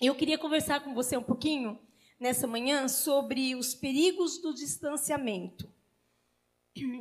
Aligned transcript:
Eu 0.00 0.14
queria 0.14 0.38
conversar 0.38 0.78
com 0.84 0.94
você 0.94 1.16
um 1.16 1.22
pouquinho 1.22 1.76
nessa 2.20 2.46
manhã 2.46 2.86
sobre 2.86 3.56
os 3.56 3.74
perigos 3.74 4.38
do 4.38 4.54
distanciamento. 4.54 5.68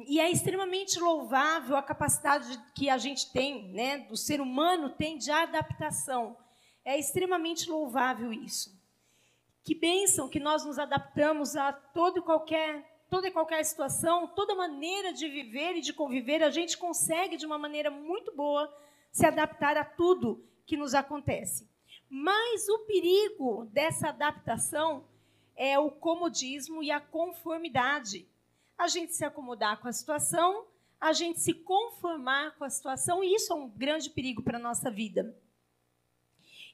E 0.08 0.20
é 0.20 0.32
extremamente 0.32 1.00
louvável 1.00 1.78
a 1.78 1.84
capacidade 1.84 2.60
que 2.74 2.90
a 2.90 2.98
gente 2.98 3.32
tem, 3.32 3.72
né, 3.72 4.00
do 4.00 4.18
ser 4.18 4.42
humano 4.42 4.90
tem 4.90 5.16
de 5.16 5.30
adaptação. 5.30 6.36
É 6.84 6.98
extremamente 6.98 7.70
louvável 7.70 8.34
isso. 8.34 8.76
Que 9.64 9.76
bênção 9.76 10.28
que 10.28 10.40
nós 10.40 10.66
nos 10.66 10.80
adaptamos 10.80 11.56
a 11.56 11.72
todo 11.72 12.18
e 12.18 12.22
qualquer, 12.24 13.04
toda 13.12 13.28
e 13.28 13.32
qualquer 13.32 13.64
situação, 13.64 14.26
toda 14.30 14.56
maneira 14.56 15.14
de 15.14 15.30
viver 15.30 15.76
e 15.76 15.82
de 15.82 15.94
conviver, 15.94 16.42
a 16.42 16.50
gente 16.50 16.76
consegue 16.76 17.38
de 17.38 17.46
uma 17.46 17.60
maneira 17.60 17.92
muito 17.92 18.36
boa 18.36 18.74
se 19.12 19.24
adaptar 19.24 19.78
a 19.78 19.86
tudo 19.86 20.44
que 20.66 20.76
nos 20.76 20.96
acontece. 20.96 21.77
Mas 22.10 22.68
o 22.70 22.80
perigo 22.80 23.66
dessa 23.72 24.10
adaptação 24.10 25.06
é 25.56 25.78
o 25.78 25.92
comodismo 25.92 26.84
e 26.84 26.92
a 26.92 27.00
conformidade. 27.00 28.28
A 28.78 28.88
gente 28.88 29.14
se 29.14 29.26
acomodar 29.26 29.80
com 29.80 29.88
a 29.88 29.94
situação, 29.94 30.68
a 31.00 31.14
gente 31.14 31.40
se 31.40 31.54
conformar 31.54 32.56
com 32.58 32.64
a 32.64 32.70
situação, 32.70 33.24
e 33.24 33.34
isso 33.34 33.52
é 33.52 33.56
um 33.56 33.70
grande 33.70 34.10
perigo 34.10 34.42
para 34.42 34.58
a 34.58 34.62
nossa 34.62 34.90
vida. 34.90 35.36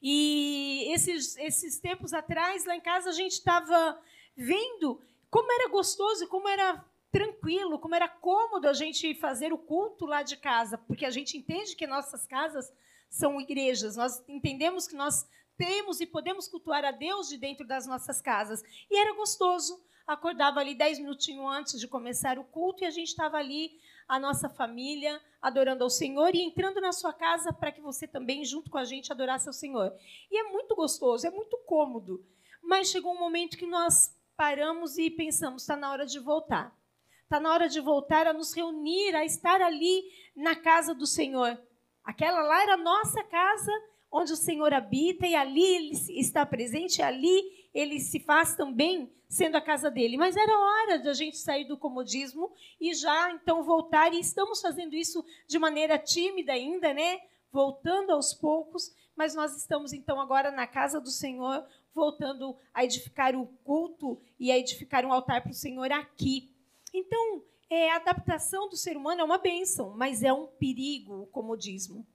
E 0.01 0.91
esses, 0.93 1.37
esses 1.37 1.79
tempos 1.79 2.13
atrás, 2.13 2.65
lá 2.65 2.75
em 2.75 2.81
casa, 2.81 3.09
a 3.09 3.13
gente 3.13 3.31
estava 3.31 3.99
vendo 4.35 5.01
como 5.33 5.51
era 5.51 5.67
gostoso 5.69 6.27
como 6.27 6.47
era 6.47 6.85
tranquilo, 7.11 7.79
como 7.79 7.95
era 7.95 8.07
cômodo 8.07 8.67
a 8.67 8.73
gente 8.73 9.15
fazer 9.15 9.53
o 9.53 9.57
culto 9.57 10.05
lá 10.05 10.21
de 10.23 10.35
casa, 10.35 10.77
porque 10.77 11.05
a 11.05 11.09
gente 11.09 11.37
entende 11.37 11.75
que 11.75 11.87
nossas 11.87 12.27
casas 12.27 12.71
são 13.13 13.39
igrejas, 13.39 13.95
nós 13.95 14.23
entendemos 14.27 14.87
que 14.87 14.95
nós 14.95 15.29
temos 15.55 16.01
e 16.01 16.05
podemos 16.07 16.47
cultuar 16.47 16.83
a 16.83 16.89
Deus 16.89 17.29
de 17.29 17.37
dentro 17.37 17.65
das 17.65 17.85
nossas 17.85 18.19
casas. 18.19 18.63
E 18.89 18.97
era 18.97 19.13
gostoso. 19.13 19.79
Acordava 20.07 20.59
ali 20.59 20.73
dez 20.73 20.97
minutinhos 20.97 21.45
antes 21.45 21.79
de 21.79 21.87
começar 21.87 22.39
o 22.39 22.43
culto 22.43 22.83
e 22.83 22.87
a 22.87 22.89
gente 22.89 23.09
estava 23.09 23.37
ali, 23.37 23.79
a 24.07 24.19
nossa 24.19 24.49
família, 24.49 25.21
adorando 25.39 25.83
ao 25.83 25.91
Senhor 25.91 26.33
e 26.33 26.41
entrando 26.41 26.81
na 26.81 26.91
sua 26.91 27.13
casa 27.13 27.53
para 27.53 27.71
que 27.71 27.79
você 27.79 28.07
também, 28.07 28.43
junto 28.43 28.71
com 28.71 28.79
a 28.79 28.83
gente, 28.83 29.11
adorasse 29.11 29.47
ao 29.47 29.53
Senhor. 29.53 29.95
E 30.31 30.35
é 30.35 30.51
muito 30.51 30.75
gostoso, 30.75 31.27
é 31.27 31.29
muito 31.29 31.55
cômodo. 31.67 32.25
Mas 32.63 32.89
chegou 32.89 33.13
um 33.13 33.19
momento 33.19 33.59
que 33.59 33.67
nós 33.67 34.11
paramos 34.35 34.97
e 34.97 35.11
pensamos: 35.11 35.61
está 35.61 35.75
na 35.75 35.91
hora 35.91 36.07
de 36.07 36.19
voltar. 36.19 36.75
Está 37.21 37.39
na 37.39 37.53
hora 37.53 37.69
de 37.69 37.79
voltar 37.79 38.25
a 38.25 38.33
nos 38.33 38.53
reunir, 38.53 39.15
a 39.15 39.23
estar 39.23 39.61
ali 39.61 40.03
na 40.35 40.55
casa 40.55 40.95
do 40.95 41.05
Senhor. 41.05 41.61
Aquela 42.03 42.41
lá 42.41 42.61
era 42.63 42.73
a 42.73 42.77
nossa 42.77 43.23
casa 43.23 43.71
onde 44.11 44.31
o 44.31 44.37
Senhor 44.37 44.73
habita 44.73 45.25
e 45.25 45.33
ali 45.35 45.63
ele 45.63 45.91
está 46.19 46.45
presente, 46.45 47.01
ali 47.01 47.41
ele 47.73 47.99
se 47.99 48.19
faz 48.19 48.55
também 48.55 49.11
sendo 49.27 49.55
a 49.55 49.61
casa 49.61 49.89
dele. 49.89 50.17
Mas 50.17 50.37
era 50.37 50.59
hora 50.59 50.99
de 50.99 51.09
a 51.09 51.13
gente 51.13 51.37
sair 51.37 51.65
do 51.65 51.77
comodismo 51.77 52.51
e 52.79 52.93
já 52.93 53.31
então 53.31 53.63
voltar, 53.63 54.13
e 54.13 54.19
estamos 54.19 54.61
fazendo 54.61 54.95
isso 54.95 55.25
de 55.47 55.57
maneira 55.57 55.97
tímida 55.97 56.53
ainda, 56.53 56.93
né? 56.93 57.19
Voltando 57.51 58.11
aos 58.11 58.33
poucos, 58.33 58.93
mas 59.15 59.33
nós 59.33 59.55
estamos 59.57 59.93
então 59.93 60.19
agora 60.19 60.51
na 60.51 60.67
casa 60.67 61.01
do 61.01 61.09
Senhor, 61.09 61.65
voltando 61.93 62.55
a 62.73 62.83
edificar 62.83 63.35
o 63.35 63.47
culto 63.63 64.21
e 64.39 64.51
a 64.51 64.57
edificar 64.57 65.05
um 65.05 65.13
altar 65.13 65.41
para 65.41 65.51
o 65.51 65.55
Senhor 65.55 65.91
aqui. 65.91 66.51
Então, 66.93 67.43
é, 67.73 67.91
a 67.91 67.95
adaptação 67.95 68.69
do 68.69 68.77
ser 68.77 68.95
humano 68.95 69.21
é 69.21 69.23
uma 69.23 69.39
bênção, 69.39 69.95
mas 69.97 70.21
é 70.21 70.31
um 70.31 70.45
perigo 70.45 71.23
o 71.23 71.27
comodismo. 71.27 72.05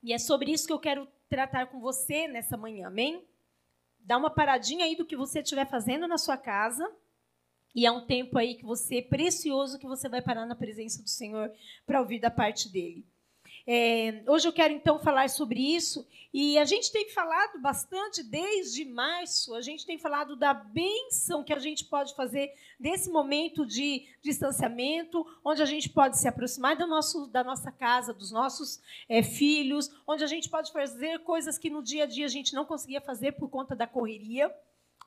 E 0.00 0.12
é 0.12 0.18
sobre 0.18 0.52
isso 0.52 0.66
que 0.66 0.72
eu 0.72 0.78
quero 0.78 1.08
tratar 1.28 1.66
com 1.66 1.80
você 1.80 2.28
nessa 2.28 2.56
manhã, 2.56 2.86
amém? 2.86 3.26
Dá 3.98 4.16
uma 4.16 4.30
paradinha 4.30 4.84
aí 4.84 4.94
do 4.94 5.04
que 5.04 5.16
você 5.16 5.40
estiver 5.40 5.68
fazendo 5.68 6.06
na 6.06 6.16
sua 6.16 6.36
casa. 6.36 6.88
E 7.74 7.84
é 7.84 7.90
um 7.90 8.06
tempo 8.06 8.38
aí 8.38 8.54
que 8.54 8.64
você, 8.64 9.02
precioso, 9.02 9.78
que 9.78 9.86
você 9.86 10.08
vai 10.08 10.22
parar 10.22 10.46
na 10.46 10.54
presença 10.54 11.02
do 11.02 11.08
Senhor 11.08 11.52
para 11.84 12.00
ouvir 12.00 12.20
da 12.20 12.30
parte 12.30 12.70
dele. 12.70 13.04
É, 13.70 14.22
hoje 14.26 14.48
eu 14.48 14.52
quero 14.54 14.72
então 14.72 14.98
falar 14.98 15.28
sobre 15.28 15.60
isso 15.60 16.08
e 16.32 16.56
a 16.56 16.64
gente 16.64 16.90
tem 16.90 17.10
falado 17.10 17.60
bastante 17.60 18.22
desde 18.22 18.82
março, 18.86 19.54
a 19.54 19.60
gente 19.60 19.84
tem 19.84 19.98
falado 19.98 20.34
da 20.34 20.54
benção 20.54 21.44
que 21.44 21.52
a 21.52 21.58
gente 21.58 21.84
pode 21.84 22.14
fazer 22.14 22.50
desse 22.80 23.10
momento 23.10 23.66
de 23.66 24.06
distanciamento, 24.22 25.22
onde 25.44 25.62
a 25.62 25.66
gente 25.66 25.90
pode 25.90 26.18
se 26.18 26.26
aproximar 26.26 26.76
do 26.76 26.86
nosso, 26.86 27.26
da 27.26 27.44
nossa 27.44 27.70
casa, 27.70 28.14
dos 28.14 28.32
nossos 28.32 28.80
é, 29.06 29.22
filhos, 29.22 29.90
onde 30.06 30.24
a 30.24 30.26
gente 30.26 30.48
pode 30.48 30.72
fazer 30.72 31.18
coisas 31.18 31.58
que 31.58 31.68
no 31.68 31.82
dia 31.82 32.04
a 32.04 32.06
dia 32.06 32.24
a 32.24 32.30
gente 32.30 32.54
não 32.54 32.64
conseguia 32.64 33.02
fazer 33.02 33.32
por 33.32 33.50
conta 33.50 33.76
da 33.76 33.86
correria 33.86 34.50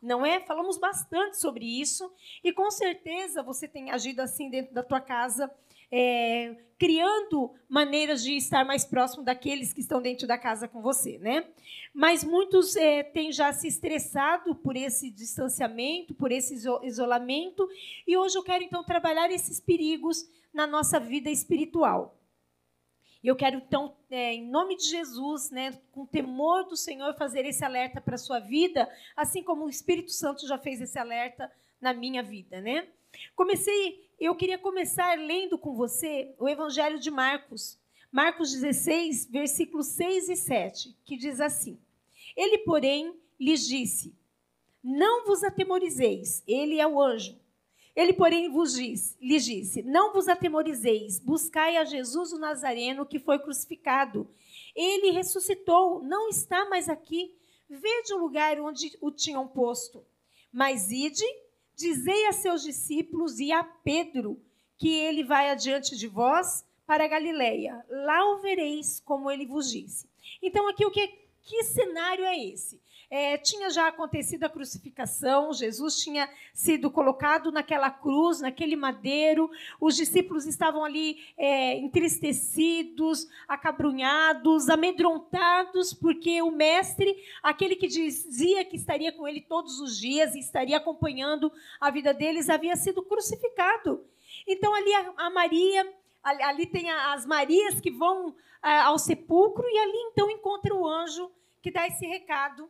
não 0.01 0.25
é? 0.25 0.39
Falamos 0.39 0.79
bastante 0.79 1.37
sobre 1.37 1.63
isso 1.63 2.11
e 2.43 2.51
com 2.51 2.71
certeza 2.71 3.43
você 3.43 3.67
tem 3.67 3.91
agido 3.91 4.19
assim 4.19 4.49
dentro 4.49 4.73
da 4.73 4.81
tua 4.81 4.99
casa 4.99 5.51
é, 5.91 6.55
criando 6.79 7.53
maneiras 7.69 8.23
de 8.23 8.35
estar 8.35 8.65
mais 8.65 8.85
próximo 8.85 9.23
daqueles 9.23 9.73
que 9.73 9.81
estão 9.81 10.01
dentro 10.01 10.25
da 10.25 10.37
casa 10.37 10.67
com 10.67 10.81
você, 10.81 11.19
né? 11.19 11.45
Mas 11.93 12.23
muitos 12.23 12.75
é, 12.75 13.03
têm 13.03 13.31
já 13.31 13.51
se 13.51 13.67
estressado 13.67 14.55
por 14.55 14.75
esse 14.75 15.11
distanciamento, 15.11 16.15
por 16.15 16.31
esse 16.31 16.55
isolamento, 16.83 17.67
e 18.07 18.17
hoje 18.17 18.37
eu 18.37 18.43
quero 18.43 18.63
então 18.63 18.83
trabalhar 18.83 19.29
esses 19.29 19.59
perigos 19.59 20.27
na 20.53 20.65
nossa 20.65 20.99
vida 20.99 21.29
espiritual. 21.29 22.17
E 23.23 23.27
eu 23.27 23.35
quero, 23.35 23.57
então, 23.57 23.95
é, 24.09 24.33
em 24.33 24.49
nome 24.49 24.75
de 24.75 24.85
Jesus, 24.85 25.51
né, 25.51 25.79
com 25.91 26.05
temor 26.05 26.63
do 26.63 26.75
Senhor, 26.75 27.13
fazer 27.13 27.45
esse 27.45 27.63
alerta 27.63 28.01
para 28.01 28.15
a 28.15 28.17
sua 28.17 28.39
vida, 28.39 28.89
assim 29.15 29.43
como 29.43 29.65
o 29.65 29.69
Espírito 29.69 30.11
Santo 30.11 30.47
já 30.47 30.57
fez 30.57 30.81
esse 30.81 30.97
alerta 30.97 31.51
na 31.79 31.93
minha 31.93 32.23
vida. 32.23 32.59
Né? 32.59 32.87
Comecei 33.35 34.09
eu 34.21 34.35
queria 34.35 34.59
começar 34.59 35.17
lendo 35.17 35.57
com 35.57 35.73
você 35.73 36.35
o 36.37 36.47
Evangelho 36.47 36.99
de 36.99 37.09
Marcos, 37.09 37.79
Marcos 38.11 38.51
16, 38.53 39.25
versículos 39.25 39.87
6 39.87 40.29
e 40.29 40.35
7, 40.35 40.95
que 41.03 41.17
diz 41.17 41.41
assim: 41.41 41.79
Ele, 42.37 42.59
porém, 42.59 43.19
lhes 43.39 43.67
disse: 43.67 44.15
Não 44.83 45.25
vos 45.25 45.43
atemorizeis, 45.43 46.43
ele 46.47 46.79
é 46.79 46.85
o 46.85 47.01
anjo. 47.01 47.35
Ele, 47.95 48.13
porém, 48.13 48.47
vos 48.47 48.75
diz, 48.75 49.17
lhes 49.19 49.43
disse: 49.43 49.81
Não 49.81 50.13
vos 50.13 50.27
atemorizeis, 50.27 51.17
buscai 51.17 51.77
a 51.77 51.83
Jesus 51.83 52.31
o 52.31 52.37
Nazareno 52.37 53.07
que 53.07 53.17
foi 53.17 53.39
crucificado. 53.39 54.29
Ele 54.75 55.09
ressuscitou, 55.09 56.03
não 56.03 56.29
está 56.29 56.69
mais 56.69 56.87
aqui. 56.87 57.35
Vede 57.67 58.13
o 58.13 58.19
lugar 58.19 58.59
onde 58.59 58.95
o 59.01 59.09
tinham 59.09 59.47
posto. 59.47 60.05
Mas 60.51 60.91
ide 60.91 61.25
Dizei 61.81 62.27
a 62.27 62.31
seus 62.31 62.61
discípulos 62.61 63.39
e 63.39 63.51
a 63.51 63.63
Pedro 63.63 64.39
que 64.77 64.89
ele 64.89 65.23
vai 65.23 65.49
adiante 65.49 65.97
de 65.97 66.07
vós 66.07 66.63
para 66.85 67.07
Galiléia. 67.07 67.83
Lá 67.89 68.33
o 68.33 68.37
vereis, 68.39 68.99
como 68.99 69.31
ele 69.31 69.47
vos 69.47 69.71
disse. 69.71 70.07
Então, 70.43 70.67
aqui 70.69 70.85
o 70.85 70.91
que, 70.91 71.07
que 71.43 71.63
cenário 71.63 72.23
é 72.23 72.37
esse? 72.37 72.81
É, 73.13 73.37
tinha 73.37 73.69
já 73.69 73.89
acontecido 73.89 74.45
a 74.45 74.49
crucificação, 74.49 75.51
Jesus 75.51 75.97
tinha 75.97 76.29
sido 76.53 76.89
colocado 76.89 77.51
naquela 77.51 77.91
cruz, 77.91 78.39
naquele 78.39 78.77
madeiro, 78.77 79.51
os 79.81 79.97
discípulos 79.97 80.45
estavam 80.45 80.85
ali 80.85 81.17
é, 81.37 81.77
entristecidos, 81.77 83.27
acabrunhados, 83.49 84.69
amedrontados, 84.69 85.93
porque 85.93 86.41
o 86.41 86.51
Mestre, 86.51 87.13
aquele 87.43 87.75
que 87.75 87.87
dizia 87.87 88.63
que 88.63 88.77
estaria 88.77 89.11
com 89.11 89.27
ele 89.27 89.41
todos 89.41 89.81
os 89.81 89.97
dias 89.99 90.33
e 90.33 90.39
estaria 90.39 90.77
acompanhando 90.77 91.51
a 91.81 91.91
vida 91.91 92.13
deles, 92.13 92.49
havia 92.49 92.77
sido 92.77 93.03
crucificado. 93.03 94.05
Então 94.47 94.73
ali 94.73 94.93
a, 94.93 95.13
a 95.17 95.29
Maria 95.29 96.00
Ali, 96.23 96.43
ali, 96.43 96.65
tem 96.67 96.91
as 96.91 97.25
Marias 97.25 97.81
que 97.81 97.91
vão 97.91 98.35
ah, 98.61 98.85
ao 98.85 98.99
sepulcro 98.99 99.67
e 99.67 99.77
ali 99.79 99.97
então 100.11 100.29
encontra 100.29 100.73
o 100.73 100.87
anjo 100.87 101.31
que 101.61 101.71
dá 101.71 101.87
esse 101.87 102.05
recado 102.05 102.69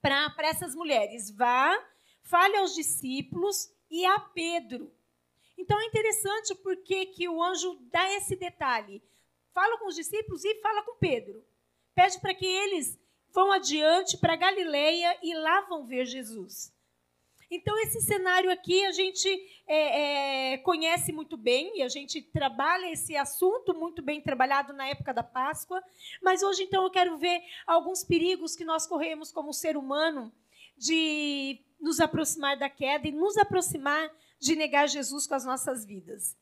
para 0.00 0.48
essas 0.48 0.74
mulheres. 0.74 1.30
Vá, 1.30 1.76
fale 2.22 2.56
aos 2.56 2.74
discípulos 2.74 3.72
e 3.90 4.04
a 4.04 4.20
Pedro. 4.20 4.92
Então 5.56 5.80
é 5.80 5.86
interessante 5.86 6.54
porque 6.56 7.06
que 7.06 7.28
o 7.28 7.42
anjo 7.42 7.78
dá 7.90 8.12
esse 8.12 8.36
detalhe. 8.36 9.02
Fala 9.52 9.78
com 9.78 9.86
os 9.86 9.94
discípulos 9.94 10.44
e 10.44 10.60
fala 10.60 10.82
com 10.82 10.96
Pedro. 10.96 11.44
Pede 11.94 12.20
para 12.20 12.34
que 12.34 12.44
eles 12.44 12.98
vão 13.30 13.52
adiante 13.52 14.18
para 14.18 14.36
Galileia 14.36 15.16
e 15.22 15.34
lá 15.34 15.60
vão 15.62 15.86
ver 15.86 16.04
Jesus. 16.04 16.73
Então, 17.50 17.78
esse 17.80 18.00
cenário 18.00 18.50
aqui 18.50 18.84
a 18.84 18.92
gente 18.92 19.28
é, 19.66 20.52
é, 20.54 20.58
conhece 20.58 21.12
muito 21.12 21.36
bem 21.36 21.78
e 21.78 21.82
a 21.82 21.88
gente 21.88 22.20
trabalha 22.22 22.90
esse 22.90 23.16
assunto 23.16 23.74
muito 23.74 24.02
bem 24.02 24.20
trabalhado 24.20 24.72
na 24.72 24.86
época 24.88 25.12
da 25.12 25.22
Páscoa. 25.22 25.82
Mas 26.22 26.42
hoje, 26.42 26.62
então, 26.62 26.84
eu 26.84 26.90
quero 26.90 27.16
ver 27.16 27.42
alguns 27.66 28.02
perigos 28.02 28.56
que 28.56 28.64
nós 28.64 28.86
corremos 28.86 29.30
como 29.30 29.52
ser 29.52 29.76
humano 29.76 30.32
de 30.76 31.60
nos 31.80 32.00
aproximar 32.00 32.58
da 32.58 32.68
queda 32.68 33.06
e 33.06 33.12
nos 33.12 33.36
aproximar 33.36 34.10
de 34.38 34.56
negar 34.56 34.88
Jesus 34.88 35.26
com 35.26 35.34
as 35.34 35.44
nossas 35.44 35.84
vidas. 35.84 36.36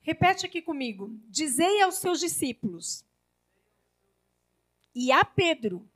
Repete 0.00 0.46
aqui 0.46 0.62
comigo. 0.62 1.10
Dizei 1.28 1.82
aos 1.82 1.96
seus 1.96 2.18
discípulos. 2.20 3.04
e 4.94 5.12
a 5.12 5.24
Pedro. 5.24 5.88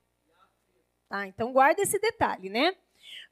Tá, 1.08 1.26
então 1.26 1.52
guarda 1.52 1.82
esse 1.82 1.98
detalhe, 1.98 2.48
né? 2.48 2.76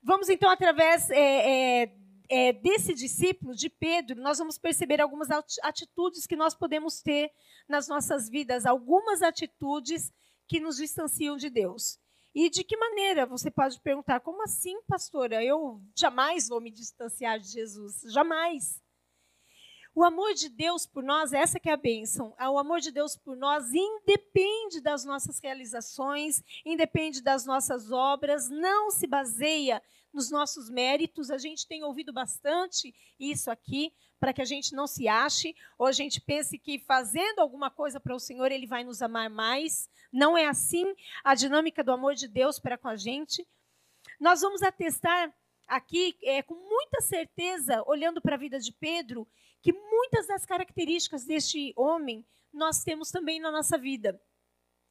Vamos 0.02 0.28
então 0.28 0.50
através 0.50 1.08
é, 1.10 1.84
é, 1.84 1.92
é, 2.28 2.52
desse 2.52 2.92
discípulo 2.92 3.54
de 3.54 3.70
Pedro, 3.70 4.20
nós 4.20 4.38
vamos 4.38 4.58
perceber 4.58 5.00
algumas 5.00 5.28
atitudes 5.62 6.26
que 6.26 6.34
nós 6.34 6.54
podemos 6.54 7.00
ter 7.00 7.30
nas 7.68 7.86
nossas 7.86 8.28
vidas, 8.28 8.66
algumas 8.66 9.22
atitudes 9.22 10.12
que 10.48 10.58
nos 10.58 10.76
distanciam 10.76 11.36
de 11.36 11.48
Deus. 11.48 12.00
E 12.34 12.50
de 12.50 12.64
que 12.64 12.76
maneira? 12.76 13.26
Você 13.26 13.50
pode 13.50 13.80
perguntar, 13.80 14.18
como 14.20 14.42
assim, 14.42 14.80
pastora? 14.88 15.44
Eu 15.44 15.80
jamais 15.96 16.48
vou 16.48 16.60
me 16.60 16.70
distanciar 16.70 17.38
de 17.38 17.48
Jesus. 17.48 18.00
Jamais. 18.06 18.81
O 19.94 20.02
amor 20.04 20.32
de 20.32 20.48
Deus 20.48 20.86
por 20.86 21.02
nós, 21.02 21.34
essa 21.34 21.60
que 21.60 21.68
é 21.68 21.72
a 21.72 21.76
bênção. 21.76 22.34
O 22.40 22.58
amor 22.58 22.80
de 22.80 22.90
Deus 22.90 23.14
por 23.14 23.36
nós 23.36 23.74
independe 23.74 24.80
das 24.80 25.04
nossas 25.04 25.38
realizações, 25.38 26.42
independe 26.64 27.22
das 27.22 27.44
nossas 27.44 27.92
obras, 27.92 28.48
não 28.48 28.90
se 28.90 29.06
baseia 29.06 29.82
nos 30.10 30.30
nossos 30.30 30.70
méritos. 30.70 31.30
A 31.30 31.36
gente 31.36 31.66
tem 31.66 31.84
ouvido 31.84 32.10
bastante 32.10 32.94
isso 33.20 33.50
aqui, 33.50 33.92
para 34.18 34.32
que 34.32 34.40
a 34.40 34.46
gente 34.46 34.74
não 34.74 34.86
se 34.86 35.08
ache, 35.08 35.54
ou 35.76 35.86
a 35.86 35.92
gente 35.92 36.22
pense 36.22 36.58
que 36.58 36.78
fazendo 36.78 37.40
alguma 37.40 37.70
coisa 37.70 38.00
para 38.00 38.14
o 38.14 38.20
Senhor, 38.20 38.50
Ele 38.50 38.66
vai 38.66 38.84
nos 38.84 39.02
amar 39.02 39.28
mais. 39.28 39.90
Não 40.10 40.38
é 40.38 40.46
assim 40.46 40.94
a 41.22 41.34
dinâmica 41.34 41.84
do 41.84 41.92
amor 41.92 42.14
de 42.14 42.28
Deus 42.28 42.58
para 42.58 42.78
com 42.78 42.88
a 42.88 42.96
gente. 42.96 43.46
Nós 44.18 44.40
vamos 44.40 44.62
atestar 44.62 45.34
aqui, 45.72 46.14
é, 46.22 46.42
com 46.42 46.54
muita 46.54 47.00
certeza, 47.00 47.82
olhando 47.86 48.20
para 48.20 48.34
a 48.34 48.38
vida 48.38 48.60
de 48.60 48.70
Pedro, 48.72 49.26
que 49.62 49.72
muitas 49.72 50.26
das 50.26 50.44
características 50.44 51.24
deste 51.24 51.72
homem 51.74 52.26
nós 52.52 52.84
temos 52.84 53.10
também 53.10 53.40
na 53.40 53.50
nossa 53.50 53.78
vida. 53.78 54.20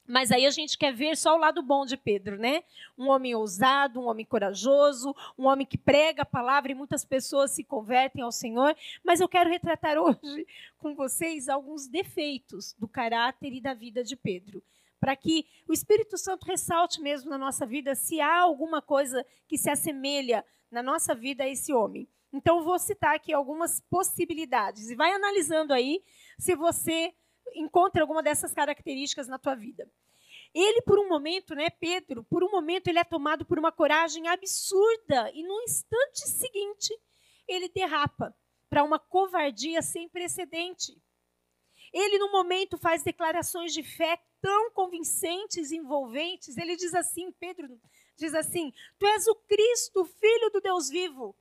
Mas 0.07 0.31
aí 0.31 0.43
a 0.43 0.49
gente 0.49 0.79
quer 0.79 0.91
ver 0.91 1.15
só 1.15 1.35
o 1.35 1.39
lado 1.39 1.61
bom 1.61 1.85
de 1.85 1.95
Pedro, 1.95 2.35
né? 2.35 2.63
Um 2.97 3.09
homem 3.09 3.35
ousado, 3.35 4.01
um 4.01 4.07
homem 4.07 4.25
corajoso, 4.25 5.15
um 5.37 5.45
homem 5.45 5.67
que 5.67 5.77
prega 5.77 6.23
a 6.23 6.25
palavra 6.25 6.71
e 6.71 6.75
muitas 6.75 7.05
pessoas 7.05 7.51
se 7.51 7.63
convertem 7.63 8.23
ao 8.23 8.31
Senhor. 8.31 8.75
Mas 9.03 9.21
eu 9.21 9.29
quero 9.29 9.51
retratar 9.51 9.99
hoje 9.99 10.47
com 10.79 10.95
vocês 10.95 11.47
alguns 11.47 11.87
defeitos 11.87 12.73
do 12.79 12.87
caráter 12.87 13.53
e 13.53 13.61
da 13.61 13.75
vida 13.75 14.03
de 14.03 14.15
Pedro, 14.15 14.63
para 14.99 15.15
que 15.15 15.45
o 15.67 15.73
Espírito 15.73 16.17
Santo 16.17 16.47
ressalte 16.47 16.99
mesmo 16.99 17.29
na 17.29 17.37
nossa 17.37 17.67
vida 17.67 17.93
se 17.93 18.19
há 18.19 18.39
alguma 18.39 18.81
coisa 18.81 19.23
que 19.47 19.59
se 19.59 19.69
assemelha 19.69 20.43
na 20.71 20.81
nossa 20.81 21.13
vida 21.13 21.43
a 21.43 21.49
esse 21.49 21.73
homem. 21.73 22.07
Então, 22.33 22.63
vou 22.63 22.79
citar 22.79 23.15
aqui 23.15 23.33
algumas 23.33 23.81
possibilidades 23.89 24.89
e 24.89 24.95
vai 24.95 25.11
analisando 25.11 25.73
aí 25.73 26.01
se 26.39 26.55
você 26.55 27.13
encontra 27.53 28.01
alguma 28.01 28.23
dessas 28.23 28.53
características 28.53 29.27
na 29.27 29.37
tua 29.37 29.55
vida. 29.55 29.89
Ele, 30.53 30.81
por 30.81 30.99
um 30.99 31.07
momento, 31.07 31.55
né, 31.55 31.69
Pedro, 31.69 32.23
por 32.23 32.43
um 32.43 32.51
momento 32.51 32.87
ele 32.87 32.99
é 32.99 33.03
tomado 33.03 33.45
por 33.45 33.59
uma 33.59 33.71
coragem 33.71 34.27
absurda 34.27 35.31
e 35.33 35.43
no 35.43 35.61
instante 35.61 36.27
seguinte 36.27 36.93
ele 37.47 37.69
derrapa 37.69 38.35
para 38.69 38.83
uma 38.83 38.99
covardia 38.99 39.81
sem 39.81 40.07
precedente. 40.09 40.93
Ele, 41.93 42.17
no 42.17 42.31
momento, 42.31 42.77
faz 42.77 43.03
declarações 43.03 43.73
de 43.73 43.83
fé 43.83 44.17
tão 44.41 44.71
convincentes 44.71 45.71
envolventes. 45.71 46.57
Ele 46.57 46.75
diz 46.77 46.93
assim: 46.93 47.31
Pedro 47.33 47.79
diz 48.21 48.35
assim: 48.35 48.71
Tu 48.99 49.05
és 49.05 49.27
o 49.27 49.35
Cristo, 49.35 50.05
filho 50.05 50.49
do 50.51 50.61
Deus 50.61 50.89
vivo. 50.89 51.35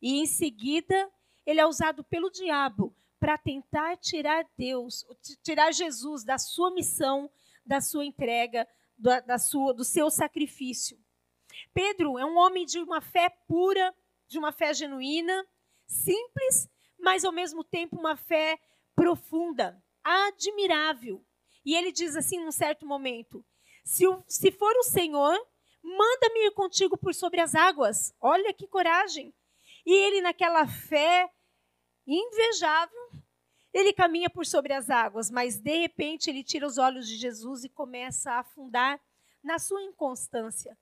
E 0.00 0.20
em 0.20 0.26
seguida, 0.26 1.10
ele 1.46 1.60
é 1.60 1.66
usado 1.66 2.02
pelo 2.04 2.30
diabo 2.30 2.94
para 3.20 3.38
tentar 3.38 3.96
tirar 3.98 4.46
Deus, 4.56 5.04
tirar 5.42 5.72
Jesus 5.72 6.24
da 6.24 6.38
sua 6.38 6.70
missão, 6.70 7.30
da 7.64 7.80
sua 7.80 8.04
entrega, 8.04 8.66
da, 8.98 9.20
da 9.20 9.38
sua, 9.38 9.72
do 9.72 9.84
seu 9.84 10.10
sacrifício. 10.10 10.98
Pedro 11.72 12.18
é 12.18 12.24
um 12.24 12.36
homem 12.36 12.64
de 12.64 12.78
uma 12.80 13.00
fé 13.00 13.30
pura, 13.46 13.94
de 14.26 14.38
uma 14.38 14.52
fé 14.52 14.74
genuína, 14.74 15.46
simples, 15.86 16.68
mas 16.98 17.24
ao 17.24 17.32
mesmo 17.32 17.62
tempo 17.62 17.98
uma 17.98 18.16
fé 18.16 18.58
profunda, 18.94 19.82
admirável. 20.02 21.24
E 21.64 21.74
ele 21.74 21.92
diz 21.92 22.16
assim 22.16 22.42
num 22.42 22.52
certo 22.52 22.86
momento: 22.86 23.44
se, 23.84 24.06
o, 24.06 24.22
se 24.26 24.50
for 24.50 24.74
o 24.76 24.82
Senhor, 24.82 25.38
manda-me 25.84 26.46
ir 26.46 26.50
contigo 26.52 26.96
por 26.96 27.14
sobre 27.14 27.40
as 27.40 27.54
águas. 27.54 28.14
Olha 28.18 28.54
que 28.54 28.66
coragem. 28.66 29.34
E 29.84 29.92
ele, 29.92 30.22
naquela 30.22 30.66
fé 30.66 31.30
invejável, 32.06 33.10
ele 33.72 33.92
caminha 33.92 34.30
por 34.30 34.46
sobre 34.46 34.72
as 34.72 34.88
águas, 34.88 35.30
mas 35.30 35.60
de 35.60 35.78
repente 35.78 36.30
ele 36.30 36.42
tira 36.42 36.66
os 36.66 36.78
olhos 36.78 37.06
de 37.06 37.16
Jesus 37.16 37.64
e 37.64 37.68
começa 37.68 38.32
a 38.32 38.38
afundar 38.38 39.00
na 39.42 39.58
sua 39.58 39.82
inconstância. 39.82 40.76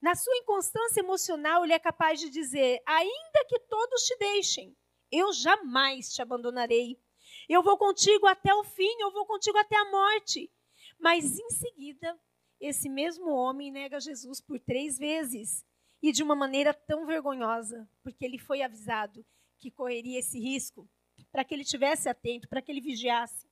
Na 0.00 0.14
sua 0.14 0.36
inconstância 0.36 1.00
emocional, 1.00 1.64
ele 1.64 1.72
é 1.72 1.78
capaz 1.78 2.20
de 2.20 2.30
dizer: 2.30 2.80
Ainda 2.86 3.44
que 3.48 3.58
todos 3.60 4.02
te 4.02 4.16
deixem, 4.18 4.76
eu 5.10 5.32
jamais 5.32 6.12
te 6.14 6.22
abandonarei. 6.22 7.00
Eu 7.48 7.62
vou 7.62 7.76
contigo 7.76 8.26
até 8.26 8.54
o 8.54 8.62
fim, 8.62 8.94
eu 9.00 9.10
vou 9.10 9.26
contigo 9.26 9.58
até 9.58 9.76
a 9.76 9.90
morte. 9.90 10.52
Mas 10.98 11.38
em 11.38 11.50
seguida, 11.50 12.18
esse 12.60 12.88
mesmo 12.88 13.30
homem 13.30 13.70
nega 13.70 14.00
Jesus 14.00 14.40
por 14.40 14.58
três 14.58 14.98
vezes 14.98 15.64
e 16.02 16.12
de 16.12 16.22
uma 16.22 16.34
maneira 16.34 16.72
tão 16.72 17.06
vergonhosa, 17.06 17.88
porque 18.02 18.24
ele 18.24 18.38
foi 18.38 18.62
avisado 18.62 19.24
que 19.58 19.70
correria 19.70 20.18
esse 20.18 20.38
risco, 20.38 20.88
para 21.32 21.44
que 21.44 21.54
ele 21.54 21.64
tivesse 21.64 22.08
atento, 22.08 22.48
para 22.48 22.60
que 22.62 22.70
ele 22.70 22.80
vigiasse. 22.80 23.46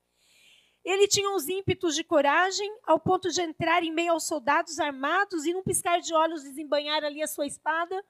Ele 0.85 1.09
tinha 1.09 1.31
uns 1.31 1.49
ímpetos 1.49 1.95
de 1.95 2.05
coragem 2.05 2.71
ao 2.85 3.01
ponto 3.01 3.31
de 3.31 3.41
entrar 3.41 3.83
em 3.83 3.91
meio 3.91 4.13
aos 4.13 4.27
soldados 4.27 4.79
armados 4.79 5.47
e, 5.47 5.55
num 5.55 5.63
piscar 5.63 6.01
de 6.01 6.13
olhos, 6.13 6.43
desembanhar 6.43 7.03
ali 7.03 7.23
a 7.23 7.27
sua 7.27 7.47
espada 7.47 8.05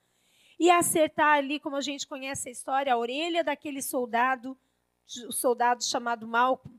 e 0.58 0.70
acertar 0.70 1.38
ali, 1.38 1.60
como 1.60 1.76
a 1.76 1.80
gente 1.80 2.06
conhece 2.06 2.48
a 2.48 2.52
história, 2.52 2.92
a 2.92 2.98
orelha 2.98 3.44
daquele 3.44 3.80
soldado, 3.80 4.58
o 5.28 5.32
soldado 5.32 5.84
chamado 5.84 6.26
Malco. 6.26 6.70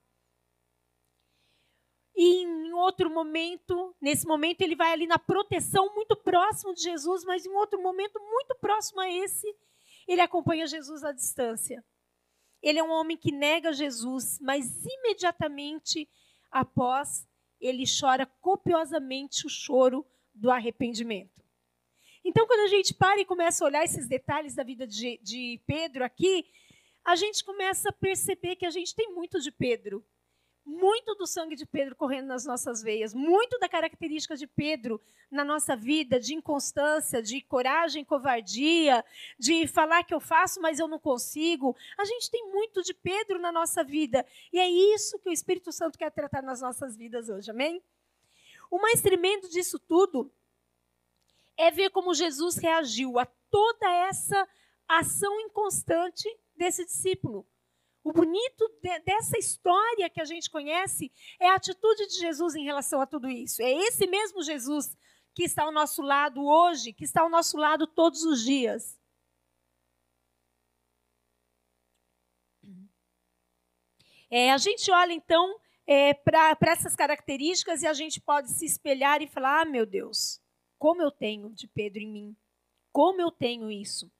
E 2.15 2.43
em 2.43 2.71
outro 2.73 3.09
momento, 3.09 3.93
nesse 4.01 4.25
momento, 4.25 4.61
ele 4.61 4.75
vai 4.75 4.93
ali 4.93 5.05
na 5.05 5.19
proteção 5.19 5.93
muito 5.93 6.15
próximo 6.15 6.73
de 6.73 6.81
Jesus, 6.81 7.25
mas 7.25 7.45
em 7.45 7.51
outro 7.51 7.81
momento 7.81 8.19
muito 8.19 8.55
próximo 8.55 9.01
a 9.01 9.11
esse, 9.11 9.53
ele 10.07 10.21
acompanha 10.21 10.65
Jesus 10.65 11.03
à 11.03 11.11
distância. 11.11 11.83
Ele 12.61 12.79
é 12.79 12.83
um 12.83 12.91
homem 12.91 13.17
que 13.17 13.31
nega 13.31 13.73
Jesus, 13.73 14.39
mas 14.39 14.85
imediatamente 14.85 16.09
após, 16.49 17.27
ele 17.59 17.83
chora 17.85 18.25
copiosamente 18.41 19.45
o 19.45 19.49
choro 19.49 20.05
do 20.33 20.49
arrependimento. 20.49 21.43
Então, 22.23 22.47
quando 22.47 22.61
a 22.61 22.67
gente 22.67 22.93
para 22.93 23.19
e 23.19 23.25
começa 23.25 23.63
a 23.63 23.67
olhar 23.67 23.83
esses 23.83 24.07
detalhes 24.07 24.55
da 24.55 24.63
vida 24.63 24.87
de, 24.87 25.19
de 25.21 25.61
Pedro 25.67 26.03
aqui, 26.03 26.45
a 27.03 27.15
gente 27.15 27.43
começa 27.43 27.89
a 27.89 27.93
perceber 27.93 28.55
que 28.55 28.65
a 28.65 28.71
gente 28.71 28.95
tem 28.95 29.13
muito 29.13 29.39
de 29.39 29.51
Pedro 29.51 30.03
muito 30.65 31.13
do 31.13 31.27
sangue 31.27 31.55
de 31.55 31.65
Pedro 31.65 31.95
correndo 31.95 32.25
nas 32.25 32.43
nossas 32.43 32.81
veias, 32.81 33.13
muito 33.13 33.59
da 33.59 33.69
característica 33.69 34.35
de 34.35 34.47
Pedro 34.47 34.99
na 35.29 35.45
nossa 35.45 35.75
vida, 35.75 36.19
de 36.19 36.33
inconstância, 36.33 37.21
de 37.21 37.39
coragem, 37.41 38.03
covardia, 38.03 39.05
de 39.37 39.67
falar 39.67 40.03
que 40.03 40.13
eu 40.13 40.19
faço, 40.19 40.59
mas 40.59 40.79
eu 40.79 40.87
não 40.87 40.97
consigo. 40.97 41.75
A 41.97 42.03
gente 42.03 42.31
tem 42.31 42.49
muito 42.51 42.81
de 42.81 42.93
Pedro 42.93 43.39
na 43.39 43.51
nossa 43.51 43.83
vida, 43.83 44.25
e 44.51 44.59
é 44.59 44.67
isso 44.67 45.19
que 45.19 45.29
o 45.29 45.33
Espírito 45.33 45.71
Santo 45.71 45.99
quer 45.99 46.11
tratar 46.11 46.41
nas 46.41 46.61
nossas 46.61 46.97
vidas 46.97 47.29
hoje, 47.29 47.51
amém? 47.51 47.81
O 48.71 48.79
mais 48.79 49.01
tremendo 49.01 49.47
disso 49.47 49.77
tudo 49.77 50.31
é 51.55 51.69
ver 51.69 51.91
como 51.91 52.13
Jesus 52.13 52.57
reagiu 52.57 53.19
a 53.19 53.25
toda 53.51 53.89
essa 53.89 54.47
ação 54.87 55.39
inconstante 55.41 56.27
desse 56.55 56.83
discípulo. 56.85 57.45
O 58.05 58.13
bonito 58.13 58.69
de, 58.83 58.99
dessa 58.99 59.35
história 59.35 60.07
que 60.11 60.21
a 60.21 60.25
gente 60.25 60.47
conhece 60.47 61.11
é 61.39 61.49
a 61.49 61.55
atitude 61.55 62.05
de 62.05 62.19
Jesus 62.19 62.53
em 62.53 62.63
relação 62.63 63.01
a 63.01 63.07
tudo 63.07 63.27
isso. 63.27 63.63
É 63.63 63.71
esse 63.71 64.05
mesmo 64.05 64.43
Jesus 64.43 64.95
que 65.33 65.41
está 65.41 65.63
ao 65.63 65.71
nosso 65.71 66.03
lado 66.03 66.45
hoje, 66.45 66.93
que 66.93 67.03
está 67.03 67.21
ao 67.21 67.29
nosso 67.31 67.57
lado 67.57 67.87
todos 67.87 68.21
os 68.21 68.43
dias. 68.43 68.95
É, 74.29 74.51
a 74.51 74.57
gente 74.57 74.91
olha 74.91 75.11
então 75.11 75.59
é, 75.87 76.13
para 76.13 76.55
essas 76.61 76.95
características 76.95 77.81
e 77.81 77.87
a 77.87 77.93
gente 77.93 78.21
pode 78.21 78.51
se 78.51 78.65
espelhar 78.65 79.23
e 79.23 79.27
falar: 79.27 79.61
ah, 79.61 79.65
meu 79.65 79.83
Deus, 79.83 80.39
como 80.77 81.01
eu 81.01 81.09
tenho 81.09 81.49
de 81.55 81.67
Pedro 81.67 82.03
em 82.03 82.11
mim, 82.11 82.37
como 82.91 83.19
eu 83.19 83.31
tenho 83.31 83.71
isso. 83.71 84.11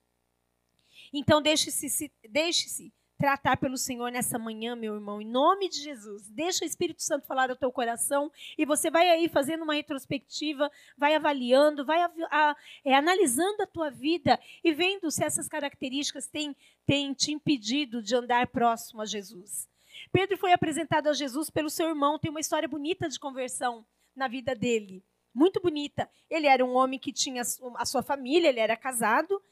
Então 1.12 1.40
deixe-se 1.40 2.12
deixe-se 2.28 2.92
tratar 3.16 3.56
pelo 3.56 3.76
Senhor 3.76 4.10
nessa 4.10 4.38
manhã, 4.38 4.76
meu 4.76 4.94
irmão, 4.94 5.20
em 5.20 5.26
nome 5.26 5.68
de 5.68 5.82
Jesus. 5.82 6.28
Deixa 6.30 6.64
o 6.64 6.66
Espírito 6.66 7.02
Santo 7.02 7.26
falar 7.26 7.50
ao 7.50 7.56
teu 7.56 7.72
coração 7.72 8.30
e 8.56 8.64
você 8.64 8.90
vai 8.90 9.08
aí 9.08 9.28
fazendo 9.28 9.64
uma 9.64 9.74
retrospectiva, 9.74 10.70
vai 10.96 11.14
avaliando, 11.14 11.84
vai 11.84 12.00
a, 12.02 12.10
a, 12.30 12.56
é, 12.84 12.94
analisando 12.94 13.62
a 13.62 13.66
tua 13.66 13.90
vida 13.90 14.38
e 14.62 14.72
vendo 14.72 15.10
se 15.10 15.24
essas 15.24 15.48
características 15.48 16.28
têm, 16.28 16.54
têm 16.84 17.14
te 17.14 17.32
impedido 17.32 18.02
de 18.02 18.14
andar 18.14 18.46
próximo 18.48 19.00
a 19.00 19.06
Jesus. 19.06 19.68
Pedro 20.12 20.36
foi 20.36 20.52
apresentado 20.52 21.08
a 21.08 21.12
Jesus 21.12 21.50
pelo 21.50 21.70
seu 21.70 21.88
irmão, 21.88 22.18
tem 22.18 22.30
uma 22.30 22.40
história 22.40 22.68
bonita 22.68 23.08
de 23.08 23.18
conversão 23.18 23.84
na 24.14 24.28
vida 24.28 24.54
dele. 24.54 25.02
Muito 25.34 25.60
bonita. 25.60 26.08
Ele 26.30 26.46
era 26.46 26.64
um 26.64 26.74
homem 26.74 26.98
que 26.98 27.12
tinha 27.12 27.42
a 27.76 27.84
sua 27.84 28.02
família, 28.02 28.48
ele 28.48 28.60
era 28.60 28.76
casado, 28.76 29.42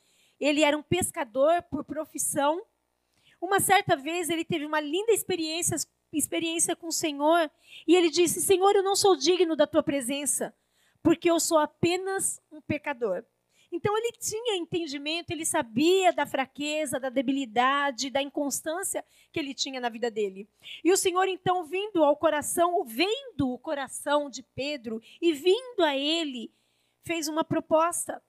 ele 0.40 0.62
era 0.62 0.76
um 0.76 0.82
pescador 0.82 1.62
por 1.64 1.84
profissão. 1.84 2.62
Uma 3.44 3.60
certa 3.60 3.94
vez 3.94 4.30
ele 4.30 4.42
teve 4.42 4.64
uma 4.64 4.80
linda 4.80 5.12
experiência, 5.12 5.76
experiência 6.10 6.74
com 6.74 6.86
o 6.86 6.92
Senhor 6.92 7.50
e 7.86 7.94
ele 7.94 8.08
disse: 8.08 8.40
Senhor, 8.40 8.74
eu 8.74 8.82
não 8.82 8.96
sou 8.96 9.14
digno 9.14 9.54
da 9.54 9.66
tua 9.66 9.82
presença, 9.82 10.56
porque 11.02 11.30
eu 11.30 11.38
sou 11.38 11.58
apenas 11.58 12.40
um 12.50 12.62
pecador. 12.62 13.22
Então 13.70 13.94
ele 13.98 14.12
tinha 14.12 14.56
entendimento, 14.56 15.30
ele 15.30 15.44
sabia 15.44 16.10
da 16.10 16.24
fraqueza, 16.24 16.98
da 16.98 17.10
debilidade, 17.10 18.08
da 18.08 18.22
inconstância 18.22 19.04
que 19.30 19.38
ele 19.38 19.52
tinha 19.52 19.78
na 19.78 19.90
vida 19.90 20.10
dele. 20.10 20.48
E 20.82 20.90
o 20.90 20.96
Senhor 20.96 21.28
então 21.28 21.66
vindo 21.66 22.02
ao 22.02 22.16
coração, 22.16 22.82
vendo 22.82 23.52
o 23.52 23.58
coração 23.58 24.30
de 24.30 24.42
Pedro 24.42 25.02
e 25.20 25.34
vindo 25.34 25.82
a 25.82 25.94
ele, 25.94 26.50
fez 27.02 27.28
uma 27.28 27.44
proposta 27.44 28.22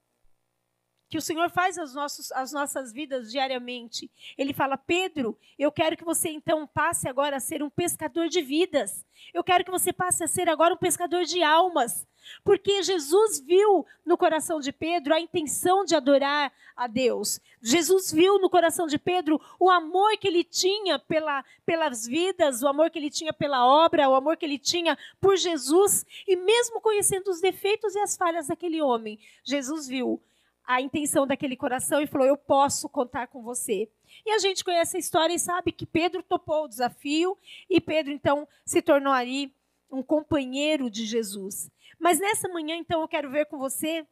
que 1.08 1.18
o 1.18 1.22
Senhor 1.22 1.50
faz 1.50 1.78
as, 1.78 1.94
nossos, 1.94 2.32
as 2.32 2.52
nossas 2.52 2.92
vidas 2.92 3.30
diariamente. 3.30 4.10
Ele 4.36 4.52
fala: 4.52 4.76
Pedro, 4.76 5.38
eu 5.58 5.70
quero 5.70 5.96
que 5.96 6.04
você 6.04 6.30
então 6.30 6.66
passe 6.66 7.08
agora 7.08 7.36
a 7.36 7.40
ser 7.40 7.62
um 7.62 7.70
pescador 7.70 8.28
de 8.28 8.42
vidas. 8.42 9.04
Eu 9.32 9.44
quero 9.44 9.64
que 9.64 9.70
você 9.70 9.92
passe 9.92 10.24
a 10.24 10.28
ser 10.28 10.48
agora 10.48 10.74
um 10.74 10.78
pescador 10.78 11.24
de 11.24 11.42
almas. 11.42 12.06
Porque 12.42 12.82
Jesus 12.82 13.40
viu 13.40 13.86
no 14.04 14.18
coração 14.18 14.60
de 14.60 14.72
Pedro 14.72 15.14
a 15.14 15.20
intenção 15.20 15.84
de 15.84 15.94
adorar 15.94 16.52
a 16.76 16.86
Deus. 16.86 17.40
Jesus 17.62 18.12
viu 18.12 18.38
no 18.40 18.50
coração 18.50 18.86
de 18.86 18.98
Pedro 18.98 19.40
o 19.58 19.70
amor 19.70 20.16
que 20.18 20.26
ele 20.26 20.42
tinha 20.42 20.98
pela, 20.98 21.44
pelas 21.64 22.04
vidas, 22.04 22.62
o 22.62 22.68
amor 22.68 22.90
que 22.90 22.98
ele 22.98 23.10
tinha 23.10 23.32
pela 23.32 23.64
obra, 23.64 24.08
o 24.08 24.14
amor 24.14 24.36
que 24.36 24.44
ele 24.44 24.58
tinha 24.58 24.98
por 25.20 25.36
Jesus. 25.36 26.04
E 26.26 26.36
mesmo 26.36 26.80
conhecendo 26.80 27.30
os 27.30 27.40
defeitos 27.40 27.94
e 27.94 28.00
as 28.00 28.16
falhas 28.16 28.48
daquele 28.48 28.82
homem, 28.82 29.18
Jesus 29.44 29.86
viu 29.86 30.20
a 30.66 30.80
intenção 30.80 31.26
daquele 31.26 31.56
coração 31.56 32.00
e 32.00 32.06
falou: 32.06 32.26
Eu 32.26 32.36
posso 32.36 32.88
contar 32.88 33.28
com 33.28 33.42
você. 33.42 33.88
E 34.24 34.30
a 34.30 34.38
gente 34.38 34.64
conhece 34.64 34.96
a 34.96 35.00
história 35.00 35.34
e 35.34 35.38
sabe 35.38 35.70
que 35.70 35.86
Pedro 35.86 36.22
topou 36.22 36.64
o 36.64 36.68
desafio 36.68 37.38
e 37.70 37.80
Pedro 37.80 38.12
então 38.12 38.48
se 38.64 38.82
tornou 38.82 39.12
ali 39.12 39.54
um 39.90 40.02
companheiro 40.02 40.90
de 40.90 41.06
Jesus. 41.06 41.70
Mas 41.98 42.18
nessa 42.18 42.48
manhã, 42.48 42.74
então, 42.76 43.00
eu 43.00 43.08
quero 43.08 43.30
ver 43.30 43.46
com 43.46 43.58
você 43.58 44.06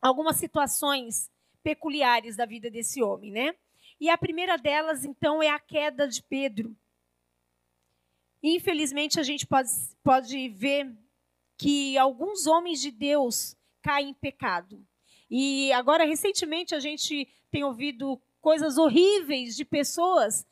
algumas 0.00 0.36
situações 0.36 1.30
peculiares 1.62 2.36
da 2.36 2.46
vida 2.46 2.70
desse 2.70 3.02
homem, 3.02 3.30
né? 3.30 3.54
E 4.00 4.10
a 4.10 4.18
primeira 4.18 4.56
delas, 4.56 5.04
então, 5.04 5.42
é 5.42 5.48
a 5.48 5.58
queda 5.58 6.06
de 6.06 6.22
Pedro. 6.22 6.74
Infelizmente, 8.42 9.18
a 9.18 9.22
gente 9.22 9.46
pode, 9.46 9.70
pode 10.02 10.48
ver 10.48 10.92
que 11.56 11.96
alguns 11.96 12.46
homens 12.46 12.80
de 12.80 12.90
Deus 12.90 13.56
caem 13.82 14.10
em 14.10 14.14
pecado. 14.14 14.84
E 15.30 15.72
agora, 15.72 16.04
recentemente, 16.04 16.74
a 16.74 16.80
gente 16.80 17.28
tem 17.50 17.64
ouvido 17.64 18.20
coisas 18.40 18.78
horríveis 18.78 19.56
de 19.56 19.64
pessoas 19.64 20.46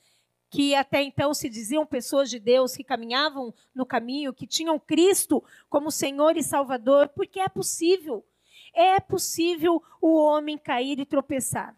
que 0.51 0.75
até 0.75 1.03
então 1.03 1.35
se 1.35 1.49
diziam 1.49 1.85
pessoas 1.85 2.31
de 2.31 2.39
Deus, 2.39 2.77
que 2.77 2.85
caminhavam 2.85 3.53
no 3.75 3.85
caminho, 3.85 4.33
que 4.33 4.47
tinham 4.47 4.79
Cristo 4.79 5.43
como 5.69 5.91
Senhor 5.91 6.37
e 6.37 6.45
Salvador, 6.45 7.09
porque 7.09 7.41
é 7.41 7.49
possível. 7.49 8.25
É 8.73 9.01
possível 9.01 9.83
o 10.01 10.15
homem 10.15 10.57
cair 10.57 11.01
e 11.01 11.07
tropeçar. 11.07 11.77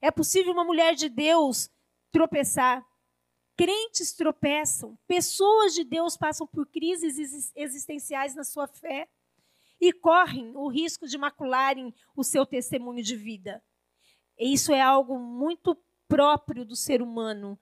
É 0.00 0.10
possível 0.10 0.52
uma 0.52 0.64
mulher 0.64 0.94
de 0.94 1.08
Deus 1.08 1.70
tropeçar. 2.10 2.86
Crentes 3.56 4.12
tropeçam. 4.12 4.98
Pessoas 5.06 5.72
de 5.74 5.84
Deus 5.84 6.16
passam 6.16 6.46
por 6.46 6.66
crises 6.66 7.52
existenciais 7.54 8.34
na 8.34 8.44
sua 8.44 8.66
fé 8.66 9.08
e 9.82 9.92
correm 9.92 10.56
o 10.56 10.68
risco 10.68 11.08
de 11.08 11.18
macularem 11.18 11.92
o 12.14 12.22
seu 12.22 12.46
testemunho 12.46 13.02
de 13.02 13.16
vida. 13.16 13.60
Isso 14.38 14.72
é 14.72 14.80
algo 14.80 15.18
muito 15.18 15.76
próprio 16.06 16.64
do 16.64 16.76
ser 16.76 17.02
humano. 17.02 17.58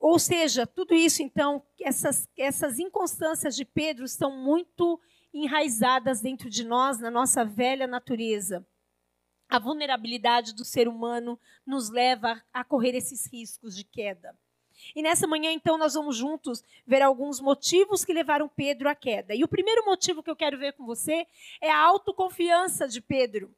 Ou 0.00 0.18
seja, 0.18 0.66
tudo 0.66 0.94
isso, 0.94 1.22
então, 1.22 1.64
essas, 1.80 2.28
essas 2.36 2.80
inconstâncias 2.80 3.54
de 3.54 3.64
Pedro 3.64 4.04
estão 4.04 4.36
muito 4.36 5.00
enraizadas 5.32 6.20
dentro 6.20 6.50
de 6.50 6.64
nós, 6.64 6.98
na 6.98 7.10
nossa 7.10 7.44
velha 7.44 7.86
natureza. 7.86 8.66
A 9.48 9.60
vulnerabilidade 9.60 10.52
do 10.56 10.64
ser 10.64 10.88
humano 10.88 11.38
nos 11.64 11.88
leva 11.88 12.42
a 12.52 12.64
correr 12.64 12.96
esses 12.96 13.32
riscos 13.32 13.76
de 13.76 13.84
queda. 13.84 14.36
E 14.94 15.02
nessa 15.02 15.26
manhã, 15.26 15.50
então, 15.50 15.76
nós 15.76 15.94
vamos 15.94 16.16
juntos 16.16 16.62
ver 16.86 17.02
alguns 17.02 17.40
motivos 17.40 18.04
que 18.04 18.12
levaram 18.12 18.48
Pedro 18.48 18.88
à 18.88 18.94
queda. 18.94 19.34
E 19.34 19.42
o 19.44 19.48
primeiro 19.48 19.84
motivo 19.84 20.22
que 20.22 20.30
eu 20.30 20.36
quero 20.36 20.58
ver 20.58 20.72
com 20.74 20.84
você 20.84 21.26
é 21.60 21.70
a 21.70 21.78
autoconfiança 21.78 22.86
de 22.86 23.00
Pedro. 23.00 23.54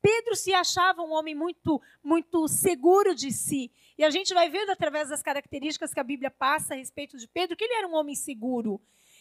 Pedro 0.00 0.36
se 0.36 0.54
achava 0.54 1.02
um 1.02 1.12
homem 1.12 1.34
muito, 1.34 1.80
muito 2.02 2.46
seguro 2.48 3.14
de 3.14 3.32
si. 3.32 3.70
E 3.96 4.04
a 4.04 4.10
gente 4.10 4.32
vai 4.32 4.48
vendo 4.48 4.70
através 4.70 5.08
das 5.08 5.22
características 5.22 5.92
que 5.92 6.00
a 6.00 6.04
Bíblia 6.04 6.30
passa 6.30 6.74
a 6.74 6.76
respeito 6.76 7.18
de 7.18 7.26
Pedro 7.26 7.56
que 7.56 7.64
ele 7.64 7.74
era 7.74 7.88
um 7.88 7.94
homem 7.94 8.14
seguro. 8.14 8.80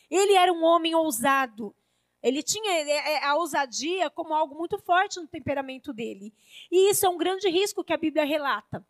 Ele 0.10 0.34
era 0.34 0.54
um 0.54 0.64
homem 0.64 0.94
ousado. 0.94 1.76
Ele 2.22 2.42
tinha 2.42 2.72
é, 2.72 2.90
é, 2.90 3.24
a 3.24 3.36
ousadia 3.36 4.10
como 4.10 4.34
algo 4.34 4.56
muito 4.56 4.78
forte 4.78 5.20
no 5.20 5.28
temperamento 5.28 5.94
dele. 5.94 6.34
E 6.72 6.90
isso 6.90 7.06
é 7.06 7.10
um 7.10 7.18
grande 7.18 7.50
risco 7.50 7.84
que 7.84 7.94
a 7.94 7.98
Bíblia 7.98 8.26
relata. 8.26 8.86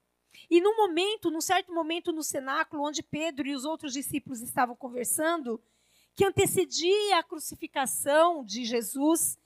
E 0.50 0.62
num 0.62 0.76
momento, 0.76 1.30
num 1.30 1.42
certo 1.42 1.74
momento 1.74 2.12
no 2.12 2.24
cenáculo, 2.24 2.84
onde 2.84 3.04
Pedro 3.04 3.48
e 3.48 3.56
os 3.56 3.66
outros 3.66 3.94
discípulos 3.94 4.42
estavam 4.42 4.76
conversando, 4.76 5.62
que 6.16 6.26
antecedia 6.26 7.20
a 7.20 7.24
crucificação 7.24 8.44
de 8.44 8.66
Jesus, 8.66 9.38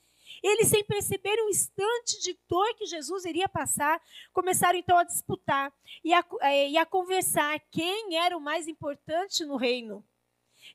eles, 0.41 0.69
sem 0.69 0.83
perceber 0.83 1.37
o 1.41 1.49
instante 1.49 2.19
de 2.21 2.37
dor 2.47 2.73
que 2.75 2.85
Jesus 2.85 3.25
iria 3.25 3.49
passar, 3.49 4.01
começaram 4.31 4.79
então 4.79 4.97
a 4.97 5.03
disputar 5.03 5.73
e 6.03 6.13
a, 6.13 6.23
é, 6.41 6.69
e 6.69 6.77
a 6.77 6.85
conversar 6.85 7.59
quem 7.71 8.15
era 8.17 8.37
o 8.37 8.41
mais 8.41 8.67
importante 8.67 9.43
no 9.43 9.57
reino. 9.57 10.03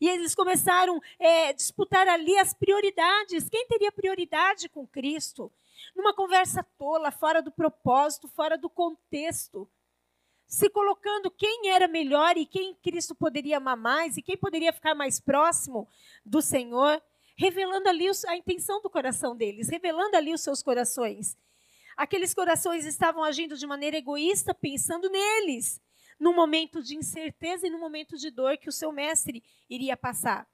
E 0.00 0.08
eles 0.08 0.34
começaram 0.34 1.00
a 1.18 1.24
é, 1.24 1.52
disputar 1.52 2.06
ali 2.08 2.36
as 2.38 2.52
prioridades. 2.52 3.48
Quem 3.48 3.66
teria 3.66 3.90
prioridade 3.90 4.68
com 4.68 4.86
Cristo? 4.86 5.50
Numa 5.94 6.12
conversa 6.14 6.62
tola, 6.78 7.10
fora 7.10 7.40
do 7.40 7.50
propósito, 7.50 8.28
fora 8.28 8.58
do 8.58 8.68
contexto 8.68 9.68
se 10.46 10.70
colocando 10.70 11.30
quem 11.30 11.70
era 11.70 11.88
melhor 11.88 12.36
e 12.36 12.46
quem 12.46 12.74
Cristo 12.74 13.14
poderia 13.14 13.56
amar 13.56 13.76
mais 13.76 14.16
e 14.16 14.22
quem 14.22 14.36
poderia 14.36 14.72
ficar 14.72 14.94
mais 14.94 15.18
próximo 15.18 15.88
do 16.24 16.40
Senhor, 16.40 17.02
revelando 17.36 17.88
ali 17.88 18.06
a 18.28 18.36
intenção 18.36 18.80
do 18.80 18.88
coração 18.88 19.36
deles, 19.36 19.68
revelando 19.68 20.16
ali 20.16 20.32
os 20.32 20.40
seus 20.40 20.62
corações. 20.62 21.36
Aqueles 21.96 22.34
corações 22.34 22.84
estavam 22.84 23.24
agindo 23.24 23.56
de 23.56 23.66
maneira 23.66 23.96
egoísta, 23.96 24.54
pensando 24.54 25.10
neles, 25.10 25.80
num 26.20 26.34
momento 26.34 26.82
de 26.82 26.96
incerteza 26.96 27.66
e 27.66 27.70
num 27.70 27.80
momento 27.80 28.16
de 28.16 28.30
dor 28.30 28.56
que 28.56 28.68
o 28.68 28.72
seu 28.72 28.92
mestre 28.92 29.42
iria 29.68 29.96
passar. 29.96 30.46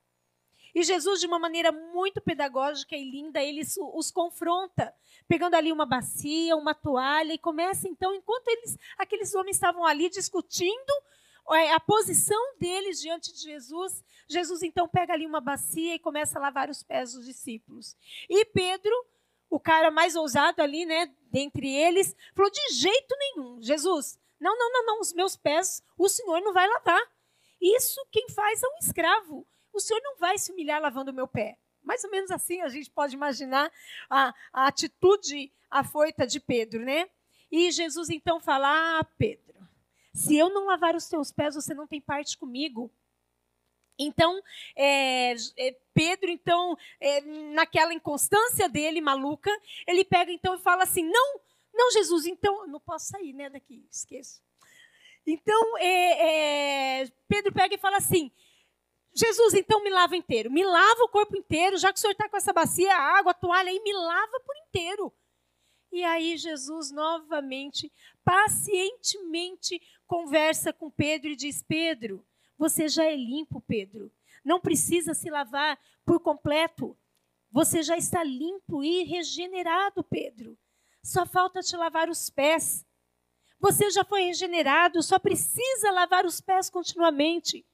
E 0.75 0.83
Jesus, 0.83 1.21
de 1.21 1.27
uma 1.27 1.39
maneira 1.39 1.71
muito 1.71 2.21
pedagógica 2.21 2.97
e 2.97 3.11
linda, 3.11 3.43
ele 3.43 3.63
os 3.95 4.11
confronta, 4.11 4.95
pegando 5.29 5.55
ali 5.55 5.71
uma 5.71 5.85
bacia, 5.85 6.57
uma 6.57 6.75
toalha, 6.75 7.35
e 7.35 7.39
começa 7.39 7.89
então, 7.89 8.15
enquanto 8.15 8.49
eles, 8.49 8.79
aqueles 8.97 9.35
homens 9.35 9.57
estavam 9.57 9.85
ali 9.85 10.09
discutindo 10.09 10.93
é, 11.51 11.73
a 11.73 11.81
posição 11.81 12.57
deles 12.59 13.01
diante 13.01 13.33
de 13.33 13.41
Jesus, 13.41 14.03
Jesus 14.29 14.63
então 14.63 14.89
pega 14.89 15.13
ali 15.13 15.27
uma 15.27 15.41
bacia 15.41 15.95
e 15.95 15.99
começa 15.99 16.39
a 16.39 16.43
lavar 16.43 16.71
os 16.71 16.83
pés 16.83 17.13
dos 17.13 17.27
discípulos. 17.27 17.97
E 18.29 18.45
Pedro, 18.47 18.93
o 19.51 19.61
cara 19.61 19.91
mais 19.91 20.15
ousado 20.15 20.63
ali, 20.63 20.87
né, 20.87 21.13
dentre 21.31 21.69
eles, 21.69 22.15
falou: 22.35 22.51
de 22.51 22.75
jeito 22.75 23.15
nenhum, 23.19 23.61
Jesus, 23.61 24.19
não, 24.41 24.57
não, 24.57 24.73
não, 24.73 24.87
não, 24.87 25.01
os 25.01 25.13
meus 25.13 25.37
pés 25.37 25.83
o 25.99 26.09
Senhor 26.09 26.41
não 26.41 26.53
vai 26.53 26.69
lavar. 26.69 27.03
Isso 27.61 28.01
quem 28.11 28.29
faz 28.29 28.63
é 28.63 28.67
um 28.69 28.79
escravo 28.81 29.47
o 29.73 29.81
senhor 29.81 30.01
não 30.03 30.17
vai 30.17 30.39
se 30.39 30.53
humilhar 30.53 30.81
lavando 30.81 31.11
o 31.11 31.15
meu 31.15 31.27
pé. 31.27 31.59
Mais 31.83 32.05
ou 32.05 32.11
menos 32.11 32.31
assim 32.31 32.61
a 32.61 32.69
gente 32.69 32.91
pode 32.91 33.15
imaginar 33.15 33.71
a, 34.09 34.35
a 34.53 34.67
atitude 34.67 35.53
afoita 35.71 36.27
de 36.27 36.39
Pedro, 36.39 36.85
né? 36.85 37.09
E 37.51 37.71
Jesus 37.71 38.09
então 38.11 38.41
fala: 38.41 38.99
Ah, 38.99 39.05
Pedro, 39.19 39.55
se 40.15 40.37
eu 40.37 40.51
não 40.51 40.67
lavar 40.67 40.95
os 40.95 41.09
teus 41.09 41.33
pés, 41.33 41.55
você 41.55 41.75
não 41.75 41.87
tem 41.87 42.01
parte 42.01 42.37
comigo. 42.39 42.91
Então, 43.99 44.43
é, 44.75 45.33
é, 45.33 45.77
Pedro, 45.95 46.31
então, 46.31 46.77
é, 47.01 47.21
naquela 47.53 47.93
inconstância 47.93 48.69
dele, 48.69 49.01
maluca, 49.01 49.51
ele 49.87 50.05
pega 50.05 50.33
então 50.33 50.55
e 50.55 50.59
fala 50.59 50.83
assim: 50.85 51.05
Não, 51.05 51.41
não, 51.73 51.91
Jesus, 51.93 52.27
então, 52.27 52.67
não 52.67 52.81
posso 52.81 53.07
sair 53.07 53.33
né, 53.33 53.49
daqui, 53.49 53.87
esqueço. 53.91 54.43
Então, 55.27 55.79
é, 55.79 57.03
é, 57.03 57.13
Pedro 57.29 57.53
pega 57.53 57.75
e 57.75 57.79
fala 57.79 57.99
assim: 57.99 58.31
Jesus, 59.15 59.55
então 59.55 59.83
me 59.83 59.91
lava 59.91 60.17
inteiro. 60.17 60.51
Me 60.51 60.65
lava 60.65 61.03
o 61.05 61.09
corpo 61.09 61.37
inteiro, 61.37 61.77
já 61.77 61.93
que 61.93 61.99
o 61.99 62.01
senhor 62.01 62.13
está 62.13 62.29
com 62.29 62.37
essa 62.37 62.53
bacia, 62.53 62.97
água, 62.97 63.35
toalha 63.35 63.71
aí, 63.71 63.81
me 63.81 63.93
lava 63.93 64.41
por 64.41 64.57
inteiro. 64.69 65.13
E 65.93 66.03
aí 66.03 66.39
Jesus 66.39 66.91
novamente, 66.91 67.93
pacientemente, 68.25 69.81
conversa 70.07 70.73
com 70.73 70.91
Pedro 70.91 71.31
e 71.31 71.37
diz: 71.37 71.63
Pedro, 71.63 72.25
você 72.57 72.89
já 72.89 73.05
é 73.05 73.15
limpo, 73.15 73.61
Pedro. 73.61 74.11
não 74.43 74.59
precisa 74.59 75.13
se 75.13 75.29
lavar 75.29 75.79
por 76.05 76.19
completo. 76.21 76.97
Você 77.51 77.83
já 77.83 77.99
está 77.99 78.25
limpo 78.25 78.83
e 78.83 79.05
regenerado, 79.05 80.03
Pedro. 80.03 80.59
Só 81.03 81.27
falta 81.27 81.61
te 81.61 81.77
lavar 81.77 82.09
os 82.09 82.31
pés. 82.31 82.87
Você 83.61 83.91
já 83.91 84.05
foi 84.05 84.23
regenerado, 84.23 85.03
só 85.03 85.19
precisa 85.19 85.91
lavar 85.91 86.25
os 86.25 86.41
pés 86.41 86.71
continuamente. 86.71 87.67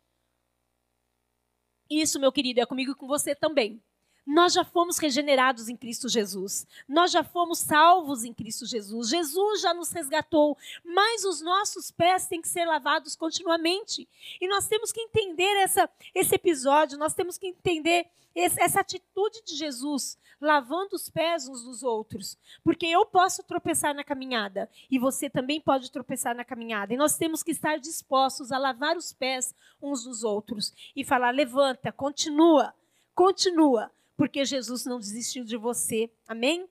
Isso, 1.91 2.19
meu 2.21 2.31
querido, 2.33 2.61
é 2.61 2.67
comigo 2.67 2.93
e 2.93 2.95
com 2.95 3.07
você 3.07 3.35
também. 3.35 3.83
Nós 4.31 4.53
já 4.53 4.63
fomos 4.63 4.99
regenerados 4.99 5.71
em 5.71 5.77
Cristo 5.77 6.07
Jesus. 6.07 6.67
Nós 6.87 7.11
já 7.11 7.25
fomos 7.25 7.61
salvos 7.61 8.25
em 8.25 8.35
Cristo 8.35 8.67
Jesus. 8.67 9.09
Jesus 9.09 9.63
já 9.63 9.73
nos 9.73 9.91
resgatou, 9.91 10.55
mas 10.85 11.25
os 11.25 11.41
nossos 11.41 11.91
pés 11.91 12.27
têm 12.27 12.43
que 12.43 12.47
ser 12.47 12.67
lavados 12.67 13.17
continuamente. 13.17 14.07
E 14.39 14.47
nós 14.47 14.69
temos 14.69 14.93
que 14.93 15.01
entender 15.01 15.57
essa, 15.57 15.89
esse 16.15 16.35
episódio, 16.35 16.99
nós 16.99 17.15
temos 17.15 17.39
que 17.39 17.47
entender 17.47 18.07
esse, 18.35 18.61
essa 18.61 18.81
atitude 18.81 19.43
de 19.47 19.57
Jesus, 19.57 20.19
lavando 20.39 20.95
os 20.95 21.09
pés 21.09 21.49
uns 21.49 21.63
dos 21.63 21.83
outros. 21.83 22.37
Porque 22.63 22.85
eu 22.85 23.07
posso 23.07 23.43
tropeçar 23.45 23.95
na 23.95 24.05
caminhada 24.05 24.69
e 24.91 24.99
você 24.99 25.31
também 25.31 25.59
pode 25.59 25.91
tropeçar 25.91 26.37
na 26.37 26.45
caminhada. 26.45 26.93
E 26.93 26.99
nós 26.99 27.17
temos 27.17 27.43
que 27.43 27.53
estar 27.53 27.79
dispostos 27.79 28.53
a 28.53 28.59
lavar 28.59 28.95
os 28.95 29.11
pés 29.11 29.55
uns 29.81 30.05
dos 30.05 30.23
outros 30.23 30.75
e 30.95 31.03
falar: 31.03 31.31
levanta, 31.31 31.91
continua, 31.91 32.75
continua 33.15 33.91
porque 34.19 34.45
Jesus 34.45 34.85
não 34.85 34.99
desistiu 34.99 35.45
de 35.45 35.57
você. 35.57 36.11
Amém? 36.27 36.69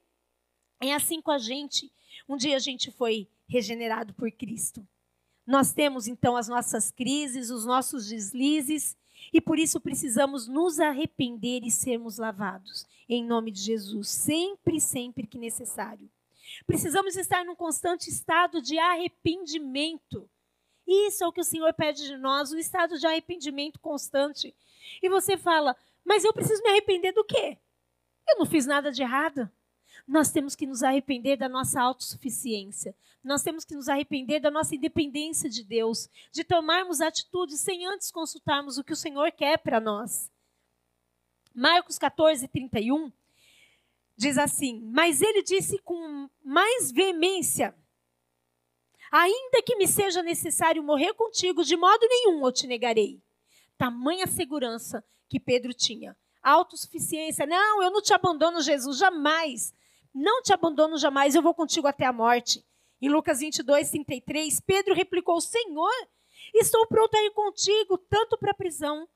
É 0.81 0.93
assim 0.93 1.21
com 1.21 1.31
a 1.31 1.37
gente. 1.37 1.89
Um 2.27 2.35
dia 2.35 2.57
a 2.57 2.59
gente 2.59 2.91
foi 2.91 3.29
regenerado 3.47 4.13
por 4.13 4.29
Cristo. 4.29 4.85
Nós 5.45 5.71
temos 5.71 6.09
então 6.09 6.35
as 6.35 6.49
nossas 6.49 6.91
crises, 6.91 7.49
os 7.49 7.63
nossos 7.65 8.09
deslizes, 8.09 8.97
e 9.31 9.39
por 9.39 9.57
isso 9.57 9.79
precisamos 9.79 10.45
nos 10.45 10.77
arrepender 10.77 11.63
e 11.63 11.71
sermos 11.71 12.17
lavados, 12.17 12.85
em 13.07 13.23
nome 13.23 13.49
de 13.49 13.61
Jesus, 13.61 14.09
sempre, 14.09 14.81
sempre 14.81 15.25
que 15.25 15.37
necessário. 15.37 16.09
Precisamos 16.65 17.15
estar 17.15 17.45
num 17.45 17.55
constante 17.55 18.09
estado 18.09 18.61
de 18.61 18.77
arrependimento. 18.77 20.29
Isso 20.85 21.23
é 21.23 21.27
o 21.27 21.31
que 21.31 21.41
o 21.41 21.45
Senhor 21.45 21.73
pede 21.73 22.05
de 22.07 22.17
nós, 22.17 22.51
um 22.51 22.57
estado 22.57 22.99
de 22.99 23.07
arrependimento 23.07 23.79
constante. 23.79 24.53
E 25.01 25.09
você 25.09 25.37
fala, 25.37 25.77
mas 26.07 26.23
eu 26.23 26.31
preciso 26.31 26.63
me 26.63 26.69
arrepender 26.69 27.11
do 27.11 27.25
quê? 27.25 27.57
Eu 28.25 28.39
não 28.39 28.45
fiz 28.45 28.65
nada 28.65 28.93
de 28.93 29.01
errado. 29.01 29.51
Nós 30.07 30.31
temos 30.31 30.55
que 30.55 30.65
nos 30.65 30.81
arrepender 30.81 31.35
da 31.35 31.49
nossa 31.49 31.81
autossuficiência. 31.81 32.95
Nós 33.21 33.43
temos 33.43 33.65
que 33.65 33.75
nos 33.75 33.89
arrepender 33.89 34.39
da 34.39 34.49
nossa 34.49 34.73
independência 34.73 35.49
de 35.49 35.65
Deus, 35.65 36.09
de 36.31 36.45
tomarmos 36.45 37.01
atitudes 37.01 37.59
sem 37.59 37.85
antes 37.85 38.09
consultarmos 38.09 38.77
o 38.77 38.85
que 38.85 38.93
o 38.93 38.95
Senhor 38.95 39.29
quer 39.33 39.57
para 39.57 39.81
nós. 39.81 40.31
Marcos 41.53 41.99
14, 41.99 42.47
31 42.47 43.11
diz 44.15 44.37
assim: 44.37 44.79
Mas 44.85 45.21
ele 45.21 45.43
disse 45.43 45.77
com 45.79 46.29
mais 46.41 46.89
veemência: 46.89 47.75
Ainda 49.11 49.61
que 49.61 49.75
me 49.75 49.89
seja 49.89 50.23
necessário 50.23 50.81
morrer 50.81 51.13
contigo, 51.15 51.65
de 51.65 51.75
modo 51.75 52.07
nenhum 52.07 52.45
eu 52.45 52.51
te 52.53 52.65
negarei. 52.65 53.21
Tamanha 53.77 54.25
segurança 54.25 55.03
que 55.27 55.39
Pedro 55.39 55.73
tinha. 55.73 56.15
Autossuficiência. 56.41 57.45
Não, 57.45 57.83
eu 57.83 57.91
não 57.91 58.01
te 58.01 58.13
abandono, 58.13 58.61
Jesus, 58.61 58.97
jamais. 58.97 59.73
Não 60.13 60.41
te 60.41 60.53
abandono 60.53 60.97
jamais, 60.97 61.35
eu 61.35 61.41
vou 61.41 61.53
contigo 61.53 61.87
até 61.87 62.05
a 62.05 62.13
morte. 62.13 62.65
Em 63.01 63.09
Lucas 63.09 63.39
22, 63.39 63.91
33, 63.91 64.59
Pedro 64.61 64.95
replicou: 64.95 65.39
Senhor, 65.39 65.93
estou 66.53 66.87
pronto 66.87 67.15
a 67.15 67.21
ir 67.23 67.31
contigo, 67.31 67.97
tanto 67.97 68.37
para 68.37 68.51
a 68.51 68.55
prisão 68.55 69.07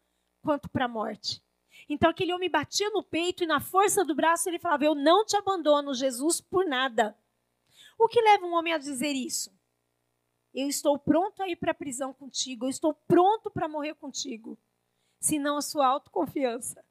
quanto 0.41 0.69
para 0.69 0.85
a 0.85 0.87
morte. 0.87 1.41
Então 1.89 2.09
aquele 2.09 2.33
homem 2.33 2.49
batia 2.49 2.89
no 2.91 3.01
peito 3.01 3.43
e 3.43 3.47
na 3.47 3.59
força 3.59 4.05
do 4.05 4.13
braço 4.13 4.47
ele 4.49 4.59
falava: 4.59 4.85
Eu 4.85 4.93
não 4.93 5.25
te 5.25 5.35
abandono, 5.35 5.93
Jesus, 5.93 6.39
por 6.39 6.65
nada. 6.65 7.17
O 7.97 8.07
que 8.07 8.21
leva 8.21 8.45
um 8.45 8.53
homem 8.53 8.73
a 8.73 8.77
dizer 8.77 9.13
isso? 9.13 9.51
Eu 10.53 10.67
estou 10.67 10.99
pronto 10.99 11.41
a 11.41 11.47
ir 11.47 11.55
para 11.55 11.71
a 11.71 11.75
prisão 11.75 12.13
contigo, 12.13 12.65
eu 12.65 12.69
estou 12.69 12.93
pronto 12.93 13.49
para 13.49 13.67
morrer 13.67 13.95
contigo 13.95 14.57
senão 15.21 15.55
a 15.55 15.61
sua 15.61 15.85
autoconfiança. 15.85 16.83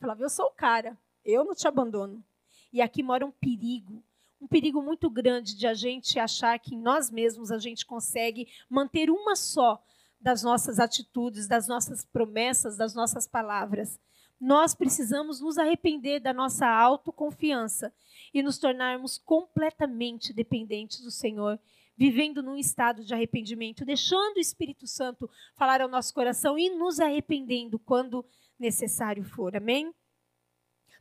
Falava, 0.00 0.22
eu 0.22 0.30
sou 0.30 0.46
o 0.46 0.52
cara, 0.52 0.98
eu 1.24 1.44
não 1.44 1.54
te 1.54 1.68
abandono. 1.68 2.24
E 2.72 2.80
aqui 2.80 3.02
mora 3.02 3.26
um 3.26 3.30
perigo, 3.30 4.02
um 4.40 4.46
perigo 4.46 4.80
muito 4.82 5.10
grande 5.10 5.54
de 5.54 5.66
a 5.66 5.74
gente 5.74 6.18
achar 6.18 6.58
que 6.58 6.74
em 6.74 6.80
nós 6.80 7.10
mesmos 7.10 7.52
a 7.52 7.58
gente 7.58 7.84
consegue 7.84 8.48
manter 8.68 9.10
uma 9.10 9.36
só 9.36 9.82
das 10.20 10.42
nossas 10.42 10.80
atitudes, 10.80 11.46
das 11.46 11.68
nossas 11.68 12.04
promessas, 12.04 12.76
das 12.76 12.94
nossas 12.94 13.26
palavras. 13.26 14.00
Nós 14.40 14.74
precisamos 14.74 15.40
nos 15.40 15.58
arrepender 15.58 16.20
da 16.20 16.32
nossa 16.32 16.66
autoconfiança 16.66 17.92
e 18.32 18.42
nos 18.42 18.58
tornarmos 18.58 19.18
completamente 19.18 20.32
dependentes 20.32 21.00
do 21.00 21.10
Senhor 21.10 21.58
vivendo 21.98 22.42
num 22.44 22.56
estado 22.56 23.04
de 23.04 23.12
arrependimento, 23.12 23.84
deixando 23.84 24.36
o 24.36 24.40
Espírito 24.40 24.86
Santo 24.86 25.28
falar 25.56 25.82
ao 25.82 25.88
nosso 25.88 26.14
coração 26.14 26.56
e 26.56 26.70
nos 26.70 27.00
arrependendo 27.00 27.76
quando 27.76 28.24
necessário 28.56 29.24
for. 29.24 29.56
Amém? 29.56 29.92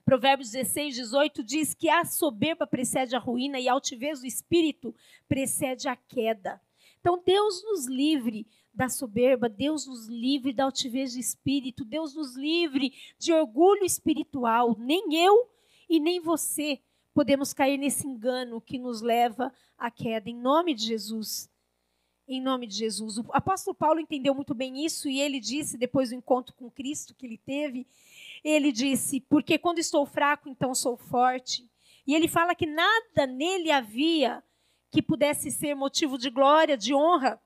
Provérbios 0.04 0.50
16, 0.50 0.96
18 0.96 1.44
diz 1.44 1.74
que 1.76 1.88
a 1.88 2.04
soberba 2.04 2.66
precede 2.66 3.16
a 3.16 3.20
ruína 3.20 3.60
e 3.60 3.70
a 3.70 3.74
altivez 3.74 4.22
do 4.22 4.26
espírito 4.26 4.96
precede 5.28 5.88
a 5.88 5.96
queda. 5.96 6.60
Então, 7.00 7.22
Deus 7.24 7.64
nos 7.64 7.88
livre 7.88 8.48
da 8.74 8.90
soberba, 8.90 9.48
Deus 9.48 9.86
nos 9.86 10.08
livre 10.08 10.52
da 10.52 10.64
altivez 10.64 11.12
de 11.14 11.20
espírito, 11.20 11.86
Deus 11.86 12.16
nos 12.16 12.36
livre 12.36 12.92
de 13.20 13.34
orgulho 13.34 13.84
espiritual. 13.84 14.76
Nem 14.80 15.14
eu 15.14 15.48
e 15.90 16.00
nem 16.00 16.20
você 16.20 16.82
podemos 17.18 17.52
cair 17.52 17.80
nesse 17.80 18.06
engano 18.06 18.62
que 18.62 18.78
nos 18.78 19.02
leva 19.02 19.52
à 19.76 19.90
queda, 19.90 20.30
em 20.30 20.36
nome 20.36 20.76
de 20.76 20.84
Jesus. 20.84 21.50
Em 22.28 22.40
nome 22.40 22.68
de 22.68 22.76
Jesus. 22.76 23.18
O 23.18 23.26
apóstolo 23.32 23.74
Paulo 23.74 24.00
entendeu 24.00 24.36
muito 24.36 24.54
bem 24.54 24.86
isso 24.86 25.10
e 25.10 25.20
ele 25.20 25.40
disse, 25.40 25.80
depois 25.80 26.10
do 26.10 26.16
encontro 26.16 26.54
com 26.54 26.70
Cristo 26.70 27.16
que 27.16 27.26
ele 27.26 27.40
teve, 27.40 27.88
ele 28.44 28.72
disse: 28.72 29.20
Porque 29.20 29.58
quando 29.58 29.80
estou 29.80 30.06
fraco, 30.06 30.48
então 30.48 30.76
sou 30.76 30.96
forte. 30.96 31.68
E 32.06 32.14
ele 32.14 32.28
fala 32.28 32.54
que 32.54 32.68
nada 32.68 33.26
nele 33.26 33.72
havia 33.72 34.44
que 34.92 35.02
pudesse 35.02 35.50
ser 35.50 35.74
motivo 35.74 36.20
de 36.20 36.30
glória, 36.30 36.78
de 36.78 36.94
honra. 36.94 37.42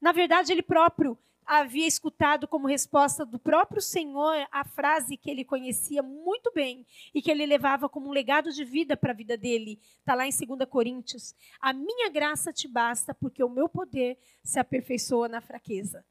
Na 0.00 0.12
verdade, 0.12 0.52
ele 0.52 0.62
próprio 0.62 1.18
havia 1.46 1.86
escutado 1.86 2.48
como 2.48 2.66
resposta 2.66 3.24
do 3.24 3.38
próprio 3.38 3.80
Senhor 3.80 4.46
a 4.50 4.64
frase 4.64 5.16
que 5.16 5.30
ele 5.30 5.44
conhecia 5.44 6.02
muito 6.02 6.50
bem 6.52 6.84
e 7.14 7.22
que 7.22 7.30
ele 7.30 7.46
levava 7.46 7.88
como 7.88 8.08
um 8.08 8.12
legado 8.12 8.52
de 8.52 8.64
vida 8.64 8.96
para 8.96 9.12
a 9.12 9.16
vida 9.16 9.36
dele. 9.36 9.80
Está 10.00 10.14
lá 10.14 10.26
em 10.26 10.30
2 10.30 10.68
Coríntios. 10.68 11.34
A 11.60 11.72
minha 11.72 12.10
graça 12.10 12.52
te 12.52 12.66
basta, 12.66 13.14
porque 13.14 13.44
o 13.44 13.48
meu 13.48 13.68
poder 13.68 14.18
se 14.42 14.58
aperfeiçoa 14.58 15.28
na 15.28 15.40
fraqueza. 15.40 16.04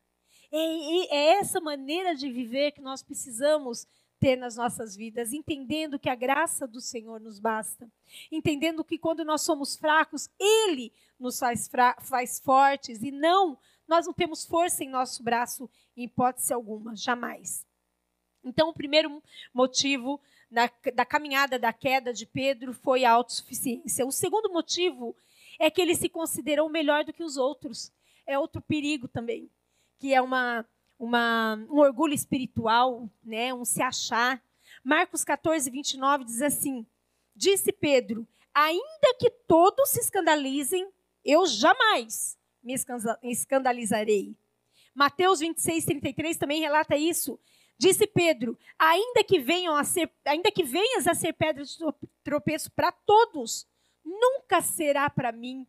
É, 0.51 1.15
é 1.15 1.39
essa 1.39 1.59
maneira 1.59 2.15
de 2.15 2.31
viver 2.31 2.71
que 2.71 2.81
nós 2.81 3.03
precisamos 3.03 3.85
ter 4.19 4.37
nas 4.37 4.55
nossas 4.55 4.95
vidas, 4.95 5.33
entendendo 5.33 5.99
que 5.99 6.09
a 6.09 6.15
graça 6.15 6.65
do 6.65 6.79
Senhor 6.79 7.19
nos 7.19 7.37
basta, 7.37 7.91
entendendo 8.31 8.83
que 8.83 8.97
quando 8.97 9.25
nós 9.25 9.41
somos 9.41 9.75
fracos, 9.75 10.29
Ele 10.39 10.93
nos 11.19 11.37
faz, 11.37 11.69
faz 12.01 12.39
fortes 12.39 13.03
e 13.03 13.11
não 13.11 13.57
nós 13.87 14.05
não 14.05 14.13
temos 14.13 14.45
força 14.45 14.83
em 14.83 14.89
nosso 14.89 15.23
braço, 15.23 15.69
em 15.95 16.03
hipótese 16.03 16.53
alguma, 16.53 16.95
jamais. 16.95 17.65
Então, 18.43 18.69
o 18.69 18.73
primeiro 18.73 19.21
motivo 19.53 20.19
da, 20.49 20.69
da 20.93 21.05
caminhada 21.05 21.57
da 21.57 21.73
queda 21.73 22.13
de 22.13 22.25
Pedro 22.25 22.73
foi 22.73 23.03
a 23.03 23.11
autossuficiência. 23.11 24.05
O 24.05 24.11
segundo 24.11 24.51
motivo 24.51 25.15
é 25.59 25.69
que 25.69 25.81
ele 25.81 25.95
se 25.95 26.09
considerou 26.09 26.69
melhor 26.69 27.03
do 27.03 27.13
que 27.13 27.23
os 27.23 27.37
outros. 27.37 27.91
É 28.25 28.37
outro 28.37 28.61
perigo 28.61 29.07
também, 29.07 29.49
que 29.99 30.13
é 30.13 30.21
uma, 30.21 30.65
uma, 30.97 31.55
um 31.69 31.79
orgulho 31.79 32.13
espiritual, 32.13 33.09
né, 33.23 33.53
um 33.53 33.65
se 33.65 33.81
achar. 33.81 34.41
Marcos 34.83 35.23
14, 35.23 35.69
29 35.69 36.25
diz 36.25 36.41
assim: 36.41 36.85
Disse 37.35 37.71
Pedro: 37.71 38.27
Ainda 38.53 39.15
que 39.19 39.29
todos 39.29 39.89
se 39.89 39.99
escandalizem, 39.99 40.87
eu 41.23 41.45
jamais 41.45 42.37
me 42.65 42.73
escandalizarei. 43.23 44.35
Mateus 44.93 45.39
26, 45.39 45.85
33 45.85 46.37
também 46.37 46.61
relata 46.61 46.97
isso. 46.97 47.39
Disse 47.77 48.07
Pedro: 48.07 48.57
ainda 48.79 49.23
que 49.23 49.39
venham 49.39 49.75
a 49.75 49.83
ser, 49.83 50.11
ainda 50.25 50.51
que 50.51 50.63
venhas 50.63 51.07
a 51.07 51.13
ser 51.13 51.33
pedra 51.33 51.63
de 51.63 51.77
tropeço 52.23 52.71
para 52.71 52.91
todos, 52.91 53.67
nunca 54.03 54.61
será 54.61 55.09
para 55.09 55.31
mim. 55.31 55.67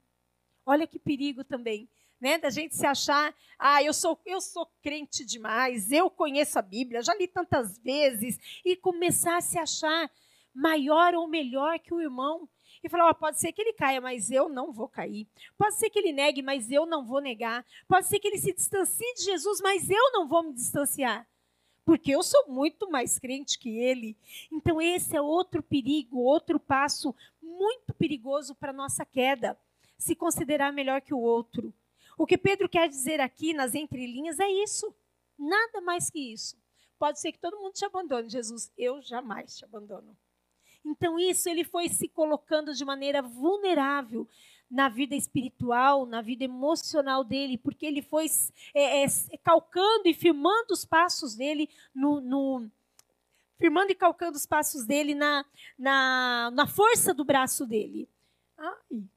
Olha 0.65 0.87
que 0.87 0.99
perigo 0.99 1.45
também, 1.45 1.89
né? 2.21 2.39
Da 2.39 2.49
gente 2.49 2.75
se 2.75 2.87
achar, 2.87 3.35
ah, 3.59 3.83
eu 3.83 3.93
sou, 3.93 4.19
eu 4.25 4.41
sou 4.41 4.67
crente 4.83 5.25
demais, 5.25 5.93
eu 5.93 6.09
conheço 6.09 6.59
a 6.59 6.63
Bíblia, 6.63 7.03
já 7.03 7.15
li 7.15 7.29
tantas 7.29 7.79
vezes 7.79 8.39
e 8.65 8.75
começar 8.75 9.37
a 9.37 9.41
se 9.41 9.59
achar 9.59 10.11
maior 10.55 11.15
ou 11.15 11.29
melhor 11.29 11.79
que 11.79 11.93
o 11.93 12.01
irmão 12.01 12.49
e 12.83 12.89
falar: 12.89 13.11
oh, 13.11 13.15
pode 13.15 13.39
ser 13.41 13.53
que 13.53 13.61
ele 13.63 13.73
caia, 13.73 14.01
mas 14.01 14.31
eu 14.31 14.49
não 14.49 14.73
vou 14.73 14.89
cair. 14.89 15.27
Pode 15.59 15.77
ser 15.77 15.91
que 15.91 15.99
ele 15.99 16.13
negue, 16.13 16.43
mas 16.43 16.71
eu 16.71 16.87
não 16.87 17.05
vou 17.05 17.21
negar. 17.21 17.65
Pode 17.89 18.07
ser 18.07 18.19
que 18.19 18.29
ele 18.29 18.39
se 18.39 18.53
distancie 18.53 19.15
de 19.15 19.25
Jesus, 19.25 19.61
mas 19.61 19.89
eu 19.91 20.13
não 20.13 20.29
vou 20.29 20.43
me 20.43 20.53
distanciar. 20.53 21.27
porque 21.87 22.11
eu 22.11 22.23
sou 22.23 22.49
muito 22.49 22.91
mais 22.91 23.17
crente 23.17 23.59
que 23.59 23.79
ele. 23.79 24.17
Então, 24.51 24.83
esse 24.83 25.17
é 25.17 25.23
outro 25.23 25.63
perigo, 25.63 26.19
outro 26.19 26.59
passo 26.59 27.15
muito 27.41 27.95
perigoso 27.95 28.57
para 28.57 28.73
nossa 28.73 29.05
queda. 29.07 29.57
Se 29.97 30.17
considerar 30.17 30.73
melhor 30.73 31.01
que 31.01 31.15
o 31.15 31.21
outro. 31.21 31.73
O 32.19 32.27
que 32.27 32.37
Pedro 32.37 32.69
quer 32.69 32.89
dizer 32.89 33.21
aqui 33.21 33.55
nas 33.55 33.75
entrelinhas 33.75 34.41
é 34.41 34.49
isso. 34.49 34.93
Nada 35.39 35.81
mais 35.81 36.11
que 36.11 36.19
isso. 36.33 36.59
Pode 36.99 37.21
ser 37.21 37.31
que 37.31 37.39
todo 37.39 37.59
mundo 37.59 37.75
te 37.75 37.85
abandone, 37.85 38.29
Jesus. 38.29 38.73
Eu 38.77 39.01
jamais 39.01 39.57
te 39.57 39.65
abandono. 39.65 40.17
Então, 40.87 41.19
isso 41.19 41.49
ele 41.49 41.65
foi 41.65 41.89
se 41.89 42.09
colocando 42.09 42.73
de 42.73 42.85
maneira 42.85 43.21
vulnerável 43.21 44.29
na 44.71 44.89
vida 44.89 45.17
espiritual, 45.17 46.07
na 46.07 46.23
vida 46.23 46.45
emocional 46.45 47.25
dele, 47.25 47.59
porque 47.59 47.85
ele 47.85 48.03
foi 48.03 48.27
é, 48.73 49.03
é, 49.03 49.07
calcando 49.43 50.07
e 50.07 50.15
firmando 50.15 50.73
os 50.73 50.85
passos 50.85 51.35
dele 51.35 51.69
no, 51.93 52.21
no 52.21 52.71
firmando 53.59 53.91
e 53.91 53.97
calcando 53.97 54.37
os 54.37 54.47
passos 54.47 54.87
dele 54.87 55.15
na, 55.15 55.45
na, 55.77 56.51
na 56.53 56.67
força 56.67 57.13
do 57.13 57.25
braço 57.25 57.67
dele. 57.67 58.09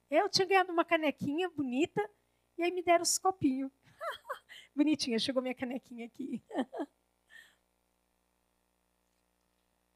Eu 0.10 0.27
tinha 0.27 0.47
ganhado 0.47 0.71
uma 0.71 0.84
canequinha 0.84 1.49
bonita 1.49 2.10
e 2.58 2.63
aí 2.63 2.71
me 2.71 2.82
deram 2.82 3.03
os 3.03 3.17
copinhos. 3.19 3.71
Bonitinha, 4.75 5.19
chegou 5.19 5.41
minha 5.41 5.55
canequinha 5.55 6.08
aqui. 6.08 6.41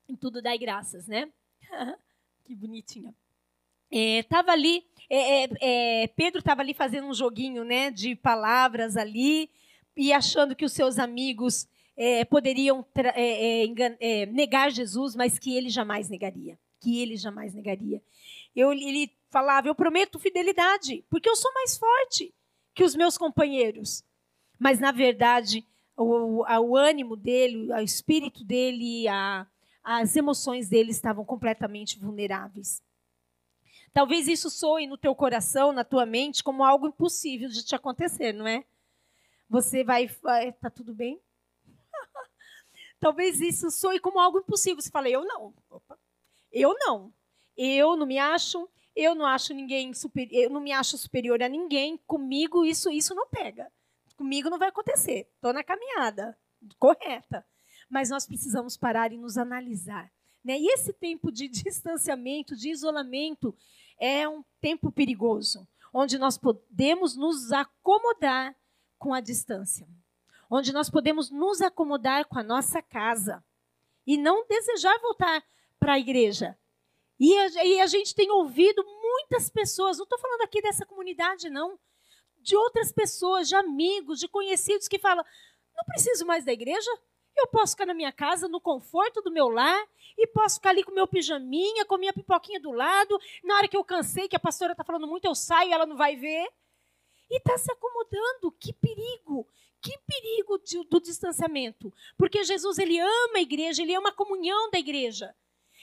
em 0.07 0.15
tudo 0.15 0.41
dai 0.41 0.57
graças, 0.59 1.07
né? 1.07 1.31
que 2.45 2.55
bonitinha. 2.55 3.13
É, 3.91 4.23
tava 4.23 4.51
ali, 4.51 4.83
é, 5.09 5.43
é, 5.43 5.49
é 6.03 6.07
Pedro 6.07 6.39
estava 6.39 6.61
ali 6.61 6.73
fazendo 6.73 7.07
um 7.07 7.13
joguinho, 7.13 7.63
né, 7.63 7.91
de 7.91 8.15
palavras 8.15 8.97
ali 8.97 9.49
e 9.95 10.11
achando 10.11 10.55
que 10.55 10.65
os 10.65 10.73
seus 10.73 10.97
amigos 10.97 11.67
é, 11.95 12.25
poderiam 12.25 12.85
é, 13.15 14.25
negar 14.27 14.71
Jesus, 14.71 15.15
mas 15.15 15.37
que 15.37 15.55
ele 15.55 15.69
jamais 15.69 16.09
negaria, 16.09 16.57
que 16.79 17.01
ele 17.01 17.15
jamais 17.15 17.53
negaria. 17.53 18.01
Eu, 18.55 18.71
ele 18.71 19.11
falava: 19.29 19.67
eu 19.67 19.75
prometo 19.75 20.19
fidelidade, 20.19 21.03
porque 21.09 21.29
eu 21.29 21.35
sou 21.35 21.51
mais 21.53 21.77
forte 21.77 22.33
que 22.73 22.83
os 22.83 22.95
meus 22.95 23.17
companheiros. 23.17 24.03
Mas, 24.59 24.79
na 24.79 24.91
verdade, 24.91 25.65
o, 25.97 26.43
o 26.43 26.77
ânimo 26.77 27.15
dele, 27.15 27.71
o 27.71 27.79
espírito 27.79 28.43
dele, 28.43 29.07
a, 29.07 29.45
as 29.83 30.15
emoções 30.15 30.69
dele 30.69 30.91
estavam 30.91 31.25
completamente 31.25 31.99
vulneráveis. 31.99 32.81
Talvez 33.93 34.27
isso 34.27 34.49
soe 34.49 34.87
no 34.87 34.97
teu 34.97 35.13
coração, 35.13 35.71
na 35.71 35.83
tua 35.83 36.05
mente, 36.05 36.43
como 36.43 36.63
algo 36.63 36.87
impossível 36.87 37.49
de 37.49 37.63
te 37.63 37.75
acontecer, 37.75 38.33
não 38.33 38.47
é? 38.47 38.65
Você 39.49 39.83
vai. 39.83 40.09
Tá 40.59 40.69
tudo 40.69 40.93
bem? 40.95 41.21
Talvez 42.99 43.39
isso 43.39 43.69
soe 43.69 43.99
como 43.99 44.19
algo 44.19 44.39
impossível. 44.39 44.81
Você 44.81 44.89
fala, 44.89 45.09
eu 45.09 45.23
não. 45.25 45.53
Opa. 45.69 45.99
Eu 46.51 46.75
não. 46.79 47.13
Eu 47.55 47.95
não 47.95 48.07
me 48.07 48.17
acho 48.17 48.67
eu 48.95 49.15
não 49.15 49.25
acho 49.25 49.53
ninguém 49.53 49.91
eu 50.31 50.49
não 50.49 50.61
me 50.61 50.71
acho 50.71 50.97
superior 50.97 51.41
a 51.41 51.49
ninguém. 51.49 51.97
Comigo 52.05 52.63
isso 52.63 52.91
isso 52.91 53.15
não 53.15 53.27
pega. 53.27 53.71
Comigo 54.15 54.49
não 54.49 54.59
vai 54.59 54.69
acontecer. 54.69 55.27
Estou 55.35 55.51
na 55.51 55.63
caminhada 55.63 56.37
correta. 56.77 57.45
Mas 57.93 58.09
nós 58.09 58.25
precisamos 58.25 58.75
parar 58.75 59.11
e 59.11 59.17
nos 59.17 59.37
analisar. 59.37 60.11
Né? 60.43 60.57
E 60.57 60.73
esse 60.73 60.91
tempo 60.91 61.31
de 61.31 61.45
distanciamento, 61.47 62.55
de 62.55 62.71
isolamento, 62.71 63.55
é 63.99 64.27
um 64.27 64.43
tempo 64.59 64.91
perigoso, 64.91 65.67
onde 65.93 66.17
nós 66.17 66.35
podemos 66.35 67.15
nos 67.15 67.51
acomodar 67.51 68.55
com 68.97 69.13
a 69.13 69.21
distância, 69.21 69.87
onde 70.49 70.73
nós 70.73 70.89
podemos 70.89 71.29
nos 71.29 71.61
acomodar 71.61 72.25
com 72.25 72.39
a 72.39 72.43
nossa 72.43 72.81
casa 72.81 73.45
e 74.07 74.17
não 74.17 74.47
desejar 74.47 74.99
voltar 74.99 75.43
para 75.79 75.93
a 75.93 75.99
igreja, 75.99 76.57
e 77.19 77.37
a, 77.37 77.63
e 77.63 77.79
a 77.79 77.85
gente 77.85 78.15
tem 78.15 78.31
ouvido 78.31 78.83
muitas 78.83 79.51
pessoas, 79.51 79.97
não 79.97 80.03
estou 80.03 80.17
falando 80.17 80.41
aqui 80.41 80.63
dessa 80.63 80.83
comunidade, 80.83 81.47
não, 81.47 81.79
de 82.41 82.55
outras 82.55 82.91
pessoas, 82.91 83.47
de 83.47 83.55
amigos, 83.55 84.19
de 84.19 84.27
conhecidos 84.27 84.87
que 84.87 84.97
falam: 84.97 85.23
não 85.77 85.85
preciso 85.85 86.25
mais 86.25 86.43
da 86.43 86.51
igreja, 86.51 86.89
eu 87.35 87.47
posso 87.47 87.73
ficar 87.73 87.85
na 87.85 87.93
minha 87.93 88.11
casa, 88.11 88.47
no 88.47 88.61
conforto 88.61 89.21
do 89.21 89.31
meu 89.31 89.49
lar, 89.49 89.87
e 90.17 90.27
posso 90.27 90.55
ficar 90.55 90.69
ali 90.69 90.83
com 90.83 90.91
meu 90.91 91.07
pijaminha, 91.07 91.85
com 91.85 91.97
minha 91.97 92.13
pipoquinha 92.13 92.59
do 92.59 92.71
lado. 92.71 93.19
Na 93.43 93.55
hora 93.57 93.67
que 93.67 93.75
eu 93.75 93.83
cansei, 93.83 94.27
que 94.27 94.35
a 94.35 94.39
pastora 94.39 94.73
está 94.73 94.83
falando 94.83 95.07
muito, 95.07 95.25
eu 95.25 95.35
saio, 95.35 95.73
ela 95.73 95.85
não 95.85 95.97
vai 95.97 96.15
ver. 96.15 96.47
E 97.29 97.37
está 97.37 97.57
se 97.57 97.71
acomodando. 97.71 98.51
Que 98.59 98.73
perigo! 98.73 99.47
Que 99.81 99.97
perigo 100.07 100.59
de, 100.59 100.81
do 100.85 101.01
distanciamento. 101.01 101.93
Porque 102.17 102.43
Jesus, 102.43 102.77
ele 102.77 102.97
ama 102.99 103.37
a 103.37 103.41
igreja, 103.41 103.81
ele 103.81 103.93
ama 103.93 104.09
a 104.09 104.13
comunhão 104.13 104.71
da 104.71 104.79
igreja. 104.79 105.35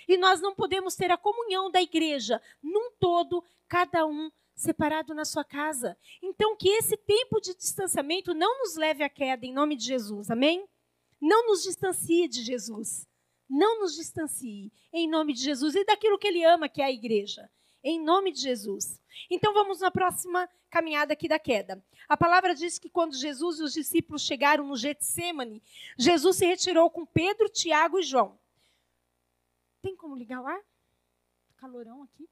E 0.09 0.17
nós 0.17 0.41
não 0.41 0.55
podemos 0.55 0.95
ter 0.95 1.11
a 1.11 1.19
comunhão 1.19 1.71
da 1.71 1.83
igreja 1.83 2.41
num 2.63 2.93
todo, 2.99 3.45
cada 3.69 4.07
um 4.07 4.31
separado 4.55 5.15
na 5.15 5.25
sua 5.27 5.45
casa. 5.45 5.99
Então, 6.23 6.57
que 6.57 6.69
esse 6.69 6.97
tempo 6.97 7.41
de 7.41 7.55
distanciamento 7.55 8.33
não 8.33 8.61
nos 8.61 8.77
leve 8.77 9.05
à 9.05 9.09
queda, 9.09 9.45
em 9.45 9.53
nome 9.53 9.77
de 9.77 9.85
Jesus. 9.85 10.31
Amém? 10.31 10.67
Não 11.20 11.46
nos 11.46 11.62
distancie 11.62 12.26
de 12.28 12.42
Jesus. 12.42 13.09
Não 13.48 13.80
nos 13.80 13.96
distancie, 13.96 14.72
em 14.92 15.09
nome 15.09 15.33
de 15.33 15.42
Jesus 15.42 15.74
e 15.74 15.85
daquilo 15.85 16.18
que 16.18 16.28
Ele 16.28 16.44
ama, 16.44 16.68
que 16.68 16.80
é 16.80 16.85
a 16.85 16.90
igreja. 16.90 17.50
Em 17.83 18.00
nome 18.00 18.30
de 18.30 18.40
Jesus. 18.40 19.00
Então, 19.28 19.52
vamos 19.52 19.80
na 19.80 19.90
próxima 19.90 20.48
caminhada 20.70 21.12
aqui 21.12 21.26
da 21.26 21.38
queda. 21.38 21.85
A 22.09 22.16
palavra 22.16 22.54
diz 22.54 22.78
que 22.78 22.88
quando 22.88 23.16
Jesus 23.16 23.59
e 23.59 23.62
os 23.64 23.72
discípulos 23.72 24.22
chegaram 24.22 24.66
no 24.66 24.76
Getsemane, 24.76 25.62
Jesus 25.98 26.37
se 26.37 26.46
retirou 26.46 26.88
com 26.90 27.04
Pedro, 27.04 27.48
Tiago 27.48 27.98
e 27.98 28.02
João. 28.02 28.38
Tem 29.83 29.96
como 29.96 30.14
ligar 30.14 30.40
o 30.40 30.46
ar? 30.46 30.61
Calorão 31.56 32.04
aqui. 32.04 32.28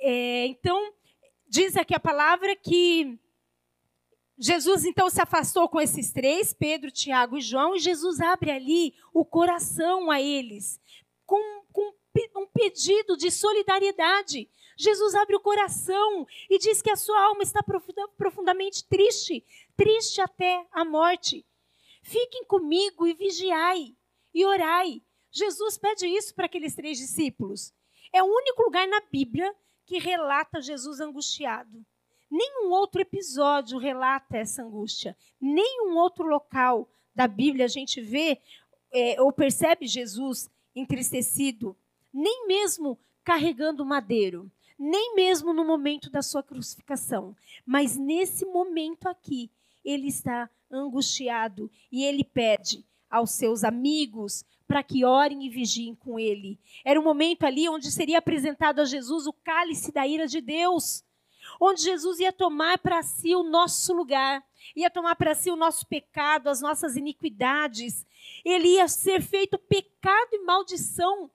É, 0.00 0.46
então, 0.46 0.92
diz 1.48 1.76
aqui 1.76 1.94
a 1.94 2.00
palavra 2.00 2.54
que 2.54 3.18
Jesus 4.38 4.84
então 4.84 5.08
se 5.08 5.20
afastou 5.20 5.68
com 5.68 5.80
esses 5.80 6.12
três, 6.12 6.52
Pedro, 6.52 6.90
Tiago 6.90 7.38
e 7.38 7.40
João, 7.40 7.74
e 7.74 7.78
Jesus 7.78 8.20
abre 8.20 8.50
ali 8.50 8.94
o 9.12 9.24
coração 9.24 10.10
a 10.10 10.20
eles, 10.20 10.80
com, 11.24 11.40
com 11.72 11.94
um 12.36 12.46
pedido 12.46 13.16
de 13.16 13.30
solidariedade. 13.30 14.50
Jesus 14.76 15.14
abre 15.14 15.36
o 15.36 15.40
coração 15.40 16.26
e 16.50 16.58
diz 16.58 16.82
que 16.82 16.90
a 16.90 16.96
sua 16.96 17.18
alma 17.22 17.42
está 17.42 17.62
profundamente 18.16 18.86
triste, 18.86 19.44
triste 19.74 20.20
até 20.20 20.66
a 20.70 20.84
morte. 20.84 21.46
Fiquem 22.02 22.44
comigo 22.44 23.06
e 23.06 23.14
vigiai 23.14 23.96
e 24.34 24.44
orai. 24.44 25.02
Jesus 25.30 25.78
pede 25.78 26.06
isso 26.06 26.34
para 26.34 26.46
aqueles 26.46 26.74
três 26.74 26.98
discípulos. 26.98 27.72
É 28.12 28.22
o 28.22 28.26
único 28.26 28.62
lugar 28.62 28.86
na 28.86 29.00
Bíblia 29.00 29.54
que 29.86 29.98
relata 29.98 30.60
Jesus 30.60 31.00
angustiado. 31.00 31.84
Nenhum 32.30 32.70
outro 32.70 33.00
episódio 33.00 33.78
relata 33.78 34.36
essa 34.36 34.62
angústia. 34.62 35.16
Nenhum 35.40 35.96
outro 35.96 36.26
local 36.26 36.88
da 37.14 37.26
Bíblia 37.26 37.64
a 37.64 37.68
gente 37.68 38.00
vê 38.00 38.40
é, 38.92 39.20
ou 39.20 39.32
percebe 39.32 39.86
Jesus 39.86 40.48
entristecido, 40.74 41.76
nem 42.12 42.46
mesmo 42.46 42.98
carregando 43.24 43.84
madeiro, 43.84 44.50
nem 44.78 45.14
mesmo 45.14 45.52
no 45.52 45.64
momento 45.64 46.10
da 46.10 46.22
sua 46.22 46.42
crucificação. 46.42 47.34
Mas 47.64 47.96
nesse 47.96 48.44
momento 48.44 49.08
aqui, 49.08 49.50
ele 49.84 50.08
está 50.08 50.50
angustiado 50.70 51.70
e 51.90 52.04
ele 52.04 52.24
pede: 52.24 52.84
aos 53.08 53.30
seus 53.30 53.64
amigos 53.64 54.44
para 54.66 54.82
que 54.82 55.04
orem 55.04 55.46
e 55.46 55.48
vigiem 55.48 55.94
com 55.94 56.18
ele. 56.18 56.58
Era 56.84 57.00
um 57.00 57.04
momento 57.04 57.44
ali 57.44 57.68
onde 57.68 57.90
seria 57.90 58.18
apresentado 58.18 58.80
a 58.80 58.84
Jesus 58.84 59.26
o 59.26 59.32
cálice 59.32 59.92
da 59.92 60.06
ira 60.06 60.26
de 60.26 60.40
Deus, 60.40 61.04
onde 61.60 61.82
Jesus 61.82 62.20
ia 62.20 62.32
tomar 62.32 62.78
para 62.78 63.02
si 63.02 63.34
o 63.34 63.42
nosso 63.42 63.92
lugar, 63.92 64.44
ia 64.74 64.90
tomar 64.90 65.16
para 65.16 65.34
si 65.34 65.50
o 65.50 65.56
nosso 65.56 65.86
pecado, 65.86 66.48
as 66.48 66.60
nossas 66.60 66.96
iniquidades. 66.96 68.06
Ele 68.44 68.68
ia 68.74 68.88
ser 68.88 69.22
feito 69.22 69.58
pecado 69.58 70.28
e 70.32 70.44
maldição 70.44 71.30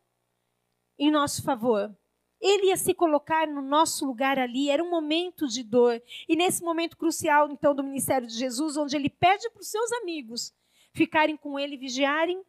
em 0.98 1.12
nosso 1.12 1.44
favor. 1.44 1.96
Ele 2.40 2.68
ia 2.68 2.78
se 2.78 2.94
colocar 2.94 3.48
no 3.48 3.62
nosso 3.62 4.06
lugar 4.06 4.40
ali, 4.40 4.70
era 4.70 4.84
um 4.84 4.90
momento 4.90 5.48
de 5.48 5.64
dor. 5.64 6.02
E 6.28 6.36
nesse 6.36 6.64
momento 6.64 6.98
crucial, 6.98 7.52
então, 7.52 7.76
do 7.76 7.84
ministério 7.84 8.28
de 8.28 8.34
Jesus, 8.34 8.78
onde 8.78 8.96
ele 8.96 9.10
pede 9.10 9.48
para 9.52 9.62
os 9.62 9.70
seus 9.70 9.92
amigos 9.94 10.54
ficarem 10.94 11.38
com 11.38 11.60
ele, 11.60 11.78
vigiarem, 11.78 12.44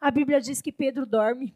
a 0.00 0.10
Bíblia 0.10 0.40
diz 0.40 0.62
que 0.62 0.72
Pedro 0.72 1.04
dorme. 1.04 1.54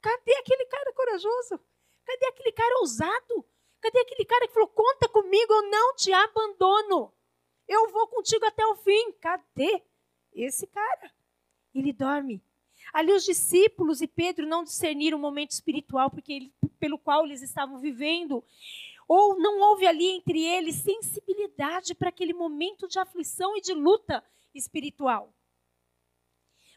Cadê 0.00 0.34
aquele 0.36 0.66
cara 0.66 0.92
corajoso? 0.92 1.60
Cadê 2.04 2.26
aquele 2.26 2.52
cara 2.52 2.80
ousado? 2.80 3.46
Cadê 3.84 4.00
aquele 4.00 4.24
cara 4.24 4.48
que 4.48 4.54
falou: 4.54 4.68
conta 4.68 5.06
comigo, 5.10 5.52
eu 5.52 5.70
não 5.70 5.94
te 5.94 6.10
abandono. 6.10 7.12
Eu 7.68 7.90
vou 7.90 8.08
contigo 8.08 8.46
até 8.46 8.64
o 8.66 8.76
fim. 8.76 9.12
Cadê 9.20 9.82
esse 10.32 10.66
cara? 10.66 11.12
Ele 11.74 11.92
dorme. 11.92 12.42
Ali 12.94 13.12
os 13.12 13.24
discípulos 13.24 14.00
e 14.00 14.06
Pedro 14.06 14.46
não 14.46 14.64
discerniram 14.64 15.18
o 15.18 15.20
momento 15.20 15.50
espiritual 15.50 16.10
porque 16.10 16.32
ele, 16.32 16.54
pelo 16.80 16.98
qual 16.98 17.26
eles 17.26 17.42
estavam 17.42 17.78
vivendo. 17.78 18.42
Ou 19.06 19.38
não 19.38 19.60
houve 19.60 19.86
ali 19.86 20.06
entre 20.06 20.42
eles 20.42 20.76
sensibilidade 20.76 21.94
para 21.94 22.08
aquele 22.08 22.32
momento 22.32 22.88
de 22.88 22.98
aflição 22.98 23.54
e 23.54 23.60
de 23.60 23.74
luta 23.74 24.24
espiritual. 24.54 25.30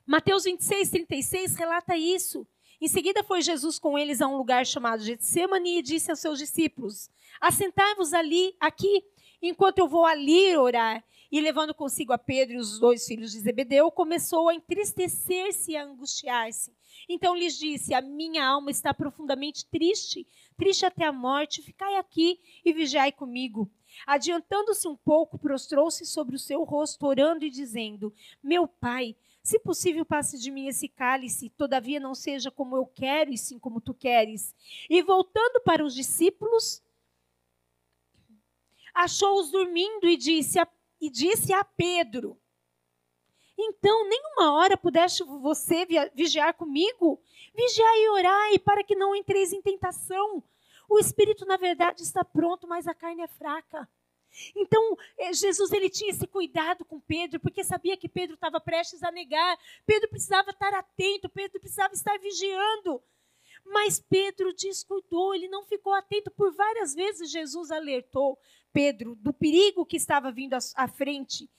Mateus 0.05 0.43
26, 0.43 0.89
36 0.89 1.55
relata 1.55 1.95
isso. 1.95 2.45
Em 2.79 2.87
seguida 2.87 3.23
foi 3.23 3.41
Jesus 3.41 3.79
com 3.79 3.97
eles 3.97 4.21
a 4.21 4.27
um 4.27 4.37
lugar 4.37 4.65
chamado 4.65 5.03
Getsemane 5.03 5.79
e 5.79 5.81
disse 5.81 6.11
aos 6.11 6.19
seus 6.19 6.37
discípulos: 6.37 7.09
Assentai-vos 7.41 8.13
ali, 8.13 8.55
aqui, 8.59 9.03
enquanto 9.41 9.79
eu 9.79 9.87
vou 9.87 10.05
ali 10.05 10.55
orar. 10.55 11.03
E 11.29 11.41
levando 11.41 11.73
consigo 11.73 12.13
a 12.13 12.17
Pedro 12.17 12.55
e 12.55 12.59
os 12.59 12.79
dois 12.79 13.05
filhos 13.05 13.31
de 13.31 13.39
Zebedeu, 13.39 13.91
começou 13.91 14.47
a 14.47 14.55
entristecer-se 14.55 15.71
e 15.71 15.75
a 15.75 15.83
angustiar-se. 15.83 16.71
Então 17.09 17.35
lhes 17.35 17.57
disse: 17.57 17.93
A 17.93 18.01
minha 18.01 18.45
alma 18.45 18.71
está 18.71 18.93
profundamente 18.93 19.65
triste, 19.65 20.25
triste 20.55 20.85
até 20.85 21.05
a 21.05 21.11
morte. 21.11 21.61
Ficai 21.61 21.95
aqui 21.95 22.39
e 22.63 22.71
vigiai 22.71 23.11
comigo. 23.11 23.69
Adiantando-se 24.05 24.87
um 24.87 24.95
pouco, 24.95 25.37
prostrou-se 25.37 26.05
sobre 26.05 26.35
o 26.35 26.39
seu 26.39 26.63
rosto, 26.63 27.05
orando 27.05 27.43
e 27.43 27.49
dizendo: 27.49 28.13
Meu 28.41 28.67
pai, 28.67 29.15
se 29.47 29.59
possível, 29.59 30.03
passe 30.03 30.37
de 30.37 30.51
mim 30.51 30.67
esse 30.67 30.89
cálice, 30.89 31.49
todavia 31.51 32.01
não 32.01 32.13
seja 32.13 32.51
como 32.51 32.75
eu 32.75 32.85
quero, 32.85 33.31
e 33.31 33.37
sim 33.37 33.57
como 33.57 33.79
tu 33.79 33.93
queres. 33.93 34.53
E 34.89 35.01
voltando 35.01 35.61
para 35.61 35.85
os 35.85 35.95
discípulos, 35.95 36.83
achou-os 38.93 39.49
dormindo 39.49 40.05
e 40.05 40.17
disse 40.17 40.59
a, 40.59 40.67
e 40.99 41.09
disse 41.09 41.53
a 41.53 41.63
Pedro: 41.63 42.37
Então, 43.57 44.09
nenhuma 44.09 44.51
hora 44.51 44.75
pudeste 44.75 45.23
você 45.23 45.87
vigiar 46.13 46.53
comigo? 46.53 47.17
Vigiai 47.55 48.03
e 48.03 48.09
orai, 48.09 48.59
para 48.59 48.83
que 48.83 48.97
não 48.97 49.15
entreis 49.15 49.53
em 49.53 49.61
tentação. 49.61 50.43
O 50.89 50.99
espírito, 50.99 51.45
na 51.45 51.55
verdade, 51.55 52.03
está 52.03 52.21
pronto, 52.25 52.67
mas 52.67 52.85
a 52.85 52.93
carne 52.93 53.21
é 53.21 53.27
fraca. 53.29 53.87
Então, 54.55 54.97
eh, 55.17 55.33
Jesus 55.33 55.71
ele 55.71 55.89
tinha 55.89 56.11
esse 56.11 56.27
cuidado 56.27 56.85
com 56.85 56.99
Pedro, 56.99 57.39
porque 57.39 57.63
sabia 57.63 57.97
que 57.97 58.09
Pedro 58.09 58.35
estava 58.35 58.59
prestes 58.59 59.03
a 59.03 59.11
negar. 59.11 59.57
Pedro 59.85 60.09
precisava 60.09 60.51
estar 60.51 60.73
atento, 60.73 61.29
Pedro 61.29 61.59
precisava 61.59 61.93
estar 61.93 62.17
vigiando. 62.19 63.01
Mas 63.65 63.99
Pedro 63.99 64.53
descuidou, 64.53 65.33
ele 65.33 65.47
não 65.47 65.65
ficou 65.65 65.93
atento. 65.93 66.31
Por 66.31 66.53
várias 66.53 66.93
vezes 66.93 67.31
Jesus 67.31 67.71
alertou 67.71 68.37
Pedro 68.71 69.15
do 69.15 69.33
perigo 69.33 69.85
que 69.85 69.97
estava 69.97 70.31
vindo 70.31 70.53
à 70.75 70.87
frente. 70.87 71.49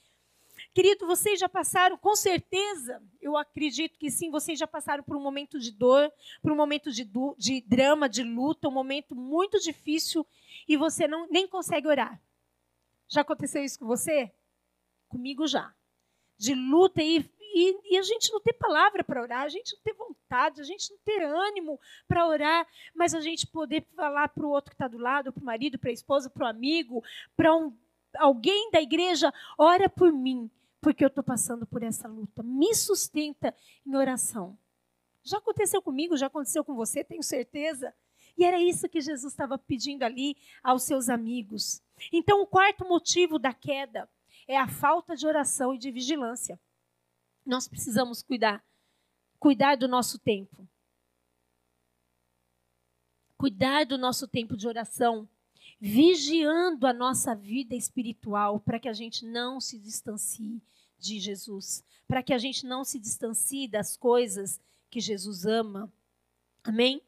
Querido, 0.75 1.07
vocês 1.07 1.39
já 1.39 1.49
passaram, 1.49 1.97
com 1.97 2.15
certeza, 2.15 3.03
eu 3.21 3.37
acredito 3.37 3.99
que 3.99 4.11
sim, 4.11 4.31
vocês 4.31 4.59
já 4.59 4.67
passaram 4.67 5.03
por 5.03 5.17
um 5.17 5.21
momento 5.21 5.59
de 5.59 5.71
dor, 5.71 6.13
por 6.43 6.53
um 6.53 6.57
momento 6.57 6.91
de, 6.91 7.09
de 7.37 7.61
drama, 7.63 8.09
de 8.09 8.23
luta, 8.23 8.69
um 8.69 8.73
momento 8.73 9.15
muito 9.15 9.59
difícil 9.61 10.27
e 10.67 10.77
você 10.77 11.07
não, 11.07 11.27
nem 11.29 11.47
consegue 11.47 11.89
orar. 11.89 12.21
Já 13.09 13.23
aconteceu 13.23 13.65
isso 13.65 13.79
com 13.79 13.87
você? 13.87 14.31
Comigo 15.09 15.47
já. 15.47 15.75
De 16.37 16.55
luta 16.55 17.03
e, 17.03 17.29
e, 17.41 17.95
e 17.95 17.99
a 17.99 18.03
gente 18.03 18.31
não 18.31 18.41
ter 18.41 18.53
palavra 18.53 19.03
para 19.03 19.23
orar, 19.23 19.43
a 19.43 19.49
gente 19.49 19.75
não 19.75 19.83
ter 19.83 19.95
vontade, 19.95 20.61
a 20.61 20.65
gente 20.65 20.91
não 20.91 20.99
ter 21.05 21.23
ânimo 21.23 21.81
para 22.07 22.27
orar, 22.27 22.67
mas 22.95 23.15
a 23.15 23.21
gente 23.21 23.47
poder 23.47 23.85
falar 23.97 24.29
para 24.29 24.47
o 24.47 24.51
outro 24.51 24.71
que 24.71 24.75
está 24.75 24.87
do 24.87 24.99
lado, 24.99 25.33
para 25.33 25.43
o 25.43 25.45
marido, 25.45 25.79
para 25.79 25.91
a 25.91 25.93
esposa, 25.93 26.31
para 26.31 26.45
o 26.45 26.49
amigo, 26.49 27.03
para 27.37 27.57
um, 27.57 27.77
alguém 28.17 28.71
da 28.71 28.81
igreja, 28.81 29.33
ora 29.57 29.89
por 29.89 30.13
mim, 30.13 30.51
porque 30.81 31.05
eu 31.05 31.09
estou 31.09 31.25
passando 31.25 31.67
por 31.67 31.83
essa 31.83 32.07
luta. 32.07 32.43
Me 32.43 32.75
sustenta 32.75 33.55
em 33.85 33.97
oração. 33.97 34.57
Já 35.23 35.39
aconteceu 35.39 35.83
comigo, 35.83 36.17
já 36.17 36.27
aconteceu 36.27 36.65
com 36.65 36.75
você, 36.75 37.03
tenho 37.03 37.23
certeza. 37.23 37.95
E 38.39 38.45
era 38.45 38.61
isso 38.61 38.89
que 38.89 39.01
Jesus 39.01 39.33
estava 39.33 39.59
pedindo 39.59 40.05
ali 40.05 40.37
aos 40.63 40.85
seus 40.85 41.09
amigos. 41.09 41.83
Então, 42.13 42.41
o 42.41 42.47
quarto 42.47 42.89
motivo 42.89 43.37
da 43.37 43.53
queda 43.53 44.09
é 44.47 44.57
a 44.57 44.69
falta 44.69 45.17
de 45.17 45.27
oração 45.27 45.75
e 45.75 45.79
de 45.79 45.91
vigilância. 45.91 46.59
Nós 47.45 47.67
precisamos 47.67 48.23
cuidar, 48.23 48.65
cuidar 49.41 49.77
do 49.77 49.89
nosso 49.89 50.21
tempo. 50.21 50.69
Cuidar 53.37 53.85
do 53.85 53.99
nosso 53.99 54.29
tempo 54.29 54.57
de 54.57 54.69
oração, 54.69 55.29
vigiando 55.81 56.87
a 56.87 56.93
nossa 56.93 57.35
vida 57.35 57.75
espiritual 57.75 58.61
para 58.61 58.79
que 58.79 58.89
a 58.89 58.93
gente 58.93 59.25
não 59.25 59.61
se 59.61 59.79
distancie 59.79 60.63
de 60.97 61.19
Jesus, 61.19 61.85
para 62.07 62.23
que 62.23 62.33
a 62.33 62.39
gente 62.39 62.65
não 62.67 62.85
se 62.85 63.01
distancie 63.01 63.67
das 63.67 63.97
coisas 63.97 64.61
que 64.91 65.01
Jesus 65.01 65.45
ama. 65.45 65.93
Amém? 66.63 67.03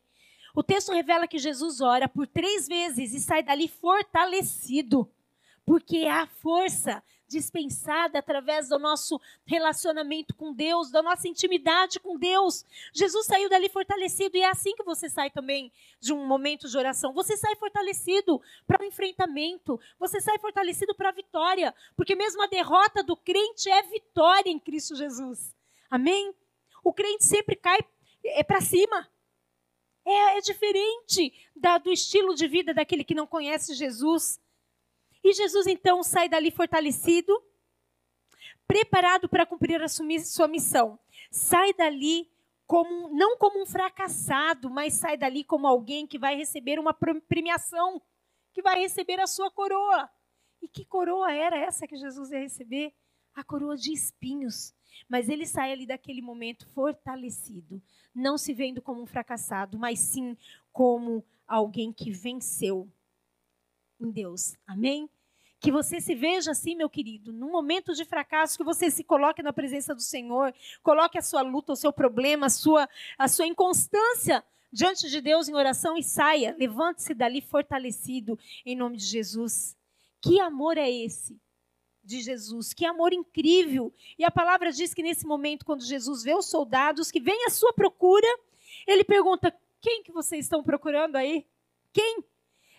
O 0.54 0.62
texto 0.62 0.92
revela 0.92 1.28
que 1.28 1.38
Jesus 1.38 1.80
ora 1.80 2.08
por 2.08 2.26
três 2.26 2.66
vezes 2.66 3.14
e 3.14 3.20
sai 3.20 3.42
dali 3.42 3.68
fortalecido, 3.68 5.10
porque 5.64 5.98
é 5.98 6.10
a 6.10 6.26
força 6.26 7.02
dispensada 7.30 8.18
através 8.18 8.68
do 8.68 8.78
nosso 8.78 9.20
relacionamento 9.46 10.34
com 10.34 10.52
Deus, 10.52 10.90
da 10.90 11.00
nossa 11.00 11.28
intimidade 11.28 12.00
com 12.00 12.18
Deus. 12.18 12.64
Jesus 12.92 13.26
saiu 13.26 13.48
dali 13.48 13.68
fortalecido 13.68 14.36
e 14.36 14.40
é 14.40 14.50
assim 14.50 14.74
que 14.74 14.82
você 14.82 15.08
sai 15.08 15.30
também 15.30 15.72
de 16.00 16.12
um 16.12 16.26
momento 16.26 16.68
de 16.68 16.76
oração. 16.76 17.12
Você 17.14 17.36
sai 17.36 17.54
fortalecido 17.54 18.42
para 18.66 18.82
o 18.82 18.84
um 18.84 18.88
enfrentamento, 18.88 19.80
você 19.98 20.20
sai 20.20 20.38
fortalecido 20.38 20.94
para 20.94 21.10
a 21.10 21.12
vitória, 21.12 21.72
porque 21.96 22.16
mesmo 22.16 22.42
a 22.42 22.48
derrota 22.48 23.02
do 23.02 23.16
crente 23.16 23.70
é 23.70 23.82
vitória 23.84 24.50
em 24.50 24.58
Cristo 24.58 24.96
Jesus. 24.96 25.54
Amém? 25.88 26.34
O 26.82 26.92
crente 26.92 27.24
sempre 27.24 27.54
cai 27.54 27.78
é 28.24 28.42
para 28.42 28.60
cima. 28.60 29.08
É, 30.10 30.38
é 30.38 30.40
diferente 30.40 31.32
da, 31.54 31.78
do 31.78 31.92
estilo 31.92 32.34
de 32.34 32.48
vida 32.48 32.74
daquele 32.74 33.04
que 33.04 33.14
não 33.14 33.26
conhece 33.26 33.74
Jesus. 33.74 34.40
E 35.22 35.32
Jesus 35.32 35.66
então 35.68 36.02
sai 36.02 36.28
dali 36.28 36.50
fortalecido, 36.50 37.40
preparado 38.66 39.28
para 39.28 39.46
cumprir 39.46 39.80
a 39.80 39.88
sua 39.88 40.48
missão. 40.48 40.98
Sai 41.30 41.72
dali 41.74 42.28
como 42.66 43.08
não 43.16 43.36
como 43.36 43.62
um 43.62 43.66
fracassado, 43.66 44.68
mas 44.68 44.94
sai 44.94 45.16
dali 45.16 45.44
como 45.44 45.66
alguém 45.66 46.06
que 46.06 46.18
vai 46.18 46.36
receber 46.36 46.78
uma 46.78 46.94
premiação, 47.28 48.02
que 48.52 48.62
vai 48.62 48.80
receber 48.80 49.20
a 49.20 49.26
sua 49.26 49.50
coroa. 49.50 50.10
E 50.60 50.68
que 50.68 50.84
coroa 50.84 51.32
era 51.32 51.56
essa 51.56 51.86
que 51.86 51.96
Jesus 51.96 52.30
ia 52.32 52.40
receber? 52.40 52.92
A 53.34 53.44
coroa 53.44 53.76
de 53.76 53.92
espinhos. 53.92 54.74
Mas 55.08 55.28
ele 55.28 55.46
sai 55.46 55.72
ali 55.72 55.86
daquele 55.86 56.22
momento 56.22 56.66
fortalecido, 56.68 57.82
não 58.14 58.38
se 58.38 58.52
vendo 58.52 58.80
como 58.80 59.02
um 59.02 59.06
fracassado, 59.06 59.78
mas 59.78 59.98
sim 59.98 60.36
como 60.72 61.24
alguém 61.46 61.92
que 61.92 62.10
venceu 62.10 62.88
em 64.00 64.10
Deus. 64.10 64.54
Amém? 64.66 65.08
Que 65.60 65.70
você 65.70 66.00
se 66.00 66.14
veja 66.14 66.52
assim, 66.52 66.74
meu 66.74 66.88
querido, 66.88 67.32
num 67.32 67.50
momento 67.50 67.92
de 67.92 68.04
fracasso, 68.04 68.56
que 68.56 68.64
você 68.64 68.90
se 68.90 69.04
coloque 69.04 69.42
na 69.42 69.52
presença 69.52 69.94
do 69.94 70.00
Senhor, 70.00 70.54
coloque 70.82 71.18
a 71.18 71.22
sua 71.22 71.42
luta, 71.42 71.72
o 71.72 71.76
seu 71.76 71.92
problema, 71.92 72.46
a 72.46 72.50
sua, 72.50 72.88
a 73.18 73.28
sua 73.28 73.46
inconstância 73.46 74.42
diante 74.72 75.10
de 75.10 75.20
Deus 75.20 75.48
em 75.48 75.54
oração 75.54 75.98
e 75.98 76.02
saia. 76.02 76.56
Levante-se 76.58 77.12
dali 77.12 77.40
fortalecido 77.40 78.38
em 78.64 78.76
nome 78.76 78.96
de 78.96 79.04
Jesus. 79.04 79.76
Que 80.22 80.40
amor 80.40 80.78
é 80.78 80.90
esse? 80.90 81.38
De 82.10 82.20
Jesus. 82.20 82.74
Que 82.74 82.84
amor 82.84 83.12
incrível! 83.12 83.92
E 84.18 84.24
a 84.24 84.30
palavra 84.30 84.72
diz 84.72 84.92
que 84.92 85.02
nesse 85.02 85.24
momento, 85.24 85.64
quando 85.64 85.84
Jesus 85.84 86.24
vê 86.24 86.34
os 86.34 86.46
soldados 86.46 87.10
que 87.10 87.20
vêm 87.20 87.46
à 87.46 87.50
sua 87.50 87.72
procura, 87.72 88.26
ele 88.86 89.04
pergunta: 89.04 89.54
Quem 89.80 90.02
que 90.02 90.10
vocês 90.10 90.44
estão 90.44 90.62
procurando 90.62 91.16
aí? 91.16 91.46
Quem? 91.92 92.24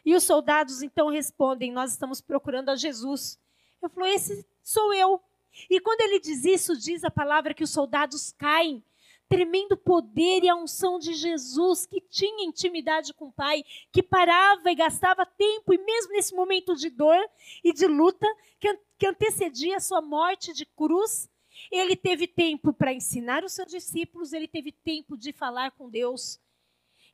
E 0.05 0.13
os 0.15 0.23
soldados 0.23 0.81
então 0.81 1.09
respondem: 1.09 1.71
Nós 1.71 1.91
estamos 1.91 2.19
procurando 2.19 2.69
a 2.69 2.75
Jesus. 2.75 3.39
Eu 3.81 3.89
falo: 3.89 4.07
Esse 4.07 4.45
sou 4.61 4.93
eu. 4.93 5.21
E 5.69 5.79
quando 5.79 6.01
ele 6.01 6.19
diz 6.19 6.43
isso, 6.45 6.77
diz 6.77 7.03
a 7.03 7.11
palavra 7.11 7.53
que 7.53 7.63
os 7.63 7.71
soldados 7.71 8.33
caem 8.33 8.83
tremendo 9.31 9.77
poder 9.77 10.43
e 10.43 10.49
a 10.49 10.55
unção 10.57 10.99
de 10.99 11.13
Jesus, 11.13 11.85
que 11.85 12.01
tinha 12.01 12.45
intimidade 12.45 13.13
com 13.13 13.27
o 13.27 13.31
Pai, 13.31 13.63
que 13.89 14.03
parava 14.03 14.69
e 14.69 14.75
gastava 14.75 15.25
tempo, 15.25 15.73
e 15.73 15.77
mesmo 15.77 16.11
nesse 16.11 16.35
momento 16.35 16.75
de 16.75 16.89
dor 16.89 17.17
e 17.63 17.71
de 17.71 17.87
luta, 17.87 18.27
que, 18.59 18.77
que 19.01 19.07
antecedia 19.07 19.77
a 19.77 19.79
sua 19.79 19.99
morte 19.99 20.53
de 20.53 20.63
cruz, 20.63 21.27
ele 21.71 21.95
teve 21.95 22.27
tempo 22.27 22.71
para 22.71 22.93
ensinar 22.93 23.43
os 23.43 23.53
seus 23.53 23.67
discípulos, 23.67 24.31
ele 24.31 24.47
teve 24.47 24.71
tempo 24.71 25.17
de 25.17 25.33
falar 25.33 25.71
com 25.71 25.89
Deus. 25.89 26.39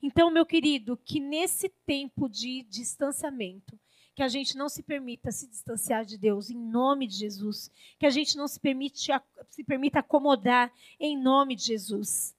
Então, 0.04 0.30
meu 0.30 0.45
querido, 0.45 0.97
que 0.97 1.17
nesse 1.21 1.69
tempo 1.86 2.28
de 2.28 2.63
distanciamento, 2.63 3.80
que 4.13 4.21
a 4.21 4.28
gente 4.28 4.58
não 4.58 4.67
se 4.67 4.84
permita 4.84 5.32
se 5.32 5.47
distanciar 5.47 6.04
de 6.04 6.17
Deus 6.17 6.50
em 6.50 6.60
nome 6.60 7.08
de 7.08 7.15
Jesus, 7.15 7.71
que 7.97 8.06
a 8.06 8.10
gente 8.10 8.36
não 8.36 8.50
se 8.50 8.60
permite 8.60 9.10
se 9.50 9.63
permita 9.63 10.00
acomodar 10.00 10.69
em 11.00 11.17
nome 11.17 11.56
de 11.56 11.67
Jesus. 11.67 12.36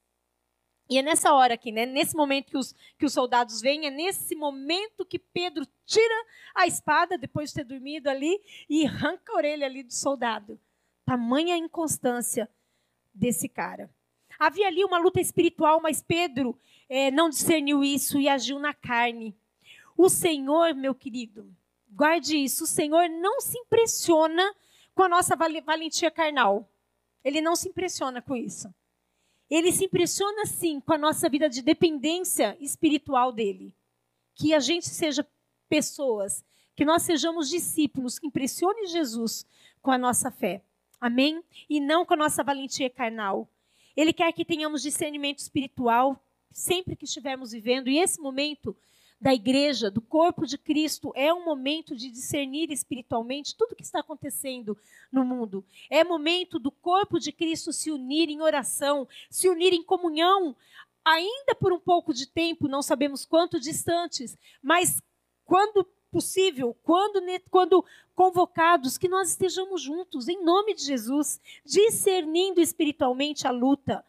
E 0.89 0.99
é 0.99 1.03
nessa 1.03 1.33
hora 1.35 1.55
aqui, 1.55 1.71
né, 1.71 1.85
nesse 1.85 2.17
momento 2.17 2.51
que 2.51 2.57
os, 2.57 2.75
que 2.99 3.05
os 3.05 3.13
soldados 3.13 3.61
vêm, 3.61 3.87
é 3.87 3.91
nesse 3.91 4.35
momento 4.35 5.05
que 5.05 5.19
Pedro 5.19 5.67
tira 5.85 6.27
a 6.55 6.67
espada, 6.67 7.19
depois 7.19 7.51
de 7.51 7.57
ter 7.57 7.65
dormido 7.65 8.09
ali, 8.09 8.41
e 8.69 8.87
arranca 8.87 9.33
a 9.33 9.37
orelha 9.37 9.67
ali 9.67 9.83
do 9.83 9.93
soldado. 9.93 10.59
Tamanha 11.05 11.57
inconstância 11.57 12.49
desse 13.13 13.49
cara. 13.49 13.91
Havia 14.39 14.67
ali 14.67 14.85
uma 14.85 14.99
luta 14.99 15.21
espiritual, 15.21 15.81
mas 15.81 16.01
Pedro 16.01 16.59
é, 16.89 17.11
não 17.11 17.29
discerniu 17.29 17.85
isso 17.85 18.19
e 18.19 18.29
agiu 18.29 18.59
na 18.59 18.73
carne. 18.73 19.37
O 19.97 20.09
Senhor, 20.09 20.75
meu 20.75 20.95
querido, 20.95 21.53
Guarde 21.91 22.37
isso. 22.37 22.65
O 22.65 22.67
Senhor 22.67 23.09
não 23.09 23.41
se 23.41 23.59
impressiona 23.59 24.55
com 24.95 25.03
a 25.03 25.09
nossa 25.09 25.35
valentia 25.37 26.11
carnal. 26.11 26.71
Ele 27.25 27.41
não 27.41 27.57
se 27.57 27.69
impressiona 27.69 28.21
com 28.21 28.37
isso. 28.37 28.73
Ele 29.51 29.73
se 29.73 29.85
impressiona 29.85 30.45
sim 30.47 30.81
com 30.81 30.93
a 30.93 30.99
nossa 30.99 31.29
vida 31.29 31.49
de 31.49 31.63
dependência 31.63 32.57
espiritual 32.61 33.33
dele. 33.33 33.75
Que 34.35 34.55
a 34.55 34.61
gente 34.61 34.87
seja 34.89 35.27
pessoas, 35.69 36.45
que 36.77 36.85
nós 36.85 37.03
sejamos 37.03 37.49
discípulos 37.49 38.19
que 38.19 38.27
impressione 38.27 38.87
Jesus 38.87 39.47
com 39.83 39.91
a 39.91 39.99
nossa 39.99 40.31
fé. 40.31 40.63
Amém? 41.01 41.43
E 41.69 41.81
não 41.81 42.05
com 42.05 42.15
a 42.15 42.17
nossa 42.17 42.43
valentia 42.43 42.91
carnal. 42.91 43.49
Ele 43.97 44.13
quer 44.13 44.33
que 44.33 44.45
tenhamos 44.45 44.83
discernimento 44.83 45.39
espiritual 45.39 46.23
sempre 46.53 46.97
que 46.97 47.05
estivermos 47.05 47.53
vivendo. 47.53 47.89
E 47.89 47.99
esse 47.99 48.21
momento 48.21 48.77
da 49.21 49.35
igreja, 49.35 49.91
do 49.91 50.01
corpo 50.01 50.47
de 50.47 50.57
Cristo, 50.57 51.13
é 51.15 51.33
um 51.35 51.45
momento 51.45 51.97
de 51.97 52.11
discernir 52.11 52.71
espiritualmente 52.71 53.57
tudo 53.57 53.73
o 53.73 53.75
que 53.75 53.83
está 53.83 54.01
acontecendo 54.01 54.79
no 55.11 55.25
mundo. 55.25 55.65
É 55.91 56.05
momento 56.05 56.59
do 56.59 56.71
corpo 56.71 57.19
de 57.19 57.33
Cristo 57.33 57.73
se 57.73 57.91
unir 57.91 58.29
em 58.29 58.41
oração, 58.41 59.09
se 59.29 59.49
unir 59.49 59.73
em 59.73 59.83
comunhão, 59.83 60.55
ainda 61.05 61.55
por 61.55 61.73
um 61.73 61.81
pouco 61.81 62.15
de 62.15 62.27
tempo, 62.27 62.69
não 62.69 62.83
sabemos 62.83 63.25
quanto 63.25 63.59
distantes, 63.59 64.37
mas 64.63 65.03
quando 65.45 65.85
possível, 66.11 66.77
quando, 66.83 67.21
quando 67.51 67.85
convocados, 68.15 68.97
que 68.97 69.09
nós 69.09 69.31
estejamos 69.31 69.83
juntos, 69.83 70.29
em 70.29 70.43
nome 70.43 70.75
de 70.75 70.83
Jesus, 70.83 71.41
discernindo 71.65 72.61
espiritualmente 72.61 73.47
a 73.47 73.51
luta 73.51 74.05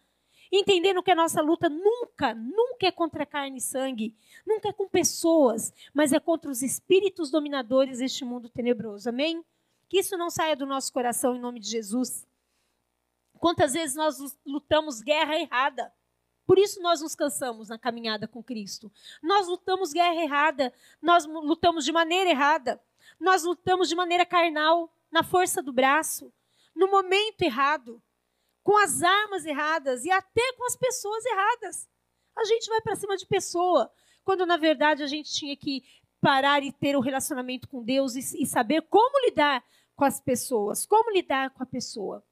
entendendo 0.52 1.04
que 1.04 1.12
a 1.12 1.16
nossa 1.16 1.42
luta 1.42 1.70
nunca, 1.70 2.34
nunca 2.34 2.88
é 2.88 2.92
contra 2.92 3.26
carne 3.26 3.58
e 3.58 3.62
sangue, 3.62 4.16
nunca 4.46 4.70
é 4.70 4.74
com 4.74 4.88
pessoas, 4.88 5.74
mas 5.94 6.12
é 6.12 6.20
contra 6.20 6.50
os 6.50 6.62
espíritos 6.62 7.30
dominadores 7.30 8.00
deste 8.00 8.26
mundo 8.26 8.50
tenebroso. 8.50 9.10
Amém? 9.10 9.44
Que 9.88 10.00
isso 10.00 10.18
não 10.18 10.30
saia 10.30 10.56
do 10.56 10.66
nosso 10.66 10.92
coração 10.92 11.36
em 11.36 11.40
nome 11.40 11.60
de 11.60 11.70
Jesus. 11.70 12.28
Quantas 13.40 13.74
vezes 13.74 13.96
nós 13.96 14.18
lutamos 14.46 15.02
guerra 15.02 15.40
errada? 15.40 15.94
Por 16.46 16.58
isso 16.58 16.82
nós 16.82 17.02
nos 17.02 17.14
cansamos 17.14 17.70
na 17.70 17.78
caminhada 17.78 18.28
com 18.28 18.44
Cristo. 18.44 18.92
Nós 19.22 19.48
lutamos 19.48 19.94
guerra 19.94 20.22
errada, 20.22 20.74
nós 21.02 21.26
lutamos 21.26 21.86
de 21.86 21.92
maneira 21.92 22.32
errada, 22.32 22.82
nós 23.20 23.44
lutamos 23.44 23.88
de 23.88 23.96
maneira 23.96 24.26
carnal, 24.26 24.92
na 25.12 25.24
força 25.24 25.62
do 25.62 25.72
braço, 25.72 26.34
no 26.76 26.90
momento 26.90 27.42
errado 27.42 28.02
com 28.64 28.78
as 28.78 29.02
armas 29.02 29.46
erradas 29.46 30.06
e 30.06 30.12
até 30.12 30.54
com 30.54 30.66
as 30.66 30.76
pessoas 30.76 31.26
erradas. 31.26 31.90
A 32.38 32.44
gente 32.44 32.68
vai 32.70 32.82
para 32.82 32.96
cima 32.96 33.18
de 33.18 33.26
pessoa, 33.26 33.92
quando 34.24 34.46
na 34.46 34.58
verdade 34.58 35.04
a 35.04 35.08
gente 35.08 35.32
tinha 35.32 35.56
que 35.56 35.84
parar 36.22 36.64
e 36.64 36.72
ter 36.72 36.96
um 36.96 37.02
relacionamento 37.02 37.68
com 37.68 37.84
Deus 37.84 38.16
e, 38.16 38.44
e 38.44 38.46
saber 38.46 38.82
como 38.84 39.26
lidar 39.26 39.64
com 39.96 40.06
as 40.06 40.22
pessoas, 40.22 40.86
como 40.86 41.12
lidar 41.12 41.50
com 41.52 41.64
a 41.64 41.66
pessoa. 41.66 42.24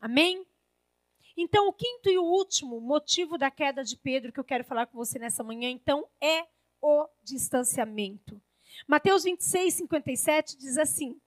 Amém? 0.00 0.46
Então, 1.36 1.68
o 1.68 1.72
quinto 1.72 2.10
e 2.10 2.18
o 2.18 2.24
último 2.24 2.80
motivo 2.80 3.38
da 3.38 3.50
queda 3.50 3.82
de 3.82 3.96
Pedro 3.96 4.32
que 4.32 4.40
eu 4.40 4.44
quero 4.44 4.64
falar 4.64 4.86
com 4.86 4.98
você 4.98 5.18
nessa 5.18 5.42
manhã, 5.42 5.70
então, 5.70 6.06
é 6.20 6.46
o 6.80 7.08
distanciamento. 7.22 8.40
Mateus 8.86 9.24
26, 9.24 9.74
57 9.74 10.58
diz 10.58 10.76
assim: 10.76 11.20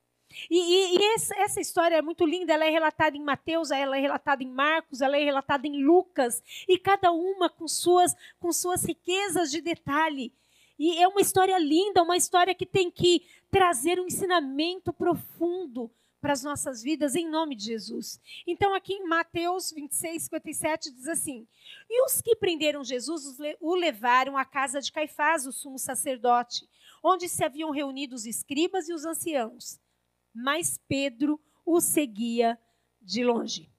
e, 0.50 0.58
e, 0.58 0.98
e 0.98 1.06
essa, 1.13 1.36
essa, 1.39 1.62
história 1.62 1.95
é 1.95 2.02
muito 2.02 2.26
linda, 2.26 2.54
ela 2.54 2.65
é 2.65 2.69
relatada 2.69 3.15
em 3.15 3.24
Mateus, 3.24 3.71
ela 3.71 3.98
é 3.98 4.02
relatada 4.02 4.43
em 4.43 4.50
Marcos, 4.50 5.02
ela 5.02 5.17
é 5.17 5.24
relatada 5.24 5.67
em 5.67 5.84
Lucas, 5.84 6.43
e 6.67 6.78
cada 6.78 7.12
uma 7.12 7.50
com 7.50 7.67
suas, 7.67 8.15
com 8.39 8.52
suas 8.52 8.84
riquezas 8.84 9.52
de 9.52 9.62
detalhe. 9.62 10.34
E 10.78 11.02
é 11.02 11.08
uma 11.08 11.21
história 11.21 11.58
linda, 11.58 12.04
uma 12.04 12.17
história 12.17 12.54
que 12.54 12.65
tem 12.65 12.91
que 12.91 13.26
trazer 13.50 14.00
um 14.00 14.08
ensinamento 14.08 14.91
profundo 14.91 15.89
para 16.19 16.34
as 16.34 16.43
nossas 16.43 16.82
vidas, 16.82 17.15
em 17.15 17.30
nome 17.30 17.56
de 17.56 17.65
Jesus. 17.65 18.19
Então, 18.45 18.74
aqui 18.74 18.93
em 18.93 19.08
Mateus 19.08 19.71
26, 19.71 20.24
57, 20.24 20.91
diz 20.91 21.08
assim: 21.08 21.48
E 21.89 22.04
os 22.04 22.19
que 22.19 22.36
prenderam 22.36 22.84
Jesus 22.84 23.38
o 23.62 23.76
levaram 23.76 24.36
à 24.36 24.43
casa 24.43 24.82
de 24.82 24.91
Caifás, 24.91 25.45
o 25.45 25.52
sumo 25.52 25.78
sacerdote, 25.78 26.67
onde 27.02 27.30
se 27.30 27.43
haviam 27.43 27.69
reunido 27.69 28.15
os 28.15 28.26
escribas 28.26 28.89
e 28.89 28.93
os 28.93 29.06
anciãos 29.06 29.80
mas 30.36 30.78
Pedro 30.88 31.41
o 31.65 31.80
seguia 31.80 32.60
de 33.02 33.24
longe. 33.24 33.71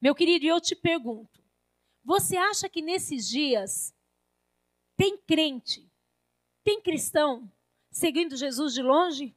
Meu 0.00 0.14
querido, 0.14 0.46
eu 0.46 0.60
te 0.60 0.76
pergunto: 0.76 1.42
você 2.04 2.36
acha 2.36 2.68
que 2.68 2.80
nesses 2.80 3.28
dias 3.28 3.92
tem 4.96 5.18
crente, 5.18 5.90
tem 6.62 6.80
cristão 6.80 7.50
seguindo 7.90 8.36
Jesus 8.36 8.72
de 8.72 8.82
longe? 8.82 9.36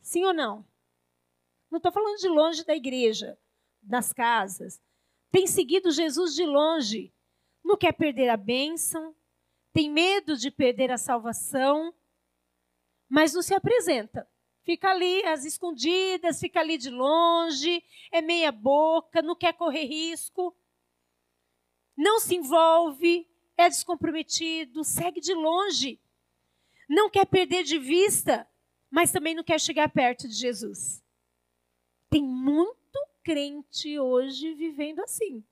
Sim 0.00 0.24
ou 0.24 0.32
não? 0.32 0.64
Não 1.70 1.78
estou 1.78 1.90
falando 1.90 2.18
de 2.18 2.28
longe 2.28 2.64
da 2.64 2.76
igreja, 2.76 3.36
das 3.82 4.12
casas. 4.12 4.80
Tem 5.32 5.46
seguido 5.46 5.90
Jesus 5.90 6.34
de 6.34 6.44
longe. 6.44 7.12
Não 7.64 7.76
quer 7.76 7.92
perder 7.92 8.28
a 8.28 8.36
bênção, 8.36 9.16
tem 9.72 9.90
medo 9.90 10.36
de 10.36 10.50
perder 10.50 10.92
a 10.92 10.98
salvação, 10.98 11.92
mas 13.08 13.32
não 13.32 13.42
se 13.42 13.54
apresenta. 13.54 14.28
Fica 14.64 14.88
ali 14.90 15.22
às 15.26 15.44
escondidas, 15.44 16.40
fica 16.40 16.60
ali 16.60 16.78
de 16.78 16.88
longe, 16.88 17.84
é 18.10 18.22
meia 18.22 18.50
boca, 18.50 19.20
não 19.20 19.36
quer 19.36 19.52
correr 19.52 19.84
risco, 19.84 20.56
não 21.96 22.18
se 22.18 22.34
envolve, 22.34 23.28
é 23.58 23.68
descomprometido, 23.68 24.82
segue 24.82 25.20
de 25.20 25.34
longe, 25.34 26.00
não 26.88 27.10
quer 27.10 27.26
perder 27.26 27.62
de 27.62 27.78
vista, 27.78 28.48
mas 28.90 29.12
também 29.12 29.34
não 29.34 29.44
quer 29.44 29.60
chegar 29.60 29.88
perto 29.90 30.26
de 30.26 30.34
Jesus. 30.34 31.04
Tem 32.08 32.22
muito 32.22 32.74
crente 33.22 33.98
hoje 33.98 34.54
vivendo 34.54 35.00
assim. 35.00 35.44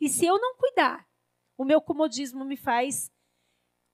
E 0.00 0.08
se 0.08 0.26
eu 0.26 0.40
não 0.40 0.56
cuidar, 0.56 1.08
o 1.56 1.64
meu 1.64 1.80
comodismo 1.80 2.44
me 2.44 2.56
faz 2.56 3.12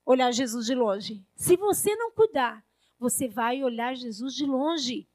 olhar 0.05 0.33
Jesus 0.33 0.64
de 0.64 0.75
longe. 0.75 1.27
Se 1.35 1.57
você 1.57 1.95
não 1.97 2.11
cuidar, 2.12 2.66
você 2.99 3.29
vai 3.29 3.63
olhar 3.63 3.95
Jesus 3.95 4.35
de 4.35 4.45
longe. 4.45 5.09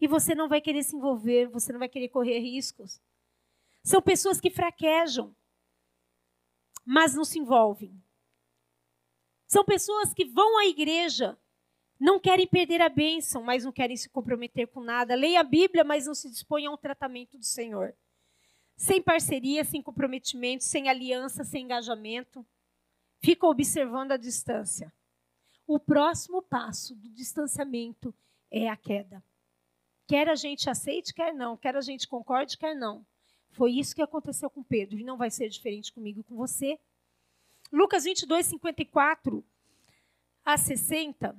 E 0.00 0.06
você 0.06 0.34
não 0.34 0.48
vai 0.48 0.60
querer 0.60 0.82
se 0.82 0.94
envolver, 0.94 1.48
você 1.48 1.72
não 1.72 1.78
vai 1.78 1.88
querer 1.88 2.08
correr 2.08 2.38
riscos. 2.38 3.00
São 3.82 4.02
pessoas 4.02 4.40
que 4.40 4.50
fraquejam, 4.50 5.34
mas 6.84 7.14
não 7.14 7.24
se 7.24 7.38
envolvem. 7.38 7.98
São 9.46 9.64
pessoas 9.64 10.12
que 10.12 10.24
vão 10.24 10.58
à 10.58 10.66
igreja, 10.66 11.38
não 11.98 12.20
querem 12.20 12.46
perder 12.46 12.82
a 12.82 12.88
bênção, 12.88 13.42
mas 13.42 13.64
não 13.64 13.72
querem 13.72 13.96
se 13.96 14.08
comprometer 14.08 14.66
com 14.66 14.80
nada. 14.80 15.14
Leia 15.14 15.40
a 15.40 15.44
Bíblia, 15.44 15.84
mas 15.84 16.06
não 16.06 16.14
se 16.14 16.28
dispõem 16.28 16.66
a 16.66 16.70
um 16.70 16.76
tratamento 16.76 17.38
do 17.38 17.44
Senhor. 17.44 17.94
Sem 18.76 19.00
parceria, 19.00 19.64
sem 19.64 19.80
comprometimento, 19.80 20.64
sem 20.64 20.90
aliança, 20.90 21.42
sem 21.42 21.64
engajamento. 21.64 22.44
Fica 23.20 23.46
observando 23.46 24.12
a 24.12 24.18
distância 24.18 24.92
o 25.66 25.78
próximo 25.78 26.42
passo 26.42 26.94
do 26.94 27.08
distanciamento 27.08 28.14
é 28.50 28.68
a 28.68 28.76
queda. 28.76 29.22
Quer 30.06 30.28
a 30.28 30.34
gente 30.34 30.70
aceite, 30.70 31.12
quer 31.12 31.34
não, 31.34 31.56
quer 31.56 31.76
a 31.76 31.80
gente 31.80 32.06
concorde, 32.06 32.56
quer 32.56 32.74
não. 32.74 33.04
Foi 33.50 33.72
isso 33.72 33.94
que 33.94 34.02
aconteceu 34.02 34.48
com 34.48 34.62
Pedro 34.62 34.98
e 34.98 35.04
não 35.04 35.16
vai 35.16 35.30
ser 35.30 35.48
diferente 35.48 35.92
comigo 35.92 36.20
e 36.20 36.24
com 36.24 36.36
você. 36.36 36.78
Lucas 37.72 38.04
22, 38.04 38.46
54 38.46 39.44
a 40.44 40.56
60 40.56 41.36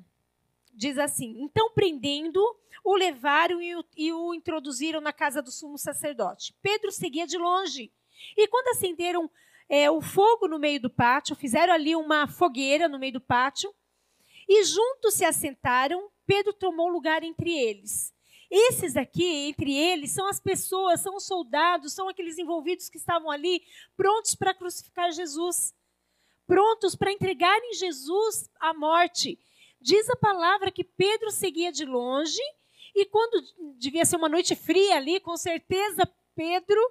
diz 0.74 0.98
assim: 0.98 1.36
Então, 1.40 1.72
prendendo, 1.72 2.40
o 2.84 2.96
levaram 2.96 3.62
e 3.62 3.76
o, 3.76 3.86
e 3.96 4.12
o 4.12 4.34
introduziram 4.34 5.00
na 5.00 5.14
casa 5.14 5.42
do 5.42 5.52
sumo 5.52 5.78
sacerdote. 5.78 6.54
Pedro 6.62 6.92
seguia 6.92 7.26
de 7.26 7.38
longe. 7.38 7.92
E 8.36 8.48
quando 8.48 8.70
acenderam 8.70 9.30
é, 9.70 9.90
o 9.90 10.02
fogo 10.02 10.48
no 10.48 10.60
meio 10.60 10.82
do 10.82 10.90
pátio, 10.90 11.36
fizeram 11.36 11.74
ali 11.74 11.96
uma 11.96 12.28
fogueira 12.28 12.88
no 12.88 13.00
meio 13.00 13.14
do 13.14 13.22
pátio, 13.22 13.74
e 14.48 14.64
juntos 14.64 15.14
se 15.16 15.26
assentaram, 15.26 16.10
Pedro 16.26 16.54
tomou 16.54 16.88
lugar 16.88 17.24
entre 17.24 17.56
eles. 17.56 18.14
Esses 18.50 18.96
aqui, 18.96 19.26
entre 19.26 19.76
eles, 19.76 20.12
são 20.12 20.28
as 20.28 20.40
pessoas, 20.40 21.02
são 21.02 21.18
os 21.18 21.26
soldados, 21.26 21.94
são 21.94 22.08
aqueles 22.08 22.38
envolvidos 22.38 22.90
que 22.90 22.98
estavam 22.98 23.30
ali, 23.30 23.62
prontos 23.96 24.36
para 24.36 24.54
crucificar 24.54 25.12
Jesus, 25.12 25.76
prontos 26.46 26.96
para 26.96 27.12
entregarem 27.12 27.74
Jesus 27.74 28.50
à 28.60 28.74
morte. 28.74 29.38
Diz 29.82 30.10
a 30.10 30.16
palavra 30.16 30.72
que 30.72 30.84
Pedro 30.84 31.30
seguia 31.30 31.72
de 31.72 31.84
longe, 31.84 32.42
e 32.96 33.06
quando 33.06 33.44
devia 33.78 34.06
ser 34.06 34.16
uma 34.16 34.30
noite 34.30 34.56
fria 34.56 34.96
ali, 34.96 35.20
com 35.20 35.36
certeza 35.36 36.10
Pedro 36.34 36.82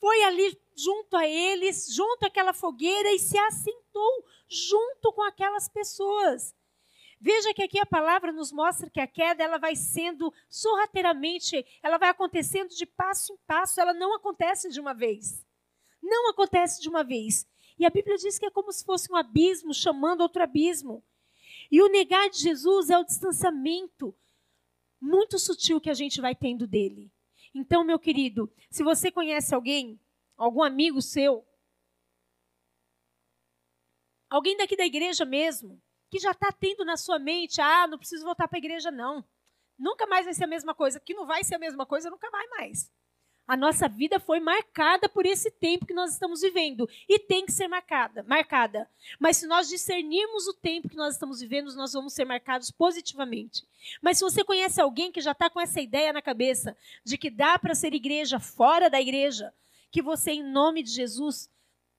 foi 0.00 0.22
ali 0.24 0.58
junto 0.76 1.16
a 1.16 1.26
eles, 1.26 1.92
junto 1.94 2.24
àquela 2.24 2.52
fogueira 2.52 3.12
e 3.12 3.18
se 3.18 3.38
assentou 3.38 4.24
junto 4.48 5.12
com 5.12 5.22
aquelas 5.22 5.68
pessoas. 5.68 6.54
Veja 7.18 7.54
que 7.54 7.62
aqui 7.62 7.78
a 7.78 7.86
palavra 7.86 8.30
nos 8.30 8.52
mostra 8.52 8.90
que 8.90 9.00
a 9.00 9.06
queda 9.06 9.42
ela 9.42 9.58
vai 9.58 9.74
sendo 9.74 10.32
sorrateiramente, 10.48 11.64
ela 11.82 11.96
vai 11.96 12.10
acontecendo 12.10 12.74
de 12.74 12.84
passo 12.84 13.32
em 13.32 13.38
passo, 13.46 13.80
ela 13.80 13.94
não 13.94 14.14
acontece 14.14 14.68
de 14.68 14.78
uma 14.78 14.92
vez. 14.92 15.44
Não 16.02 16.30
acontece 16.30 16.80
de 16.80 16.88
uma 16.88 17.02
vez. 17.02 17.46
E 17.78 17.86
a 17.86 17.90
Bíblia 17.90 18.16
diz 18.16 18.38
que 18.38 18.46
é 18.46 18.50
como 18.50 18.70
se 18.70 18.84
fosse 18.84 19.10
um 19.10 19.16
abismo 19.16 19.72
chamando 19.72 20.20
outro 20.20 20.42
abismo. 20.42 21.02
E 21.70 21.82
o 21.82 21.88
negar 21.88 22.28
de 22.28 22.38
Jesus 22.38 22.90
é 22.90 22.98
o 22.98 23.04
distanciamento 23.04 24.14
muito 25.00 25.38
sutil 25.38 25.80
que 25.80 25.90
a 25.90 25.94
gente 25.94 26.20
vai 26.20 26.34
tendo 26.34 26.66
dele. 26.66 27.10
Então, 27.58 27.82
meu 27.82 27.98
querido, 27.98 28.52
se 28.70 28.84
você 28.84 29.10
conhece 29.10 29.54
alguém, 29.54 29.98
algum 30.36 30.62
amigo 30.62 31.00
seu, 31.00 31.42
alguém 34.28 34.58
daqui 34.58 34.76
da 34.76 34.84
igreja 34.84 35.24
mesmo, 35.24 35.82
que 36.10 36.18
já 36.18 36.32
está 36.32 36.52
tendo 36.52 36.84
na 36.84 36.98
sua 36.98 37.18
mente, 37.18 37.58
ah, 37.58 37.86
não 37.86 37.96
preciso 37.96 38.26
voltar 38.26 38.46
para 38.46 38.58
a 38.58 38.60
igreja, 38.60 38.90
não. 38.90 39.26
Nunca 39.78 40.06
mais 40.06 40.26
vai 40.26 40.34
ser 40.34 40.44
a 40.44 40.48
mesma 40.48 40.74
coisa. 40.74 41.00
Que 41.00 41.14
não 41.14 41.26
vai 41.26 41.42
ser 41.44 41.54
a 41.54 41.58
mesma 41.58 41.86
coisa, 41.86 42.10
nunca 42.10 42.30
vai 42.30 42.46
mais. 42.48 42.92
A 43.46 43.56
nossa 43.56 43.88
vida 43.88 44.18
foi 44.18 44.40
marcada 44.40 45.08
por 45.08 45.24
esse 45.24 45.50
tempo 45.50 45.86
que 45.86 45.94
nós 45.94 46.12
estamos 46.12 46.40
vivendo 46.40 46.88
e 47.08 47.18
tem 47.18 47.46
que 47.46 47.52
ser 47.52 47.68
marcada, 47.68 48.24
marcada. 48.24 48.90
Mas 49.20 49.36
se 49.36 49.46
nós 49.46 49.68
discernirmos 49.68 50.48
o 50.48 50.54
tempo 50.54 50.88
que 50.88 50.96
nós 50.96 51.14
estamos 51.14 51.40
vivendo, 51.40 51.72
nós 51.74 51.92
vamos 51.92 52.12
ser 52.12 52.24
marcados 52.24 52.72
positivamente. 52.72 53.64
Mas 54.02 54.18
se 54.18 54.24
você 54.24 54.42
conhece 54.42 54.80
alguém 54.80 55.12
que 55.12 55.20
já 55.20 55.30
está 55.30 55.48
com 55.48 55.60
essa 55.60 55.80
ideia 55.80 56.12
na 56.12 56.20
cabeça 56.20 56.76
de 57.04 57.16
que 57.16 57.30
dá 57.30 57.56
para 57.56 57.74
ser 57.74 57.94
igreja 57.94 58.40
fora 58.40 58.90
da 58.90 59.00
igreja, 59.00 59.54
que 59.92 60.02
você, 60.02 60.32
em 60.32 60.42
nome 60.42 60.82
de 60.82 60.90
Jesus, 60.90 61.48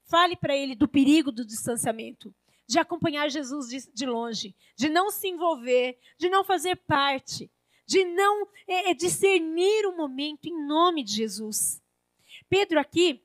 fale 0.03 0.35
para 0.35 0.55
ele 0.55 0.75
do 0.75 0.87
perigo 0.87 1.31
do 1.31 1.45
distanciamento, 1.45 2.33
de 2.67 2.77
acompanhar 2.77 3.29
Jesus 3.29 3.69
de, 3.69 3.93
de 3.93 4.05
longe, 4.05 4.53
de 4.75 4.89
não 4.89 5.09
se 5.09 5.29
envolver, 5.29 5.97
de 6.17 6.27
não 6.27 6.43
fazer 6.43 6.75
parte 6.75 7.49
de 7.87 8.03
não 8.03 8.47
é, 8.67 8.91
é, 8.91 8.93
discernir 8.93 9.87
o 9.87 9.95
momento 9.95 10.45
em 10.45 10.67
nome 10.67 11.03
de 11.03 11.13
Jesus. 11.13 11.81
Pedro 12.49 12.79
aqui, 12.79 13.23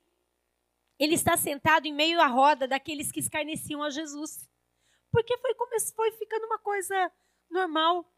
ele 0.99 1.15
está 1.15 1.37
sentado 1.37 1.87
em 1.87 1.93
meio 1.93 2.21
à 2.21 2.29
roda 2.29 2.69
daqueles 2.69 3.11
que 3.11 3.19
escarneciam 3.19 3.83
a 3.83 3.91
Jesus. 3.91 4.49
Porque 5.11 5.37
foi, 5.39 5.55
foi 5.95 6.13
ficando 6.13 6.47
uma 6.47 6.59
coisa 6.59 7.13
normal. 7.51 8.09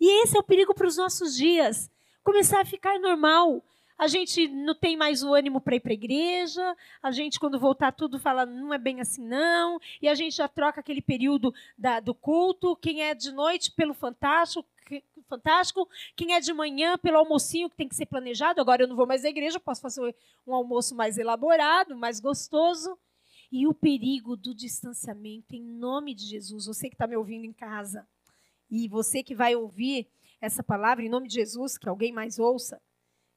E 0.00 0.22
esse 0.22 0.36
é 0.36 0.40
o 0.40 0.44
perigo 0.44 0.72
para 0.72 0.86
os 0.86 0.96
nossos 0.96 1.36
dias. 1.36 1.90
Começar 2.22 2.60
a 2.60 2.64
ficar 2.64 2.98
normal 3.00 3.62
a 4.00 4.06
gente 4.06 4.48
não 4.48 4.74
tem 4.74 4.96
mais 4.96 5.22
o 5.22 5.34
ânimo 5.34 5.60
para 5.60 5.76
ir 5.76 5.80
para 5.80 5.92
a 5.92 5.92
igreja, 5.92 6.74
a 7.02 7.10
gente, 7.10 7.38
quando 7.38 7.60
voltar 7.60 7.92
tudo, 7.92 8.18
fala, 8.18 8.46
não 8.46 8.72
é 8.72 8.78
bem 8.78 8.98
assim, 8.98 9.22
não, 9.22 9.78
e 10.00 10.08
a 10.08 10.14
gente 10.14 10.36
já 10.36 10.48
troca 10.48 10.80
aquele 10.80 11.02
período 11.02 11.52
da, 11.76 12.00
do 12.00 12.14
culto, 12.14 12.74
quem 12.76 13.02
é 13.02 13.14
de 13.14 13.30
noite 13.30 13.70
pelo 13.72 13.92
fantástico, 13.92 14.66
fantástico, 15.30 15.88
quem 16.14 16.34
é 16.34 16.40
de 16.40 16.52
manhã 16.52 16.98
pelo 16.98 17.16
almocinho 17.16 17.70
que 17.70 17.76
tem 17.76 17.88
que 17.88 17.94
ser 17.94 18.06
planejado, 18.06 18.60
agora 18.60 18.82
eu 18.82 18.88
não 18.88 18.96
vou 18.96 19.06
mais 19.06 19.24
à 19.24 19.28
igreja, 19.28 19.58
posso 19.58 19.80
fazer 19.80 20.14
um 20.46 20.54
almoço 20.54 20.94
mais 20.94 21.16
elaborado, 21.16 21.96
mais 21.96 22.20
gostoso. 22.20 22.98
E 23.50 23.66
o 23.66 23.72
perigo 23.72 24.36
do 24.36 24.54
distanciamento, 24.54 25.54
em 25.54 25.62
nome 25.62 26.14
de 26.14 26.24
Jesus, 26.24 26.66
você 26.66 26.88
que 26.88 26.94
está 26.94 27.06
me 27.06 27.16
ouvindo 27.16 27.44
em 27.44 27.52
casa, 27.52 28.06
e 28.70 28.86
você 28.86 29.22
que 29.22 29.34
vai 29.34 29.56
ouvir 29.56 30.08
essa 30.40 30.62
palavra, 30.62 31.04
em 31.04 31.08
nome 31.08 31.26
de 31.26 31.34
Jesus, 31.34 31.76
que 31.76 31.88
alguém 31.88 32.12
mais 32.12 32.38
ouça, 32.38 32.80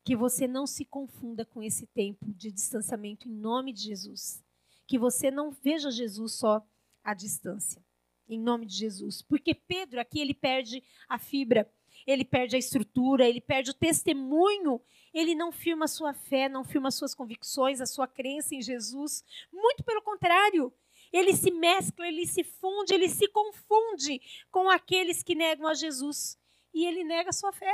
que 0.04 0.16
você 0.16 0.48
não 0.48 0.68
se 0.68 0.86
confunda 0.86 1.46
com 1.46 1.64
esse 1.64 1.88
tempo 1.88 2.32
de 2.34 2.52
distanciamento 2.52 3.28
em 3.28 3.32
nome 3.32 3.72
de 3.72 3.84
Jesus. 3.84 4.44
Que 4.86 5.00
você 5.00 5.32
não 5.32 5.52
veja 5.52 5.90
Jesus 5.90 6.34
só 6.34 6.62
à 7.04 7.14
distância, 7.14 7.84
em 8.28 8.40
nome 8.40 8.66
de 8.66 8.76
Jesus. 8.76 9.22
Porque 9.22 9.56
Pedro 9.56 10.00
aqui 10.00 10.20
ele 10.20 10.34
perde 10.34 10.84
a 11.08 11.18
fibra, 11.18 11.70
ele 12.06 12.26
perde 12.26 12.56
a 12.56 12.60
estrutura, 12.60 13.28
ele 13.28 13.42
perde 13.42 13.72
o 13.72 13.74
testemunho, 13.74 14.82
ele 15.14 15.36
não 15.36 15.52
firma 15.52 15.86
a 15.86 15.88
sua 15.88 16.14
fé, 16.14 16.50
não 16.50 16.64
firma 16.64 16.88
as 16.88 16.96
suas 16.96 17.14
convicções, 17.14 17.80
a 17.80 17.86
sua 17.86 18.08
crença 18.08 18.56
em 18.56 18.62
Jesus. 18.62 19.24
Muito 19.52 19.84
pelo 19.84 20.02
contrário, 20.02 20.74
ele 21.12 21.36
se 21.36 21.52
mescla, 21.52 22.08
ele 22.08 22.26
se 22.26 22.44
funde, 22.44 22.94
ele 22.94 23.08
se 23.08 23.28
confunde 23.28 24.20
com 24.52 24.70
aqueles 24.70 25.22
que 25.22 25.36
negam 25.36 25.68
a 25.68 25.76
Jesus. 25.76 26.40
E 26.74 26.86
ele 26.86 27.04
nega 27.04 27.30
a 27.30 27.34
sua 27.34 27.54
fé. 27.54 27.72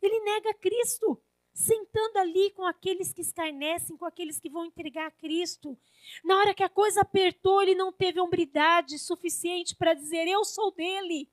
Ele 0.00 0.20
nega 0.20 0.54
Cristo, 0.54 1.20
sentando 1.52 2.18
ali 2.18 2.50
com 2.50 2.64
aqueles 2.64 3.12
que 3.12 3.22
escarnecem, 3.22 3.96
com 3.96 4.04
aqueles 4.04 4.38
que 4.38 4.48
vão 4.48 4.64
entregar 4.64 5.06
a 5.06 5.10
Cristo. 5.10 5.76
Na 6.22 6.36
hora 6.38 6.54
que 6.54 6.62
a 6.62 6.68
coisa 6.68 7.00
apertou, 7.00 7.60
ele 7.60 7.74
não 7.74 7.90
teve 7.90 8.20
hombridade 8.20 8.96
suficiente 8.98 9.74
para 9.74 9.94
dizer: 9.94 10.28
Eu 10.28 10.44
sou 10.44 10.70
dele. 10.70 11.28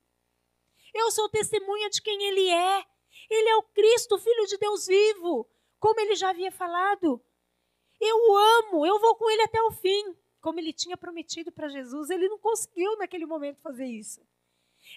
Eu 0.94 1.12
sou 1.12 1.30
testemunha 1.30 1.90
de 1.90 2.02
quem 2.02 2.24
ele 2.24 2.50
é. 2.50 2.86
Ele 3.30 3.50
é 3.50 3.56
o 3.56 3.64
Cristo, 3.64 4.20
filho 4.20 4.46
de 4.46 4.58
Deus 4.58 4.88
vivo, 4.88 5.48
como 5.80 6.00
ele 6.00 6.16
já 6.16 6.30
havia 6.30 6.52
falado. 6.52 7.24
Eu 8.00 8.18
o 8.18 8.38
amo, 8.38 8.86
eu 8.86 9.00
vou 9.00 9.16
com 9.16 9.30
ele 9.30 9.44
até 9.44 9.62
o 9.62 9.72
fim, 9.72 10.16
como 10.42 10.60
ele 10.60 10.74
tinha 10.74 10.98
prometido 10.98 11.52
para 11.52 11.70
Jesus. 11.70 12.10
Ele 12.10 12.28
não 12.28 12.40
conseguiu 12.40 12.98
naquele 12.98 13.26
momento 13.26 13.62
fazer 13.62 13.86
isso. 13.86 14.22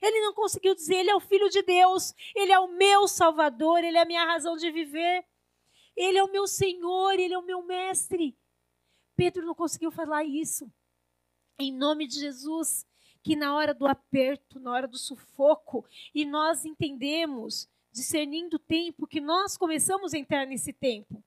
Ele 0.03 0.21
não 0.21 0.33
conseguiu 0.33 0.75
dizer, 0.75 0.97
Ele 0.97 1.11
é 1.11 1.15
o 1.15 1.21
Filho 1.21 1.49
de 1.49 1.63
Deus, 1.63 2.15
Ele 2.35 2.53
é 2.53 2.59
o 2.59 2.69
meu 2.69 3.07
Salvador, 3.07 3.85
Ele 3.85 3.97
é 3.97 4.03
a 4.03 4.07
minha 4.07 4.25
razão 4.25 4.57
de 4.57 4.71
viver, 4.71 5.25
Ele 5.97 6.19
é 6.19 6.25
o 6.25 6.31
meu 6.31 6.47
Senhor, 6.47 7.13
Ele 7.13 7.35
é 7.35 7.39
o 7.39 7.45
meu 7.45 7.63
Mestre. 7.63 8.37
Pedro 9.17 9.47
não 9.47 9.55
conseguiu 9.55 9.91
falar 9.91 10.25
isso. 10.25 10.71
Em 11.59 11.73
nome 11.73 12.07
de 12.07 12.19
Jesus, 12.19 12.85
que 13.25 13.35
na 13.35 13.57
hora 13.57 13.75
do 13.75 13.89
aperto, 13.89 14.61
na 14.61 14.71
hora 14.71 14.87
do 14.87 14.97
sufoco, 14.97 15.85
e 16.15 16.25
nós 16.25 16.65
entendemos, 16.65 17.69
discernindo 17.91 18.55
o 18.57 18.61
tempo, 18.61 19.09
que 19.09 19.21
nós 19.21 19.57
começamos 19.57 20.15
a 20.15 20.19
entrar 20.19 20.47
nesse 20.47 20.73
tempo 20.73 21.21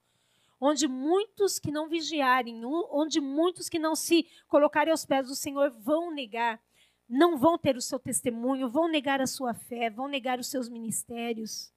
onde 0.59 0.87
muitos 0.87 1.59
que 1.59 1.69
não 1.69 1.87
vigiarem, 1.87 2.65
onde 2.65 3.21
muitos 3.21 3.69
que 3.69 3.77
não 3.77 3.95
se 3.95 4.27
colocarem 4.47 4.89
aos 4.89 5.05
pés 5.05 5.27
do 5.27 5.35
Senhor 5.35 5.69
vão 5.69 6.09
negar 6.11 6.59
não 7.07 7.37
vão 7.37 7.57
ter 7.57 7.77
o 7.77 7.81
seu 7.81 7.99
testemunho, 7.99 8.69
vão 8.69 8.89
negar 8.89 9.21
a 9.21 9.27
sua 9.27 9.53
fé, 9.53 9.89
vão 9.89 10.07
negar 10.07 10.39
os 10.39 10.47
seus 10.47 10.67
ministérios. 10.67 11.71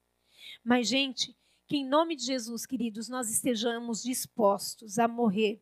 Mas, 0.63 0.87
gente, 0.87 1.35
que 1.67 1.77
em 1.77 1.87
nome 1.87 2.15
de 2.15 2.25
Jesus, 2.25 2.65
queridos, 2.65 3.07
nós 3.07 3.31
estejamos 3.31 4.03
dispostos 4.03 4.99
a 4.99 5.07
morrer 5.07 5.61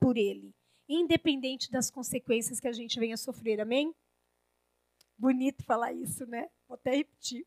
por 0.00 0.16
Ele, 0.16 0.52
independente 0.88 1.70
das 1.70 1.90
consequências 1.90 2.58
que 2.58 2.68
a 2.68 2.72
gente 2.72 2.98
venha 2.98 3.16
sofrer. 3.16 3.60
Amém? 3.60 3.94
Bonito 5.16 5.64
falar 5.64 5.92
isso, 5.92 6.24
né? 6.26 6.48
Vou 6.66 6.76
até 6.76 6.94
repetir. 6.96 7.46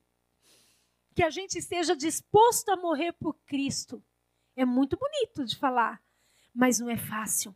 Que 1.15 1.23
a 1.23 1.29
gente 1.29 1.57
esteja 1.57 1.95
disposto 1.95 2.69
a 2.69 2.77
morrer 2.77 3.13
por 3.13 3.33
Cristo. 3.45 4.03
É 4.55 4.65
muito 4.65 4.97
bonito 4.97 5.45
de 5.45 5.57
falar, 5.57 6.01
mas 6.53 6.79
não 6.79 6.89
é 6.89 6.97
fácil. 6.97 7.55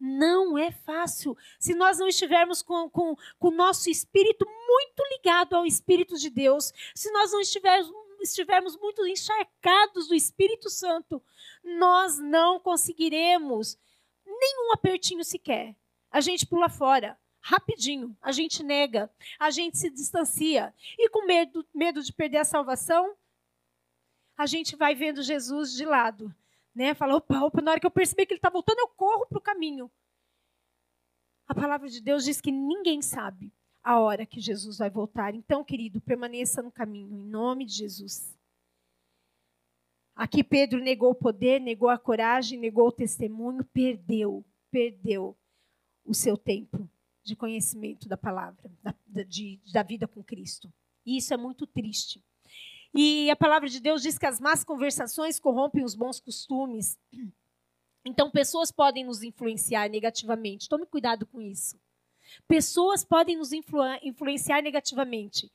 Não 0.00 0.56
é 0.56 0.72
fácil. 0.72 1.36
Se 1.58 1.74
nós 1.74 1.98
não 1.98 2.08
estivermos 2.08 2.62
com, 2.62 2.88
com, 2.88 3.14
com 3.38 3.48
o 3.48 3.54
nosso 3.54 3.90
espírito 3.90 4.46
muito 4.46 5.04
ligado 5.10 5.54
ao 5.54 5.66
Espírito 5.66 6.16
de 6.16 6.30
Deus, 6.30 6.72
se 6.94 7.10
nós 7.12 7.32
não 7.32 7.40
estivermos, 7.40 7.92
estivermos 8.22 8.76
muito 8.78 9.06
encharcados 9.06 10.08
do 10.08 10.14
Espírito 10.14 10.70
Santo, 10.70 11.22
nós 11.62 12.18
não 12.18 12.58
conseguiremos 12.58 13.78
nenhum 14.40 14.72
apertinho 14.72 15.24
sequer. 15.24 15.76
A 16.10 16.20
gente 16.20 16.46
pula 16.46 16.68
fora 16.68 17.18
rapidinho, 17.42 18.16
a 18.20 18.32
gente 18.32 18.62
nega, 18.62 19.10
a 19.38 19.50
gente 19.50 19.78
se 19.78 19.90
distancia. 19.90 20.74
E 20.98 21.08
com 21.08 21.26
medo, 21.26 21.66
medo 21.74 22.02
de 22.02 22.12
perder 22.12 22.38
a 22.38 22.44
salvação, 22.44 23.14
a 24.36 24.46
gente 24.46 24.76
vai 24.76 24.94
vendo 24.94 25.22
Jesus 25.22 25.72
de 25.72 25.84
lado 25.84 26.34
né? 26.74 26.94
Fala, 26.94 27.16
opa, 27.16 27.40
opa, 27.40 27.60
na 27.60 27.72
hora 27.72 27.80
que 27.80 27.86
eu 27.86 27.90
perceber 27.90 28.26
que 28.26 28.32
ele 28.32 28.38
está 28.38 28.50
voltando, 28.50 28.78
eu 28.78 28.88
corro 28.88 29.26
para 29.26 29.38
o 29.38 29.42
caminho. 29.42 29.90
A 31.46 31.54
palavra 31.54 31.88
de 31.88 32.00
Deus 32.00 32.24
diz 32.24 32.40
que 32.40 32.52
ninguém 32.52 33.02
sabe 33.02 33.52
a 33.82 33.98
hora 33.98 34.24
que 34.24 34.40
Jesus 34.40 34.78
vai 34.78 34.88
voltar. 34.88 35.34
Então, 35.34 35.64
querido, 35.64 36.00
permaneça 36.00 36.62
no 36.62 36.70
caminho, 36.70 37.12
em 37.12 37.24
nome 37.24 37.64
de 37.64 37.74
Jesus. 37.74 38.38
Aqui 40.20 40.44
Pedro 40.44 40.82
negou 40.82 41.12
o 41.12 41.14
poder, 41.14 41.58
negou 41.62 41.88
a 41.88 41.96
coragem, 41.96 42.58
negou 42.58 42.88
o 42.88 42.92
testemunho, 42.92 43.64
perdeu, 43.72 44.44
perdeu 44.70 45.34
o 46.04 46.12
seu 46.12 46.36
tempo 46.36 46.86
de 47.24 47.34
conhecimento 47.34 48.06
da 48.06 48.18
palavra, 48.18 48.70
da, 48.82 49.22
de, 49.22 49.58
da 49.72 49.82
vida 49.82 50.06
com 50.06 50.22
Cristo. 50.22 50.70
E 51.06 51.16
isso 51.16 51.32
é 51.32 51.38
muito 51.38 51.66
triste. 51.66 52.22
E 52.92 53.30
a 53.30 53.36
palavra 53.36 53.66
de 53.66 53.80
Deus 53.80 54.02
diz 54.02 54.18
que 54.18 54.26
as 54.26 54.38
más 54.38 54.62
conversações 54.62 55.40
corrompem 55.40 55.82
os 55.82 55.94
bons 55.94 56.20
costumes. 56.20 56.98
Então, 58.04 58.30
pessoas 58.30 58.70
podem 58.70 59.06
nos 59.06 59.22
influenciar 59.22 59.88
negativamente. 59.88 60.68
Tome 60.68 60.84
cuidado 60.84 61.24
com 61.24 61.40
isso. 61.40 61.80
Pessoas 62.46 63.04
podem 63.04 63.36
nos 63.36 63.52
influ 63.52 63.82
influenciar 64.02 64.62
negativamente. 64.62 65.50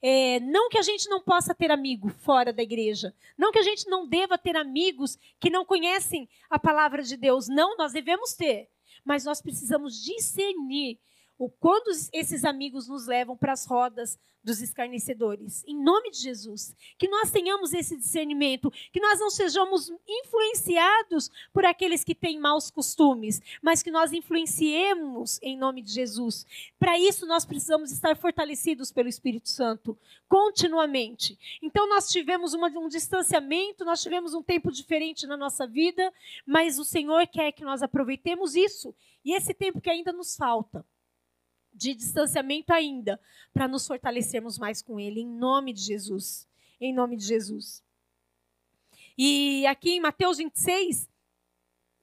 É, 0.00 0.38
não 0.40 0.68
que 0.68 0.78
a 0.78 0.82
gente 0.82 1.08
não 1.08 1.20
possa 1.20 1.54
ter 1.54 1.70
amigo 1.70 2.08
fora 2.08 2.52
da 2.52 2.62
igreja. 2.62 3.14
Não 3.36 3.50
que 3.50 3.58
a 3.58 3.62
gente 3.62 3.88
não 3.88 4.06
deva 4.06 4.38
ter 4.38 4.56
amigos 4.56 5.18
que 5.40 5.50
não 5.50 5.64
conhecem 5.64 6.28
a 6.48 6.58
palavra 6.58 7.02
de 7.02 7.16
Deus. 7.16 7.48
Não, 7.48 7.76
nós 7.76 7.92
devemos 7.92 8.32
ter. 8.32 8.68
Mas 9.04 9.24
nós 9.24 9.40
precisamos 9.40 10.02
discernir 10.04 10.98
ou 11.38 11.48
quando 11.48 11.88
esses 12.12 12.44
amigos 12.44 12.88
nos 12.88 13.06
levam 13.06 13.36
para 13.36 13.52
as 13.52 13.64
rodas 13.64 14.18
dos 14.42 14.60
escarnecedores. 14.62 15.62
Em 15.66 15.76
nome 15.76 16.10
de 16.10 16.18
Jesus, 16.18 16.74
que 16.96 17.08
nós 17.08 17.30
tenhamos 17.30 17.72
esse 17.72 17.96
discernimento, 17.96 18.72
que 18.92 19.00
nós 19.00 19.20
não 19.20 19.30
sejamos 19.30 19.92
influenciados 20.08 21.30
por 21.52 21.64
aqueles 21.64 22.02
que 22.02 22.14
têm 22.14 22.40
maus 22.40 22.70
costumes, 22.70 23.40
mas 23.60 23.82
que 23.82 23.90
nós 23.90 24.12
influenciemos 24.12 25.38
em 25.42 25.56
nome 25.56 25.82
de 25.82 25.92
Jesus. 25.92 26.46
Para 26.78 26.98
isso 26.98 27.26
nós 27.26 27.44
precisamos 27.44 27.92
estar 27.92 28.16
fortalecidos 28.16 28.90
pelo 28.90 29.08
Espírito 29.08 29.48
Santo 29.48 29.98
continuamente. 30.28 31.38
Então 31.62 31.88
nós 31.88 32.10
tivemos 32.10 32.54
uma, 32.54 32.68
um 32.68 32.88
distanciamento, 32.88 33.84
nós 33.84 34.02
tivemos 34.02 34.34
um 34.34 34.42
tempo 34.42 34.72
diferente 34.72 35.26
na 35.26 35.36
nossa 35.36 35.66
vida, 35.66 36.12
mas 36.46 36.78
o 36.78 36.84
Senhor 36.84 37.26
quer 37.26 37.52
que 37.52 37.64
nós 37.64 37.82
aproveitemos 37.82 38.54
isso 38.54 38.94
e 39.24 39.34
esse 39.34 39.52
tempo 39.52 39.80
que 39.80 39.90
ainda 39.90 40.12
nos 40.12 40.36
falta 40.36 40.84
de 41.78 41.94
distanciamento 41.94 42.72
ainda, 42.72 43.20
para 43.54 43.68
nos 43.68 43.86
fortalecermos 43.86 44.58
mais 44.58 44.82
com 44.82 44.98
Ele, 44.98 45.20
em 45.20 45.26
nome 45.26 45.72
de 45.72 45.80
Jesus. 45.80 46.46
Em 46.80 46.92
nome 46.92 47.16
de 47.16 47.24
Jesus. 47.24 47.82
E 49.16 49.64
aqui 49.66 49.92
em 49.92 50.00
Mateus 50.00 50.38
26, 50.38 51.08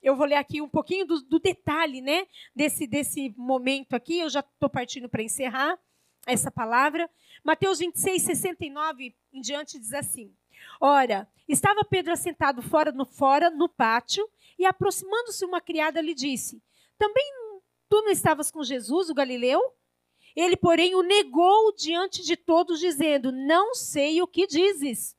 eu 0.02 0.16
vou 0.16 0.26
ler 0.26 0.36
aqui 0.36 0.62
um 0.62 0.70
pouquinho 0.70 1.06
do, 1.06 1.22
do 1.22 1.40
detalhe, 1.40 2.02
né? 2.02 2.26
Desse, 2.56 2.88
desse 2.88 3.34
momento 3.38 3.94
aqui, 3.94 4.20
eu 4.20 4.30
já 4.30 4.40
estou 4.40 4.70
partindo 4.70 5.10
para 5.10 5.24
encerrar 5.24 5.78
essa 6.26 6.50
palavra. 6.50 7.10
Mateus 7.44 7.80
26, 7.80 8.22
69 8.22 9.16
em 9.34 9.42
diante 9.42 9.78
diz 9.78 9.94
assim: 9.94 10.34
Ora, 10.80 11.28
estava 11.48 11.84
Pedro 11.84 12.14
assentado 12.14 12.62
fora 12.62 12.92
no, 12.92 13.06
fora 13.06 13.50
no 13.50 13.68
pátio, 13.68 14.28
e 14.58 14.66
aproximando-se 14.66 15.44
uma 15.46 15.60
criada 15.60 16.02
lhe 16.02 16.14
disse: 16.14 16.62
Também 16.98 17.45
Tu 17.90 18.02
não 18.02 18.10
estavas 18.10 18.52
com 18.52 18.64
Jesus, 18.64 19.10
o 19.10 19.14
Galileu? 19.14 19.62
Ele, 20.36 20.58
porém, 20.58 20.96
o 20.96 21.02
negou 21.02 21.74
diante 21.74 22.24
de 22.24 22.36
todos, 22.36 22.80
dizendo: 22.80 23.32
Não 23.32 23.74
sei 23.74 24.22
o 24.22 24.28
que 24.28 24.46
dizes. 24.46 25.16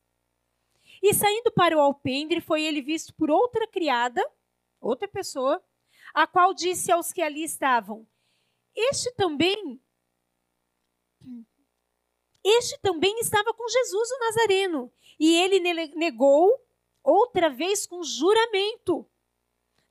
E 1.01 1.13
saindo 1.13 1.51
para 1.51 1.77
o 1.77 1.79
alpendre, 1.79 2.41
foi 2.41 2.63
ele 2.63 2.81
visto 2.81 3.13
por 3.13 3.29
outra 3.29 3.67
criada, 3.67 4.23
outra 4.79 5.07
pessoa, 5.07 5.63
a 6.13 6.27
qual 6.27 6.53
disse 6.53 6.91
aos 6.91 7.11
que 7.11 7.21
ali 7.21 7.43
estavam: 7.43 8.07
Este 8.75 9.11
também. 9.13 9.81
Este 12.43 12.79
também 12.79 13.19
estava 13.19 13.53
com 13.53 13.67
Jesus 13.67 14.09
o 14.11 14.19
Nazareno. 14.19 14.93
E 15.19 15.35
ele 15.35 15.59
negou 15.95 16.63
outra 17.03 17.49
vez 17.49 17.87
com 17.87 18.03
juramento: 18.03 19.09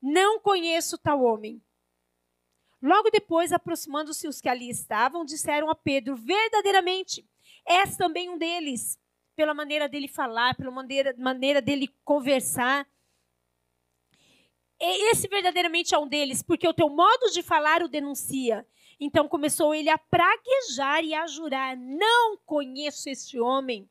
Não 0.00 0.38
conheço 0.38 0.96
tal 0.98 1.22
homem. 1.22 1.60
Logo 2.86 3.10
depois, 3.10 3.52
aproximando-se 3.52 4.28
os 4.28 4.40
que 4.40 4.48
ali 4.48 4.70
estavam, 4.70 5.24
disseram 5.24 5.68
a 5.68 5.74
Pedro: 5.74 6.14
Verdadeiramente, 6.14 7.28
és 7.66 7.96
também 7.96 8.30
um 8.30 8.38
deles, 8.38 8.96
pela 9.34 9.52
maneira 9.52 9.88
dele 9.88 10.06
falar, 10.06 10.54
pela 10.54 10.70
maneira, 10.70 11.12
maneira 11.18 11.60
dele 11.60 11.92
conversar. 12.04 12.88
Esse 14.78 15.26
verdadeiramente 15.26 15.96
é 15.96 15.98
um 15.98 16.06
deles, 16.06 16.44
porque 16.44 16.68
o 16.68 16.72
teu 16.72 16.88
modo 16.88 17.28
de 17.32 17.42
falar 17.42 17.82
o 17.82 17.88
denuncia. 17.88 18.64
Então 19.00 19.26
começou 19.26 19.74
ele 19.74 19.90
a 19.90 19.98
praguejar 19.98 21.02
e 21.02 21.12
a 21.12 21.26
jurar: 21.26 21.76
Não 21.76 22.38
conheço 22.46 23.10
este 23.10 23.40
homem, 23.40 23.90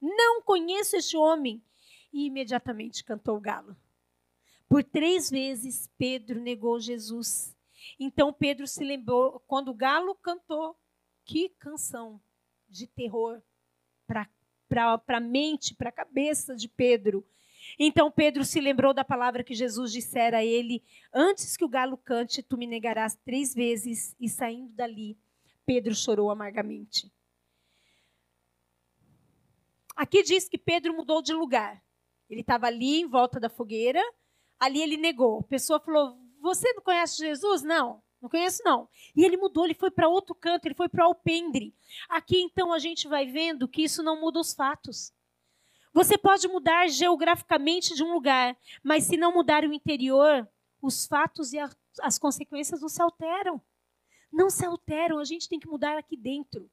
não 0.00 0.40
conheço 0.40 0.96
este 0.96 1.14
homem. 1.14 1.62
E 2.10 2.24
imediatamente 2.24 3.04
cantou 3.04 3.36
o 3.36 3.40
galo. 3.40 3.76
Por 4.66 4.82
três 4.82 5.28
vezes 5.28 5.90
Pedro 5.98 6.40
negou 6.40 6.80
Jesus. 6.80 7.54
Então 8.02 8.32
Pedro 8.32 8.66
se 8.66 8.82
lembrou 8.82 9.40
quando 9.46 9.68
o 9.68 9.74
galo 9.74 10.14
cantou. 10.14 10.74
Que 11.22 11.50
canção 11.50 12.18
de 12.66 12.86
terror 12.86 13.42
para 14.06 14.26
a 15.06 15.20
mente, 15.20 15.74
para 15.74 15.90
a 15.90 15.92
cabeça 15.92 16.56
de 16.56 16.66
Pedro. 16.66 17.26
Então 17.78 18.10
Pedro 18.10 18.42
se 18.42 18.58
lembrou 18.58 18.94
da 18.94 19.04
palavra 19.04 19.44
que 19.44 19.54
Jesus 19.54 19.92
dissera 19.92 20.38
a 20.38 20.44
ele: 20.44 20.82
Antes 21.12 21.58
que 21.58 21.64
o 21.64 21.68
galo 21.68 21.98
cante, 21.98 22.42
tu 22.42 22.56
me 22.56 22.66
negarás 22.66 23.16
três 23.16 23.54
vezes. 23.54 24.16
E 24.18 24.30
saindo 24.30 24.72
dali, 24.72 25.18
Pedro 25.66 25.94
chorou 25.94 26.30
amargamente. 26.30 27.12
Aqui 29.94 30.22
diz 30.22 30.48
que 30.48 30.56
Pedro 30.56 30.94
mudou 30.94 31.20
de 31.20 31.34
lugar. 31.34 31.84
Ele 32.30 32.40
estava 32.40 32.66
ali 32.66 33.00
em 33.00 33.06
volta 33.06 33.38
da 33.38 33.50
fogueira, 33.50 34.00
ali 34.58 34.80
ele 34.80 34.96
negou. 34.96 35.40
A 35.40 35.42
pessoa 35.42 35.78
falou: 35.78 36.18
você 36.40 36.72
não 36.72 36.82
conhece 36.82 37.18
Jesus? 37.18 37.62
Não, 37.62 38.02
não 38.20 38.28
conheço 38.28 38.62
não. 38.64 38.88
E 39.14 39.24
ele 39.24 39.36
mudou, 39.36 39.64
ele 39.64 39.74
foi 39.74 39.90
para 39.90 40.08
outro 40.08 40.34
canto, 40.34 40.66
ele 40.66 40.74
foi 40.74 40.88
para 40.88 41.04
o 41.04 41.08
alpendre. 41.08 41.74
Aqui 42.08 42.40
então 42.40 42.72
a 42.72 42.78
gente 42.78 43.08
vai 43.08 43.26
vendo 43.26 43.68
que 43.68 43.82
isso 43.82 44.02
não 44.02 44.20
muda 44.20 44.40
os 44.40 44.54
fatos. 44.54 45.12
Você 45.92 46.16
pode 46.16 46.46
mudar 46.46 46.88
geograficamente 46.88 47.94
de 47.94 48.04
um 48.04 48.12
lugar, 48.12 48.56
mas 48.82 49.04
se 49.04 49.16
não 49.16 49.32
mudar 49.32 49.64
o 49.64 49.72
interior, 49.72 50.48
os 50.80 51.06
fatos 51.06 51.52
e 51.52 51.58
a, 51.58 51.68
as 52.00 52.18
consequências 52.18 52.80
não 52.80 52.88
se 52.88 53.02
alteram. 53.02 53.60
Não 54.32 54.48
se 54.48 54.64
alteram, 54.64 55.18
a 55.18 55.24
gente 55.24 55.48
tem 55.48 55.58
que 55.58 55.66
mudar 55.66 55.98
aqui 55.98 56.16
dentro. 56.16 56.70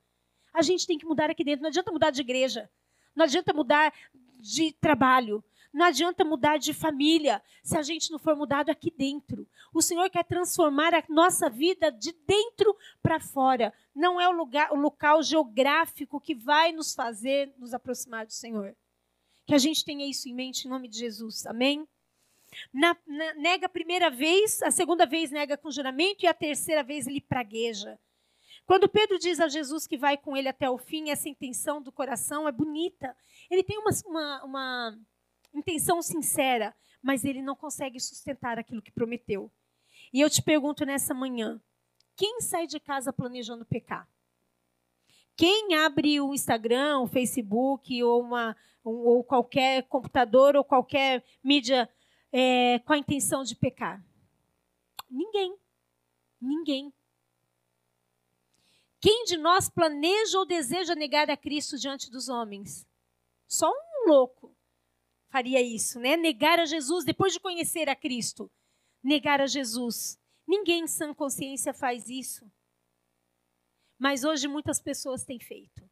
A 0.53 0.61
gente 0.61 0.85
tem 0.85 0.97
que 0.97 1.05
mudar 1.05 1.29
aqui 1.29 1.43
dentro. 1.43 1.63
Não 1.63 1.69
adianta 1.69 1.91
mudar 1.91 2.11
de 2.11 2.21
igreja. 2.21 2.69
Não 3.15 3.25
adianta 3.25 3.53
mudar 3.53 3.93
de 4.39 4.71
trabalho. 4.73 5.43
Não 5.73 5.85
adianta 5.85 6.23
mudar 6.23 6.57
de 6.57 6.73
família 6.73 7.41
se 7.63 7.77
a 7.77 7.81
gente 7.81 8.11
não 8.11 8.19
for 8.19 8.35
mudado 8.35 8.69
aqui 8.69 8.91
dentro. 8.91 9.47
O 9.73 9.81
Senhor 9.81 10.09
quer 10.09 10.23
transformar 10.23 10.93
a 10.93 11.03
nossa 11.09 11.49
vida 11.49 11.91
de 11.91 12.11
dentro 12.25 12.75
para 13.01 13.19
fora. 13.19 13.73
Não 13.93 14.19
é 14.19 14.27
o, 14.27 14.31
lugar, 14.31 14.71
o 14.71 14.75
local 14.75 15.21
geográfico 15.21 16.19
que 16.19 16.33
vai 16.33 16.71
nos 16.71 16.93
fazer 16.93 17.53
nos 17.57 17.73
aproximar 17.73 18.25
do 18.25 18.33
Senhor. 18.33 18.75
Que 19.45 19.53
a 19.53 19.57
gente 19.57 19.85
tenha 19.85 20.09
isso 20.09 20.27
em 20.27 20.33
mente 20.33 20.65
em 20.65 20.69
nome 20.69 20.87
de 20.87 20.97
Jesus. 20.97 21.45
Amém? 21.45 21.87
Na, 22.73 22.95
na, 23.05 23.33
nega 23.35 23.65
a 23.65 23.69
primeira 23.69 24.09
vez, 24.09 24.61
a 24.61 24.71
segunda 24.71 25.05
vez 25.05 25.31
nega 25.31 25.57
com 25.57 25.71
juramento 25.71 26.23
e 26.23 26.27
a 26.27 26.33
terceira 26.33 26.83
vez 26.83 27.07
ele 27.07 27.21
pragueja. 27.21 27.99
Quando 28.65 28.89
Pedro 28.89 29.17
diz 29.17 29.39
a 29.39 29.47
Jesus 29.47 29.87
que 29.87 29.97
vai 29.97 30.17
com 30.17 30.35
ele 30.35 30.49
até 30.49 30.69
o 30.69 30.77
fim, 30.77 31.09
essa 31.09 31.29
intenção 31.29 31.81
do 31.81 31.91
coração 31.91 32.47
é 32.47 32.51
bonita. 32.51 33.15
Ele 33.49 33.63
tem 33.63 33.77
uma, 33.77 33.91
uma, 34.05 34.43
uma 34.43 34.99
intenção 35.53 36.01
sincera, 36.01 36.75
mas 37.01 37.23
ele 37.23 37.41
não 37.41 37.55
consegue 37.55 37.99
sustentar 37.99 38.57
aquilo 38.57 38.81
que 38.81 38.91
prometeu. 38.91 39.51
E 40.13 40.21
eu 40.21 40.29
te 40.29 40.41
pergunto 40.41 40.85
nessa 40.85 41.13
manhã: 41.13 41.61
quem 42.15 42.41
sai 42.41 42.67
de 42.67 42.79
casa 42.79 43.13
planejando 43.13 43.65
pecar? 43.65 44.09
Quem 45.35 45.75
abre 45.75 46.19
o 46.19 46.33
Instagram, 46.33 46.99
o 46.99 47.07
Facebook 47.07 48.03
ou, 48.03 48.21
uma, 48.21 48.57
ou 48.83 49.23
qualquer 49.23 49.83
computador 49.83 50.55
ou 50.55 50.63
qualquer 50.63 51.23
mídia 51.43 51.87
é, 52.31 52.79
com 52.79 52.93
a 52.93 52.97
intenção 52.97 53.43
de 53.43 53.55
pecar? 53.55 54.03
Ninguém. 55.07 55.55
Ninguém. 56.41 56.91
Quem 58.99 59.25
de 59.25 59.37
nós 59.37 59.69
planeja 59.69 60.39
ou 60.39 60.45
deseja 60.45 60.95
negar 60.95 61.29
a 61.29 61.37
Cristo 61.37 61.77
diante 61.77 62.09
dos 62.09 62.29
homens? 62.29 62.87
Só 63.47 63.69
um 63.69 64.09
louco 64.09 64.56
faria 65.29 65.61
isso, 65.61 65.99
né? 65.99 66.17
Negar 66.17 66.59
a 66.59 66.65
Jesus 66.65 67.05
depois 67.05 67.33
de 67.33 67.39
conhecer 67.39 67.89
a 67.89 67.95
Cristo. 67.95 68.49
Negar 69.03 69.41
a 69.41 69.47
Jesus. 69.47 70.19
Ninguém 70.47 70.83
em 70.83 70.87
sã 70.87 71.13
consciência 71.13 71.73
faz 71.73 72.09
isso. 72.09 72.49
Mas 73.99 74.23
hoje 74.23 74.47
muitas 74.47 74.79
pessoas 74.79 75.23
têm 75.23 75.39
feito. 75.39 75.87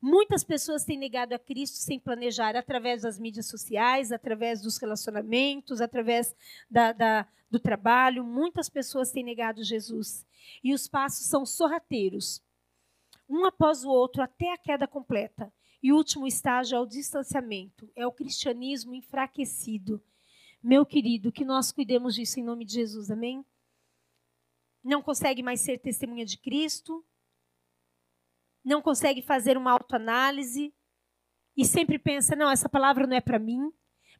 Muitas 0.00 0.42
pessoas 0.42 0.84
têm 0.84 0.98
negado 0.98 1.34
a 1.34 1.38
Cristo 1.38 1.76
sem 1.76 2.00
planejar, 2.00 2.56
através 2.56 3.02
das 3.02 3.18
mídias 3.18 3.46
sociais, 3.46 4.10
através 4.10 4.62
dos 4.62 4.78
relacionamentos, 4.78 5.80
através 5.80 6.34
da, 6.70 6.92
da, 6.92 7.28
do 7.50 7.60
trabalho. 7.60 8.24
Muitas 8.24 8.70
pessoas 8.70 9.10
têm 9.10 9.22
negado 9.22 9.62
Jesus. 9.62 10.26
E 10.64 10.72
os 10.72 10.88
passos 10.88 11.26
são 11.26 11.44
sorrateiros, 11.44 12.42
um 13.28 13.44
após 13.44 13.84
o 13.84 13.90
outro, 13.90 14.22
até 14.22 14.52
a 14.52 14.58
queda 14.58 14.88
completa. 14.88 15.52
E 15.82 15.92
o 15.92 15.96
último 15.96 16.26
estágio 16.26 16.76
é 16.76 16.80
o 16.80 16.86
distanciamento, 16.86 17.90
é 17.96 18.06
o 18.06 18.12
cristianismo 18.12 18.94
enfraquecido. 18.94 20.02
Meu 20.62 20.84
querido, 20.84 21.32
que 21.32 21.44
nós 21.44 21.72
cuidemos 21.72 22.14
disso 22.14 22.38
em 22.38 22.44
nome 22.44 22.64
de 22.64 22.74
Jesus, 22.74 23.10
amém? 23.10 23.44
Não 24.84 25.02
consegue 25.02 25.42
mais 25.42 25.60
ser 25.60 25.78
testemunha 25.78 26.24
de 26.24 26.36
Cristo, 26.36 27.04
não 28.62 28.82
consegue 28.82 29.22
fazer 29.22 29.56
uma 29.56 29.72
autoanálise 29.72 30.74
e 31.56 31.64
sempre 31.64 31.98
pensa: 31.98 32.36
não, 32.36 32.50
essa 32.50 32.68
palavra 32.68 33.06
não 33.06 33.16
é 33.16 33.20
para 33.20 33.38
mim, 33.38 33.72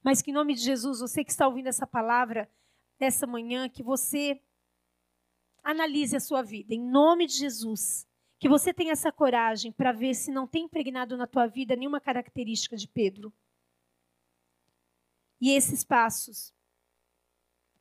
mas 0.02 0.22
que 0.22 0.30
em 0.30 0.34
nome 0.34 0.54
de 0.54 0.60
Jesus, 0.60 1.00
você 1.00 1.22
que 1.22 1.30
está 1.30 1.46
ouvindo 1.46 1.68
essa 1.68 1.86
palavra 1.86 2.50
nessa 2.98 3.26
manhã, 3.26 3.68
que 3.68 3.82
você 3.82 4.42
analise 5.62 6.16
a 6.16 6.20
sua 6.20 6.42
vida, 6.42 6.74
em 6.74 6.80
nome 6.80 7.26
de 7.26 7.34
Jesus. 7.34 8.08
Que 8.40 8.48
você 8.48 8.74
tenha 8.74 8.90
essa 8.90 9.12
coragem 9.12 9.70
para 9.70 9.92
ver 9.92 10.14
se 10.14 10.32
não 10.32 10.46
tem 10.46 10.64
impregnado 10.64 11.16
na 11.16 11.26
tua 11.26 11.46
vida 11.46 11.76
nenhuma 11.76 12.00
característica 12.00 12.76
de 12.76 12.88
Pedro. 12.88 13.32
E 15.40 15.50
esses 15.50 15.84
passos 15.84 16.52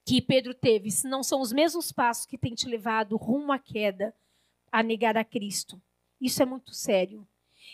que 0.06 0.22
Pedro 0.22 0.54
teve, 0.54 0.92
se 0.92 1.08
não 1.08 1.24
são 1.24 1.40
os 1.40 1.54
mesmos 1.54 1.92
passos 1.92 2.26
que 2.26 2.38
têm 2.38 2.54
te 2.54 2.68
levado 2.68 3.16
rumo 3.16 3.52
à 3.52 3.60
queda, 3.60 4.14
a 4.72 4.84
negar 4.84 5.18
a 5.18 5.24
Cristo. 5.24 5.82
Isso 6.20 6.42
é 6.44 6.46
muito 6.46 6.74
sério. 6.74 7.28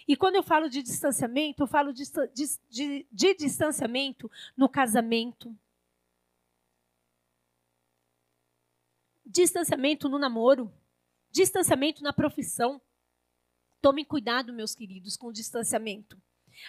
E 0.07 0.15
quando 0.15 0.35
eu 0.35 0.43
falo 0.43 0.69
de 0.69 0.83
distanciamento, 0.83 1.63
eu 1.63 1.67
falo 1.67 1.91
de, 1.91 2.03
de, 2.33 2.59
de, 2.69 3.07
de 3.11 3.33
distanciamento 3.33 4.29
no 4.55 4.69
casamento, 4.69 5.55
distanciamento 9.25 10.07
no 10.07 10.19
namoro, 10.19 10.71
distanciamento 11.35 12.01
na 12.01 12.13
profissão. 12.13 12.81
Tomem 13.81 14.05
cuidado, 14.05 14.53
meus 14.53 14.73
queridos, 14.73 15.17
com 15.17 15.27
o 15.27 15.33
distanciamento. 15.33 16.17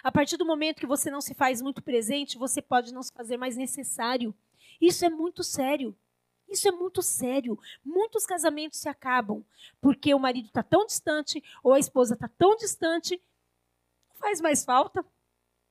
A 0.02 0.10
partir 0.10 0.36
do 0.36 0.44
momento 0.44 0.80
que 0.80 0.86
você 0.86 1.08
não 1.08 1.20
se 1.20 1.34
faz 1.34 1.62
muito 1.62 1.80
presente, 1.80 2.36
você 2.36 2.60
pode 2.60 2.92
não 2.92 3.00
se 3.00 3.12
fazer 3.12 3.36
mais 3.36 3.56
necessário. 3.56 4.34
Isso 4.80 5.04
é 5.04 5.08
muito 5.08 5.44
sério. 5.44 5.96
Isso 6.48 6.66
é 6.66 6.72
muito 6.72 7.00
sério. 7.00 7.56
Muitos 7.84 8.26
casamentos 8.26 8.80
se 8.80 8.88
acabam 8.88 9.44
porque 9.80 10.12
o 10.12 10.18
marido 10.18 10.46
está 10.48 10.64
tão 10.64 10.84
distante 10.84 11.42
ou 11.62 11.72
a 11.72 11.78
esposa 11.78 12.14
está 12.14 12.28
tão 12.28 12.56
distante, 12.56 13.22
faz 14.16 14.40
mais 14.40 14.64
falta. 14.64 15.04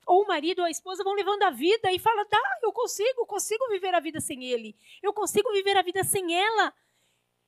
Ou 0.07 0.23
o 0.23 0.27
marido 0.27 0.59
ou 0.59 0.65
a 0.65 0.71
esposa 0.71 1.03
vão 1.03 1.13
levando 1.13 1.43
a 1.43 1.49
vida 1.49 1.91
e 1.91 1.99
fala: 1.99 2.23
"Tá, 2.25 2.41
eu 2.63 2.71
consigo, 2.71 3.25
consigo 3.25 3.67
viver 3.69 3.93
a 3.93 3.99
vida 3.99 4.21
sem 4.21 4.45
ele. 4.45 4.73
Eu 5.03 5.11
consigo 5.11 5.51
viver 5.51 5.75
a 5.75 5.81
vida 5.81 6.01
sem 6.03 6.33
ela". 6.33 6.73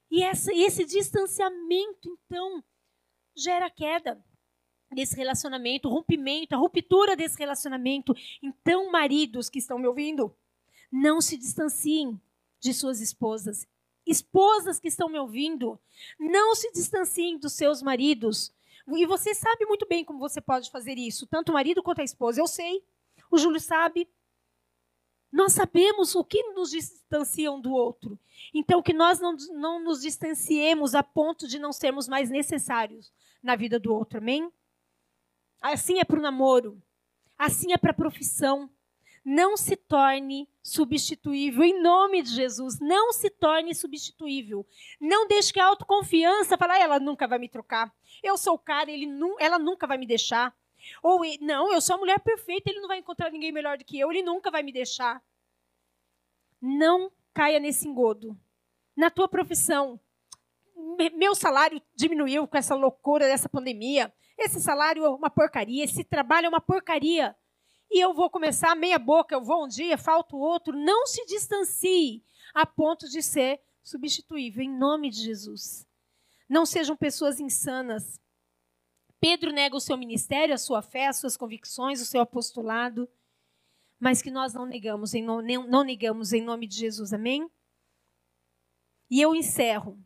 E 0.10 0.24
essa, 0.24 0.54
esse 0.54 0.86
distanciamento, 0.86 2.18
então, 2.26 2.64
gera 3.36 3.70
queda 3.70 4.24
desse 4.92 5.16
relacionamento, 5.16 5.90
rompimento, 5.90 6.56
a 6.56 6.58
ruptura 6.58 7.16
desse 7.16 7.38
relacionamento. 7.38 8.16
Então, 8.42 8.90
maridos 8.92 9.50
que 9.50 9.60
estão 9.60 9.78
me 9.78 9.88
ouvindo, 9.88 10.34
não 10.92 11.20
se 11.20 11.38
distanciem 11.38 12.20
de 12.60 12.74
suas 12.74 13.02
esposas. 13.02 13.68
Esposas 14.06 14.80
que 14.80 14.88
estão 14.88 15.10
me 15.10 15.20
ouvindo, 15.20 15.80
não 16.18 16.56
se 16.56 16.72
distanciem 16.72 17.38
dos 17.38 17.54
seus 17.54 17.82
maridos. 17.82 18.54
E 18.96 19.06
você 19.06 19.36
sabe 19.36 19.66
muito 19.66 19.86
bem 19.86 20.06
como 20.06 20.20
você 20.20 20.40
pode 20.40 20.72
fazer 20.72 20.98
isso, 20.98 21.28
tanto 21.28 21.50
o 21.50 21.54
marido 21.54 21.84
quanto 21.84 22.00
a 22.00 22.06
esposa. 22.06 22.40
Eu 22.40 22.48
sei, 22.48 22.82
o 23.30 23.38
Júlio 23.38 23.60
sabe. 23.60 24.08
Nós 25.32 25.54
sabemos 25.54 26.16
o 26.16 26.24
que 26.24 26.42
nos 26.54 26.72
distancia 26.72 27.52
um 27.52 27.60
do 27.60 27.72
outro. 27.72 28.20
Então, 28.54 28.82
que 28.82 28.94
nós 28.94 29.20
não, 29.20 29.36
não 29.54 29.84
nos 29.84 30.02
distanciemos 30.02 30.96
a 30.96 31.04
ponto 31.04 31.48
de 31.48 31.60
não 31.60 31.74
sermos 31.74 32.08
mais 32.08 32.30
necessários 32.30 33.12
na 33.44 33.56
vida 33.56 33.80
do 33.80 33.94
outro. 33.94 34.20
Amém? 34.20 34.52
Assim 35.62 36.00
é 36.00 36.04
para 36.04 36.20
o 36.20 36.22
namoro. 36.22 36.82
Assim 37.38 37.74
é 37.74 37.78
para 37.78 37.92
a 37.92 37.96
profissão. 37.96 38.70
Não 39.24 39.58
se 39.58 39.76
torne 39.76 40.48
substituível. 40.64 41.64
Em 41.64 41.82
nome 41.82 42.22
de 42.22 42.30
Jesus, 42.30 42.80
não 42.80 43.12
se 43.12 43.30
torne 43.30 43.76
substituível. 43.76 44.66
Não 45.00 45.28
deixe 45.28 45.52
que 45.52 45.60
a 45.60 45.66
autoconfiança 45.66 46.58
fale, 46.58 46.74
ah, 46.74 46.80
ela 46.80 47.00
nunca 47.00 47.28
vai 47.28 47.38
me 47.38 47.50
trocar. 47.50 47.94
Eu 48.24 48.38
sou 48.38 48.56
o 48.56 48.60
cara, 48.60 48.90
ele 48.90 49.08
ela 49.40 49.60
nunca 49.60 49.86
vai 49.86 49.98
me 49.98 50.08
deixar. 50.08 50.56
Ou, 51.02 51.22
não, 51.42 51.72
eu 51.72 51.82
sou 51.82 51.96
a 51.96 52.00
mulher 52.00 52.20
perfeita, 52.20 52.70
ele 52.70 52.82
não 52.82 52.88
vai 52.88 53.00
encontrar 53.00 53.32
ninguém 53.32 53.52
melhor 53.52 53.78
do 53.78 53.86
que 53.86 54.00
eu, 54.00 54.12
ele 54.12 54.24
nunca 54.24 54.52
vai 54.52 54.64
me 54.64 54.72
deixar. 54.72 55.24
Não 56.62 57.12
caia 57.34 57.60
nesse 57.60 57.88
engodo. 57.88 58.38
Na 58.96 59.10
tua 59.10 59.28
profissão, 59.28 60.00
meu 61.16 61.36
salário 61.36 61.82
diminuiu 61.96 62.48
com 62.48 62.58
essa 62.58 62.76
loucura 62.76 63.26
dessa 63.28 63.48
pandemia. 63.48 64.14
Esse 64.38 64.60
salário 64.60 65.06
é 65.06 65.10
uma 65.10 65.30
porcaria, 65.30 65.84
esse 65.84 66.04
trabalho 66.04 66.46
é 66.46 66.50
uma 66.50 66.62
porcaria. 66.62 67.36
E 67.90 68.04
eu 68.04 68.14
vou 68.14 68.30
começar 68.30 68.76
meia 68.76 69.00
boca, 69.00 69.36
eu 69.36 69.44
vou 69.44 69.66
um 69.66 69.68
dia, 69.68 69.98
falta 69.98 70.36
o 70.36 70.40
outro. 70.40 70.78
Não 70.78 71.06
se 71.08 71.26
distancie 71.26 72.24
a 72.54 72.66
ponto 72.66 73.08
de 73.08 73.22
ser 73.22 73.62
substituível, 73.82 74.64
em 74.64 74.70
nome 74.70 75.10
de 75.10 75.24
Jesus. 75.24 75.88
Não 76.50 76.66
sejam 76.66 76.96
pessoas 76.96 77.40
insanas. 77.40 78.20
Pedro 79.20 79.52
nega 79.52 79.76
o 79.76 79.82
seu 79.82 79.98
ministério, 79.98 80.54
a 80.54 80.58
sua 80.58 80.82
fé, 80.82 81.08
as 81.08 81.18
suas 81.18 81.36
convicções, 81.36 82.02
o 82.02 82.06
seu 82.06 82.22
apostolado, 82.22 83.10
mas 84.00 84.22
que 84.22 84.30
nós 84.30 84.54
não 84.54 84.66
negamos, 84.66 85.14
em, 85.14 85.24
não, 85.24 85.42
não 85.42 85.84
negamos 85.84 86.34
em 86.34 86.42
nome 86.42 86.68
de 86.68 86.76
Jesus, 86.76 87.14
amém? 87.14 87.50
E 89.10 89.22
eu 89.22 89.34
encerro 89.34 89.98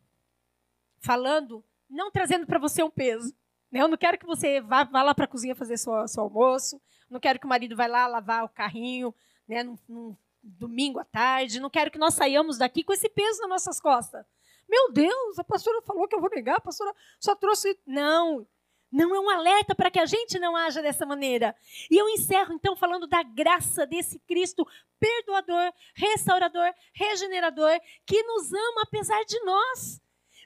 falando, 1.00 1.64
não 1.90 2.10
trazendo 2.10 2.46
para 2.46 2.58
você 2.58 2.82
um 2.82 2.90
peso, 2.90 3.34
né? 3.70 3.80
Eu 3.80 3.88
não 3.88 3.96
quero 3.96 4.18
que 4.18 4.26
você 4.26 4.60
vá, 4.60 4.84
vá 4.84 5.02
lá 5.02 5.14
para 5.14 5.24
a 5.24 5.28
cozinha 5.28 5.54
fazer 5.54 5.78
seu, 5.78 6.06
seu 6.06 6.22
almoço. 6.22 6.80
Não 7.08 7.18
quero 7.18 7.38
que 7.38 7.46
o 7.46 7.48
marido 7.48 7.74
vá 7.74 7.86
lá 7.86 8.06
lavar 8.06 8.44
o 8.44 8.48
carrinho 8.48 9.14
né, 9.48 9.62
num, 9.62 9.78
num 9.88 10.16
domingo 10.42 10.98
à 10.98 11.04
tarde. 11.04 11.58
Não 11.58 11.70
quero 11.70 11.90
que 11.90 11.98
nós 11.98 12.14
saiamos 12.14 12.58
daqui 12.58 12.84
com 12.84 12.92
esse 12.92 13.08
peso 13.08 13.40
nas 13.40 13.48
nossas 13.48 13.80
costas. 13.80 14.26
Meu 14.68 14.92
Deus, 14.92 15.38
a 15.38 15.44
pastora 15.44 15.82
falou 15.82 16.06
que 16.06 16.14
eu 16.14 16.20
vou 16.20 16.30
negar, 16.30 16.56
a 16.56 16.60
pastora 16.60 16.94
só 17.18 17.34
trouxe. 17.34 17.78
Não, 17.86 18.46
não 18.92 19.14
é 19.14 19.20
um 19.20 19.30
alerta 19.30 19.74
para 19.74 19.90
que 19.90 19.98
a 19.98 20.04
gente 20.04 20.38
não 20.38 20.54
haja 20.54 20.82
dessa 20.82 21.06
maneira. 21.06 21.56
E 21.90 21.96
eu 21.96 22.08
encerro 22.10 22.52
então 22.52 22.76
falando 22.76 23.06
da 23.06 23.22
graça 23.22 23.86
desse 23.86 24.18
Cristo 24.20 24.66
perdoador, 25.00 25.72
restaurador, 25.94 26.72
regenerador, 26.92 27.80
que 28.06 28.22
nos 28.22 28.52
ama 28.52 28.82
apesar 28.82 29.24
de 29.24 29.40
nós. 29.44 30.00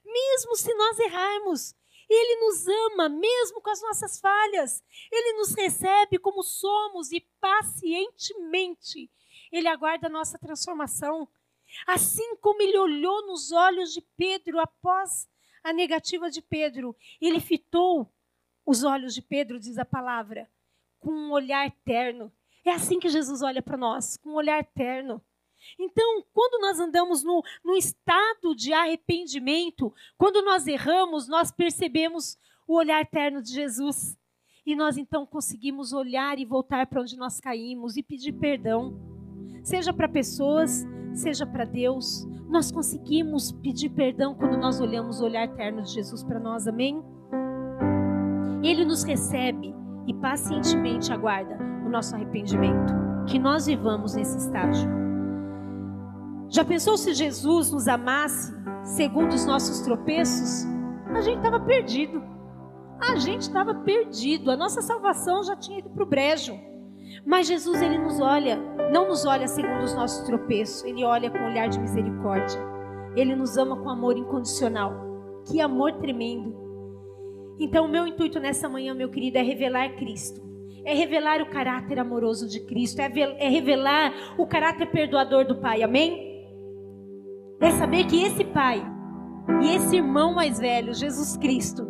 Mesmo 0.05 0.57
se 0.57 0.73
nós 0.75 0.99
errarmos, 1.01 1.75
ele 2.09 2.41
nos 2.41 2.69
ama 2.69 3.09
mesmo 3.09 3.61
com 3.61 3.71
as 3.71 3.83
nossas 3.83 4.21
falhas. 4.21 4.83
Ele 5.11 5.39
nos 5.39 5.53
recebe 5.55 6.19
como 6.19 6.43
somos 6.45 7.11
e 7.11 7.21
pacientemente 7.41 9.11
ele 9.51 9.69
aguarda 9.69 10.07
a 10.07 10.11
nossa 10.11 10.39
transformação. 10.39 11.29
Assim 11.87 12.37
como 12.37 12.63
ele 12.63 12.79
olhou 12.79 13.27
nos 13.27 13.51
olhos 13.51 13.93
de 13.93 14.01
Pedro 14.17 14.61
após 14.61 15.29
a 15.65 15.73
negativa 15.73 16.31
de 16.31 16.41
Pedro, 16.41 16.97
ele 17.21 17.41
fitou 17.41 18.13
os 18.67 18.83
olhos 18.83 19.15
de 19.15 19.23
Pedro, 19.23 19.61
diz 19.61 19.79
a 19.79 19.85
palavra, 19.85 20.51
com 20.99 21.11
um 21.11 21.31
olhar 21.31 21.71
terno. 21.85 22.33
É 22.65 22.73
assim 22.73 22.99
que 22.99 23.09
Jesus 23.09 23.41
olha 23.41 23.63
para 23.63 23.77
nós, 23.77 24.17
com 24.17 24.31
um 24.31 24.35
olhar 24.35 24.65
terno. 24.65 25.23
Então, 25.79 26.25
quando 26.33 26.61
nós 26.61 26.81
andamos 26.81 27.23
no, 27.23 27.43
no 27.65 27.77
estado 27.77 28.55
de 28.57 28.73
arrependimento, 28.73 29.95
quando 30.19 30.43
nós 30.43 30.67
erramos, 30.67 31.29
nós 31.29 31.53
percebemos 31.53 32.37
o 32.67 32.75
olhar 32.75 33.01
eterno 33.01 33.41
de 33.41 33.53
Jesus. 33.53 34.19
E 34.65 34.75
nós 34.75 34.97
então 34.97 35.25
conseguimos 35.25 35.93
olhar 35.93 36.39
e 36.41 36.45
voltar 36.45 36.89
para 36.89 37.01
onde 37.01 37.17
nós 37.17 37.39
caímos 37.39 37.97
e 37.97 38.03
pedir 38.03 38.33
perdão. 38.33 38.99
Seja 39.63 39.93
para 39.93 40.09
pessoas, 40.09 40.85
seja 41.15 41.47
para 41.47 41.65
Deus. 41.65 42.25
Nós 42.49 42.73
conseguimos 42.73 43.53
pedir 43.53 43.91
perdão 43.91 44.35
quando 44.35 44.57
nós 44.57 44.81
olhamos 44.81 45.21
o 45.21 45.25
olhar 45.25 45.45
eterno 45.45 45.83
de 45.83 45.93
Jesus 45.93 46.25
para 46.25 46.41
nós, 46.41 46.67
amém? 46.67 47.01
Ele 48.67 48.85
nos 48.85 49.05
recebe 49.05 49.73
e 50.09 50.15
pacientemente 50.15 51.13
aguarda 51.13 51.57
o 51.87 51.89
nosso 51.89 52.17
arrependimento. 52.17 52.93
Que 53.29 53.39
nós 53.39 53.67
vivamos 53.67 54.15
nesse 54.15 54.37
estágio. 54.39 54.91
Já 56.49 56.65
pensou 56.65 56.97
se 56.97 57.15
Jesus 57.15 57.71
nos 57.71 57.87
amasse 57.87 58.53
segundo 58.83 59.33
os 59.33 59.47
nossos 59.47 59.83
tropeços? 59.83 60.67
A 61.15 61.21
gente 61.21 61.37
estava 61.37 61.61
perdido. 61.61 62.21
A 63.01 63.15
gente 63.15 63.43
estava 63.43 63.73
perdido. 63.73 64.51
A 64.51 64.57
nossa 64.57 64.83
salvação 64.83 65.45
já 65.45 65.55
tinha 65.55 65.79
ido 65.79 65.91
para 65.91 66.03
o 66.03 66.09
brejo. 66.09 66.59
Mas 67.25 67.47
Jesus, 67.47 67.81
ele 67.81 67.99
nos 67.99 68.21
olha, 68.21 68.59
não 68.93 69.07
nos 69.07 69.25
olha 69.25 69.47
segundo 69.47 69.85
os 69.85 69.95
nossos 69.95 70.27
tropeços, 70.27 70.85
ele 70.85 71.05
olha 71.05 71.31
com 71.31 71.39
um 71.39 71.47
olhar 71.47 71.69
de 71.69 71.79
misericórdia. 71.79 72.61
Ele 73.15 73.37
nos 73.37 73.57
ama 73.57 73.77
com 73.77 73.89
amor 73.89 74.17
incondicional. 74.17 74.93
Que 75.47 75.61
amor 75.61 75.93
tremendo. 75.99 76.66
Então, 77.59 77.87
o 77.87 77.89
meu 77.89 78.07
intuito 78.07 78.39
nessa 78.39 78.69
manhã, 78.69 78.95
meu 78.95 79.09
querido, 79.09 79.39
é 79.39 79.43
revelar 79.43 79.97
Cristo. 79.97 80.41
É 80.85 80.95
revelar 80.95 81.41
o 81.43 81.51
caráter 81.51 81.99
amoroso 81.99 82.49
de 82.49 82.61
Cristo. 82.61 83.01
É, 83.01 83.11
é 83.39 83.49
revelar 83.49 84.13
o 84.39 84.47
caráter 84.47 84.87
perdoador 84.91 85.47
do 85.47 85.57
Pai. 85.57 85.83
Amém? 85.83 86.37
é 87.61 87.71
saber 87.73 88.05
que 88.05 88.23
esse 88.23 88.45
pai 88.45 88.85
e 89.63 89.75
esse 89.75 89.97
irmão 89.97 90.35
mais 90.35 90.59
velho, 90.59 90.93
Jesus 90.93 91.37
Cristo, 91.37 91.87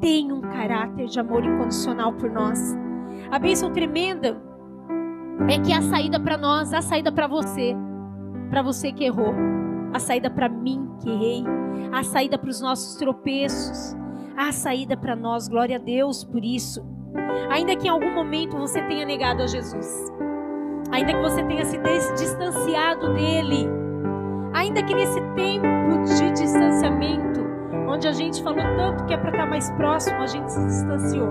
tem 0.00 0.32
um 0.32 0.40
caráter 0.40 1.06
de 1.06 1.20
amor 1.20 1.44
incondicional 1.44 2.12
por 2.14 2.30
nós. 2.30 2.58
A 3.30 3.38
bênção 3.38 3.70
tremenda 3.72 4.40
é 5.48 5.58
que 5.58 5.72
a 5.72 5.82
saída 5.82 6.18
para 6.18 6.38
nós, 6.38 6.72
a 6.72 6.80
saída 6.80 7.12
para 7.12 7.26
você, 7.26 7.74
para 8.48 8.62
você 8.62 8.92
que 8.92 9.04
errou, 9.04 9.34
a 9.92 9.98
saída 9.98 10.30
para 10.30 10.48
mim 10.48 10.88
que 11.02 11.10
errei, 11.10 11.44
a 11.92 12.02
saída 12.02 12.38
para 12.38 12.50
os 12.50 12.60
nossos 12.60 12.96
tropeços, 12.96 13.94
a 14.36 14.52
saída 14.52 14.96
para 14.96 15.16
nós, 15.16 15.48
glória 15.48 15.76
a 15.76 15.80
Deus 15.80 16.24
por 16.24 16.44
isso. 16.44 16.84
Ainda 17.50 17.76
que 17.76 17.86
em 17.86 17.90
algum 17.90 18.14
momento 18.14 18.56
você 18.56 18.82
tenha 18.82 19.04
negado 19.04 19.42
a 19.42 19.46
Jesus, 19.46 20.12
ainda 20.90 21.12
que 21.12 21.20
você 21.20 21.42
tenha 21.44 21.64
se 21.64 21.78
distanciado 22.14 23.12
dele, 23.14 23.68
Ainda 24.52 24.82
que 24.82 24.94
nesse 24.94 25.20
tempo 25.34 26.02
de 26.18 26.30
distanciamento, 26.32 27.40
onde 27.88 28.08
a 28.08 28.12
gente 28.12 28.42
falou 28.42 28.64
tanto 28.76 29.04
que 29.04 29.14
é 29.14 29.16
para 29.16 29.30
estar 29.30 29.44
tá 29.44 29.48
mais 29.48 29.70
próximo, 29.72 30.20
a 30.20 30.26
gente 30.26 30.50
se 30.50 30.64
distanciou. 30.64 31.28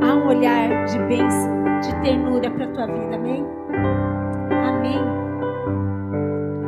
Há 0.00 0.14
um 0.14 0.28
olhar 0.28 0.84
de 0.84 0.98
bênção, 1.00 1.80
de 1.80 2.00
ternura 2.02 2.50
para 2.50 2.64
a 2.64 2.68
tua 2.68 2.86
vida, 2.86 3.16
amém? 3.16 3.44
Amém. 4.68 5.00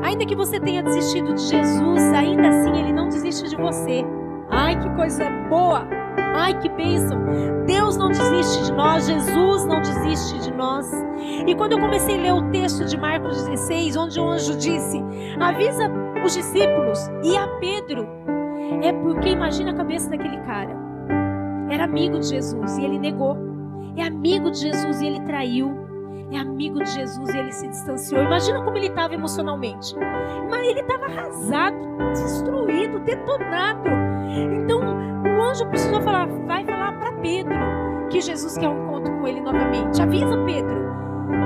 Ainda 0.02 0.26
que 0.26 0.34
você 0.34 0.58
tenha 0.58 0.82
desistido 0.82 1.34
de 1.34 1.42
Jesus, 1.42 2.02
ainda 2.12 2.48
assim 2.48 2.76
Ele 2.80 2.92
não 2.92 3.08
desiste 3.08 3.48
de 3.48 3.56
você. 3.56 4.04
Ai, 4.50 4.78
que 4.80 4.88
coisa 4.90 5.24
boa! 5.48 5.86
Ai, 6.34 6.58
que 6.58 6.68
bênção! 6.68 7.18
Deus 7.66 7.96
não 7.96 8.08
desiste 8.08 8.64
de 8.64 8.72
nós, 8.72 9.06
Jesus 9.06 9.64
não 9.66 9.80
desiste 9.80 10.38
de 10.40 10.52
nós. 10.54 10.90
E 11.46 11.54
quando 11.54 11.72
eu 11.72 11.80
comecei 11.80 12.18
a 12.18 12.22
ler 12.22 12.32
o 12.32 12.50
texto 12.50 12.84
de 12.84 12.96
Marcos 12.96 13.46
16, 13.46 13.96
onde 13.96 14.20
o 14.20 14.28
anjo 14.28 14.56
disse: 14.56 15.02
Avisa 15.40 15.90
os 16.24 16.34
discípulos 16.34 17.10
e 17.22 17.36
a 17.36 17.46
Pedro, 17.58 18.08
é 18.82 18.92
porque 18.92 19.30
imagina 19.30 19.72
a 19.72 19.74
cabeça 19.74 20.10
daquele 20.10 20.38
cara. 20.38 20.76
Era 21.70 21.84
amigo 21.84 22.18
de 22.18 22.28
Jesus 22.28 22.78
e 22.78 22.84
ele 22.84 22.98
negou. 22.98 23.36
É 23.96 24.04
amigo 24.04 24.50
de 24.50 24.60
Jesus 24.60 25.00
e 25.00 25.06
ele 25.06 25.20
traiu 25.20 25.88
é 26.30 26.38
amigo 26.38 26.82
de 26.82 26.90
Jesus 26.90 27.34
e 27.34 27.38
ele 27.38 27.52
se 27.52 27.66
distanciou. 27.68 28.22
Imagina 28.22 28.62
como 28.62 28.76
ele 28.76 28.88
estava 28.88 29.14
emocionalmente. 29.14 29.94
Mas 30.50 30.66
ele 30.66 30.80
estava 30.80 31.06
arrasado, 31.06 31.76
destruído, 32.12 32.98
detonado. 33.00 34.07
Então 34.42 34.80
o 34.80 35.42
anjo 35.42 35.66
precisou 35.66 36.00
falar: 36.02 36.26
vai 36.46 36.64
falar 36.64 36.92
para 36.98 37.12
Pedro 37.14 37.54
que 38.10 38.20
Jesus 38.20 38.56
quer 38.56 38.68
um 38.68 38.84
encontro 38.84 39.12
com 39.18 39.26
ele 39.26 39.40
novamente. 39.40 40.00
Avisa 40.00 40.36
Pedro 40.44 40.88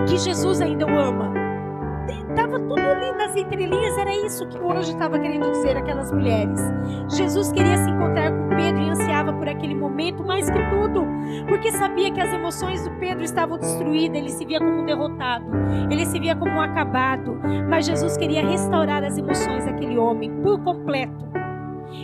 que 0.07 0.17
Jesus 0.19 0.61
ainda 0.61 0.87
o 0.87 0.99
ama. 0.99 1.33
Estava 2.29 2.59
tudo 2.59 2.81
ali 2.81 3.13
nas 3.13 3.37
entrelinhas, 3.37 3.97
era 3.99 4.15
isso 4.27 4.47
que 4.49 4.59
o 4.59 4.71
anjo 4.71 4.91
estava 4.91 5.19
querendo 5.19 5.51
dizer 5.51 5.77
àquelas 5.77 6.11
mulheres. 6.11 6.61
Jesus 7.11 7.53
queria 7.53 7.77
se 7.77 7.91
encontrar 7.91 8.33
com 8.33 8.49
Pedro 8.57 8.83
e 8.83 8.91
ansiava 8.91 9.33
por 9.33 9.49
aquele 9.49 9.75
momento 9.75 10.25
mais 10.25 10.49
que 10.49 10.59
tudo, 10.71 11.07
porque 11.47 11.71
sabia 11.73 12.11
que 12.11 12.21
as 12.21 12.33
emoções 12.33 12.83
do 12.89 12.91
Pedro 12.99 13.23
estavam 13.23 13.59
destruídas, 13.59 14.17
ele 14.17 14.31
se 14.31 14.45
via 14.45 14.59
como 14.59 14.85
derrotado, 14.85 15.45
ele 15.91 16.07
se 16.07 16.19
via 16.19 16.35
como 16.35 16.53
um 16.53 16.61
acabado, 16.61 17.39
mas 17.69 17.87
Jesus 17.87 18.17
queria 18.17 18.45
restaurar 18.47 19.05
as 19.05 19.19
emoções 19.19 19.65
daquele 19.67 19.99
homem 19.99 20.31
por 20.43 20.59
completo. 20.65 21.42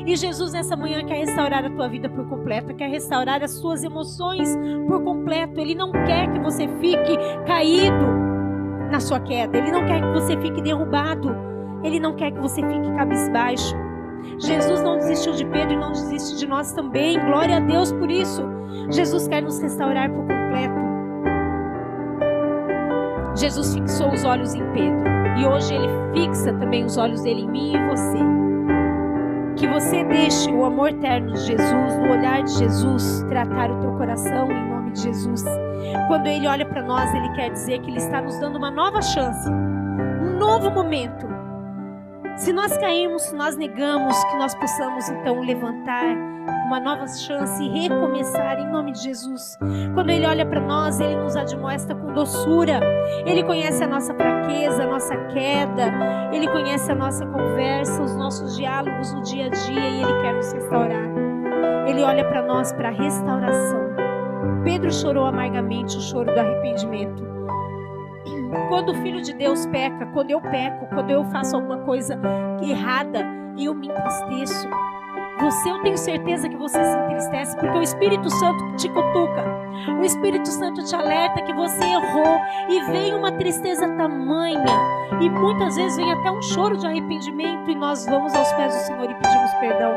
E 0.06 0.16
Jesus 0.16 0.52
nessa 0.52 0.76
manhã 0.76 1.04
quer 1.04 1.18
restaurar 1.18 1.64
a 1.64 1.70
tua 1.70 1.88
vida 1.88 2.08
por 2.08 2.26
completo, 2.28 2.74
quer 2.74 2.88
restaurar 2.88 3.42
as 3.42 3.52
suas 3.52 3.82
emoções 3.82 4.56
por 4.86 5.02
completo. 5.02 5.60
Ele 5.60 5.74
não 5.74 5.92
quer 5.92 6.32
que 6.32 6.38
você 6.40 6.68
fique 6.80 7.16
caído, 7.46 8.28
na 8.90 9.00
sua 9.00 9.20
queda. 9.20 9.56
Ele 9.56 9.70
não 9.70 9.84
quer 9.86 10.00
que 10.00 10.12
você 10.12 10.36
fique 10.40 10.60
derrubado. 10.62 11.34
Ele 11.82 12.00
não 12.00 12.14
quer 12.14 12.32
que 12.32 12.40
você 12.40 12.60
fique 12.60 12.92
cabisbaixo. 12.96 13.76
Jesus 14.38 14.82
não 14.82 14.96
desistiu 14.96 15.32
de 15.32 15.44
Pedro 15.46 15.74
e 15.74 15.76
não 15.76 15.92
desiste 15.92 16.36
de 16.38 16.46
nós 16.46 16.72
também. 16.72 17.18
Glória 17.26 17.56
a 17.56 17.60
Deus 17.60 17.92
por 17.92 18.10
isso. 18.10 18.42
Jesus 18.90 19.28
quer 19.28 19.42
nos 19.42 19.60
restaurar 19.60 20.10
por 20.10 20.20
completo. 20.20 20.88
Jesus 23.36 23.74
fixou 23.74 24.12
os 24.12 24.24
olhos 24.24 24.54
em 24.54 24.64
Pedro 24.72 25.04
e 25.38 25.46
hoje 25.46 25.74
ele 25.74 25.88
fixa 26.12 26.52
também 26.54 26.84
os 26.84 26.96
olhos 26.96 27.22
dele 27.22 27.42
em 27.42 27.48
mim 27.48 27.72
e 27.74 27.88
você. 27.88 28.18
Que 29.58 29.66
você 29.66 30.04
deixe 30.04 30.50
o 30.52 30.64
amor 30.64 30.90
eterno 30.90 31.32
de 31.32 31.40
Jesus, 31.40 31.96
no 31.98 32.12
olhar 32.12 32.42
de 32.44 32.52
Jesus, 32.52 33.24
tratar 33.28 33.70
o 33.72 33.80
teu 33.80 33.92
coração 33.96 34.50
em 34.50 34.70
nome 34.70 34.92
de 34.92 35.02
Jesus. 35.02 35.44
Quando 36.06 36.28
Ele 36.28 36.46
olha 36.46 36.64
para 36.64 36.80
nós, 36.82 37.12
Ele 37.12 37.28
quer 37.34 37.50
dizer 37.50 37.80
que 37.80 37.90
Ele 37.90 37.98
está 37.98 38.20
nos 38.20 38.38
dando 38.38 38.56
uma 38.56 38.70
nova 38.70 39.02
chance, 39.02 39.50
um 39.50 40.38
novo 40.38 40.70
momento. 40.70 41.26
Se 42.36 42.52
nós 42.52 42.76
cairmos, 42.78 43.22
se 43.22 43.34
nós 43.34 43.56
negamos, 43.56 44.16
que 44.24 44.36
nós 44.36 44.54
possamos 44.54 45.08
então 45.08 45.40
levantar 45.40 46.04
uma 46.68 46.78
nova 46.78 47.06
chance 47.08 47.64
e 47.64 47.68
recomeçar 47.68 48.60
em 48.60 48.70
nome 48.70 48.92
de 48.92 49.04
Jesus. 49.04 49.56
Quando 49.94 50.10
Ele 50.10 50.26
olha 50.26 50.44
para 50.44 50.60
nós, 50.60 51.00
Ele 51.00 51.16
nos 51.16 51.34
admoesta 51.34 51.94
com 51.94 52.12
doçura. 52.12 52.78
Ele 53.24 53.42
conhece 53.42 53.82
a 53.82 53.86
nossa 53.86 54.14
fraqueza, 54.14 54.82
a 54.82 54.86
nossa 54.86 55.16
queda. 55.28 55.90
Ele 56.30 56.46
conhece 56.46 56.92
a 56.92 56.94
nossa 56.94 57.24
conversa, 57.24 58.02
os 58.02 58.14
nossos 58.14 58.54
diálogos 58.54 59.14
no 59.14 59.22
dia 59.22 59.46
a 59.46 59.48
dia 59.48 59.88
e 59.88 60.02
Ele 60.02 60.20
quer 60.20 60.34
nos 60.34 60.52
restaurar. 60.52 61.08
Ele 61.86 62.02
olha 62.02 62.28
para 62.28 62.42
nós 62.42 62.70
para 62.70 62.90
restauração. 62.90 63.88
Pedro 64.62 64.92
chorou 64.92 65.24
amargamente 65.24 65.96
o 65.96 66.00
choro 66.02 66.30
do 66.30 66.38
arrependimento. 66.38 67.26
Quando 68.68 68.90
o 68.90 68.94
filho 68.96 69.22
de 69.22 69.32
Deus 69.32 69.64
peca, 69.68 70.04
quando 70.12 70.30
eu 70.30 70.40
peco, 70.42 70.86
quando 70.88 71.08
eu 71.08 71.24
faço 71.30 71.56
alguma 71.56 71.78
coisa 71.78 72.20
errada, 72.62 73.26
eu 73.56 73.74
me 73.74 73.88
entristeço. 73.88 74.68
Você, 75.40 75.70
eu 75.70 75.80
tenho 75.82 75.96
certeza 75.96 76.48
que 76.48 76.56
você 76.56 76.82
se 76.82 76.98
entristece, 76.98 77.56
porque 77.56 77.78
o 77.78 77.82
Espírito 77.82 78.28
Santo 78.28 78.76
te 78.76 78.88
cutuca. 78.88 79.44
O 80.00 80.04
Espírito 80.04 80.48
Santo 80.48 80.84
te 80.84 80.94
alerta 80.94 81.42
que 81.42 81.52
você 81.52 81.84
errou 81.84 82.40
e 82.68 82.80
vem 82.90 83.14
uma 83.14 83.30
tristeza 83.30 83.88
tamanha. 83.96 84.64
E 85.20 85.30
muitas 85.30 85.76
vezes 85.76 85.96
vem 85.96 86.12
até 86.12 86.30
um 86.30 86.42
choro 86.42 86.76
de 86.76 86.86
arrependimento 86.86 87.70
e 87.70 87.74
nós 87.74 88.04
vamos 88.06 88.34
aos 88.34 88.52
pés 88.52 88.74
do 88.74 88.80
Senhor 88.80 89.10
e 89.10 89.14
pedimos 89.14 89.54
perdão. 89.60 89.92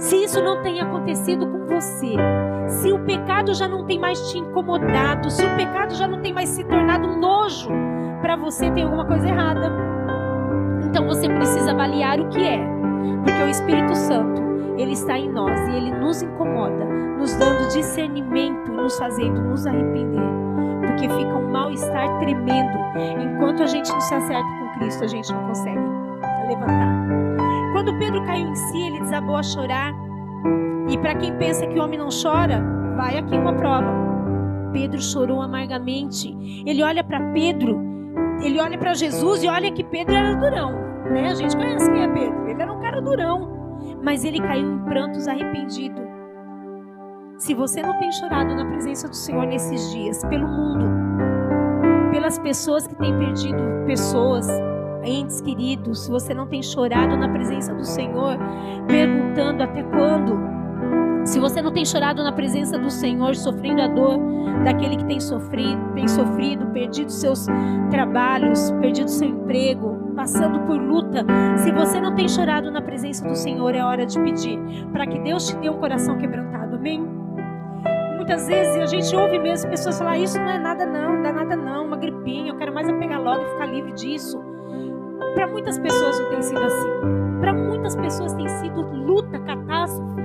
Se 0.00 0.16
isso 0.16 0.42
não 0.42 0.62
tem 0.62 0.80
acontecido 0.80 1.46
com 1.46 1.66
você, 1.66 2.14
se 2.66 2.92
o 2.92 2.98
pecado 3.04 3.54
já 3.54 3.68
não 3.68 3.84
tem 3.84 3.98
mais 3.98 4.30
te 4.30 4.38
incomodado, 4.38 5.30
se 5.30 5.44
o 5.44 5.56
pecado 5.56 5.94
já 5.94 6.08
não 6.08 6.20
tem 6.20 6.32
mais 6.32 6.48
se 6.48 6.64
tornado 6.64 7.06
um 7.06 7.20
nojo 7.20 7.70
para 8.20 8.34
você, 8.34 8.70
tem 8.70 8.82
alguma 8.82 9.06
coisa 9.06 9.28
errada. 9.28 9.70
Então 10.86 11.06
você 11.06 11.28
precisa 11.28 11.70
avaliar 11.70 12.18
o 12.18 12.28
que 12.30 12.42
é, 12.42 12.79
porque 13.24 13.42
o 13.42 13.48
Espírito 13.48 13.94
Santo, 13.94 14.42
ele 14.78 14.92
está 14.92 15.18
em 15.18 15.30
nós 15.30 15.58
e 15.68 15.76
ele 15.76 15.92
nos 15.92 16.22
incomoda, 16.22 16.84
nos 17.18 17.34
dando 17.36 17.68
discernimento, 17.68 18.70
nos 18.72 18.96
fazendo 18.98 19.40
nos 19.42 19.66
arrepender, 19.66 20.28
porque 20.86 21.08
fica 21.08 21.34
um 21.34 21.50
mal-estar 21.50 22.18
tremendo. 22.18 22.78
Enquanto 23.22 23.62
a 23.62 23.66
gente 23.66 23.90
não 23.92 24.00
se 24.00 24.14
acerta 24.14 24.48
com 24.48 24.78
Cristo, 24.78 25.04
a 25.04 25.06
gente 25.06 25.32
não 25.32 25.46
consegue 25.46 25.80
levantar. 26.48 27.06
Quando 27.72 27.98
Pedro 27.98 28.24
caiu 28.24 28.48
em 28.48 28.54
si, 28.54 28.82
ele 28.82 29.00
desabou 29.00 29.36
a 29.36 29.42
chorar. 29.42 29.94
E 30.88 30.98
para 30.98 31.14
quem 31.14 31.36
pensa 31.36 31.66
que 31.66 31.78
o 31.78 31.82
homem 31.82 31.98
não 31.98 32.08
chora, 32.10 32.62
vai 32.96 33.18
aqui 33.18 33.36
uma 33.36 33.52
prova. 33.54 34.10
Pedro 34.72 35.00
chorou 35.00 35.40
amargamente. 35.40 36.36
Ele 36.66 36.82
olha 36.82 37.04
para 37.04 37.20
Pedro, 37.32 37.80
ele 38.42 38.60
olha 38.60 38.78
para 38.78 38.94
Jesus 38.94 39.42
e 39.42 39.48
olha 39.48 39.70
que 39.70 39.84
Pedro 39.84 40.14
era 40.14 40.34
durão. 40.34 40.89
Né? 41.10 41.30
A 41.30 41.34
gente 41.34 41.56
conhece 41.56 41.90
quem 41.90 42.02
é 42.02 42.08
Pedro. 42.08 42.48
Ele 42.48 42.62
era 42.62 42.72
um 42.72 42.80
cara 42.80 43.00
durão. 43.00 43.60
Mas 44.02 44.24
ele 44.24 44.40
caiu 44.40 44.72
em 44.72 44.78
prantos 44.84 45.28
arrependido. 45.28 46.00
Se 47.36 47.54
você 47.54 47.82
não 47.82 47.98
tem 47.98 48.12
chorado 48.12 48.54
na 48.54 48.64
presença 48.66 49.08
do 49.08 49.16
Senhor 49.16 49.46
nesses 49.46 49.90
dias, 49.92 50.22
pelo 50.26 50.46
mundo, 50.46 50.84
pelas 52.10 52.38
pessoas 52.38 52.86
que 52.86 52.94
têm 52.96 53.16
perdido 53.18 53.62
pessoas, 53.86 54.46
entes 55.02 55.40
queridos, 55.40 56.04
se 56.04 56.10
você 56.10 56.34
não 56.34 56.46
tem 56.46 56.62
chorado 56.62 57.16
na 57.16 57.28
presença 57.28 57.74
do 57.74 57.84
Senhor, 57.84 58.36
perguntando 58.86 59.62
até 59.62 59.82
quando, 59.82 60.38
se 61.24 61.38
você 61.38 61.60
não 61.62 61.72
tem 61.72 61.84
chorado 61.84 62.22
na 62.22 62.32
presença 62.32 62.78
do 62.78 62.90
Senhor, 62.90 63.34
sofrendo 63.36 63.82
a 63.82 63.88
dor 63.88 64.18
daquele 64.64 64.96
que 64.96 65.04
tem 65.04 65.20
sofrido, 65.20 65.92
tem 65.94 66.08
sofrido, 66.08 66.66
perdido 66.66 67.10
seus 67.10 67.46
trabalhos, 67.90 68.70
perdido 68.80 69.08
seu 69.08 69.28
emprego, 69.28 70.12
passando 70.14 70.60
por 70.60 70.80
luta, 70.80 71.24
se 71.58 71.70
você 71.72 72.00
não 72.00 72.14
tem 72.14 72.28
chorado 72.28 72.70
na 72.70 72.82
presença 72.82 73.26
do 73.26 73.34
Senhor, 73.34 73.74
é 73.74 73.82
hora 73.82 74.04
de 74.04 74.18
pedir 74.20 74.58
para 74.92 75.06
que 75.06 75.18
Deus 75.20 75.48
te 75.48 75.56
dê 75.56 75.70
um 75.70 75.78
coração 75.78 76.18
quebrantado. 76.18 76.76
Amém? 76.76 77.00
Muitas 78.16 78.46
vezes 78.46 78.76
a 78.76 78.86
gente 78.86 79.16
ouve 79.16 79.38
mesmo 79.38 79.70
pessoas 79.70 79.98
falar: 79.98 80.18
Isso 80.18 80.38
não 80.38 80.50
é 80.50 80.58
nada, 80.58 80.86
não, 80.86 81.14
não 81.14 81.22
dá 81.22 81.32
nada, 81.32 81.56
não, 81.56 81.86
uma 81.86 81.96
gripinha, 81.96 82.52
eu 82.52 82.56
quero 82.56 82.72
mais 82.72 82.88
é 82.88 82.92
pegar 82.92 83.18
logo 83.18 83.42
e 83.42 83.46
ficar 83.46 83.66
livre 83.66 83.92
disso. 83.92 84.40
Para 85.34 85.46
muitas 85.46 85.78
pessoas 85.78 86.20
não 86.20 86.30
tem 86.30 86.42
sido 86.42 86.62
assim. 86.62 86.88
Para 87.40 87.54
muitas 87.54 87.96
pessoas 87.96 88.32
tem 88.34 88.48
sido 88.48 88.82
luta, 88.82 89.38
catástrofe, 89.40 90.20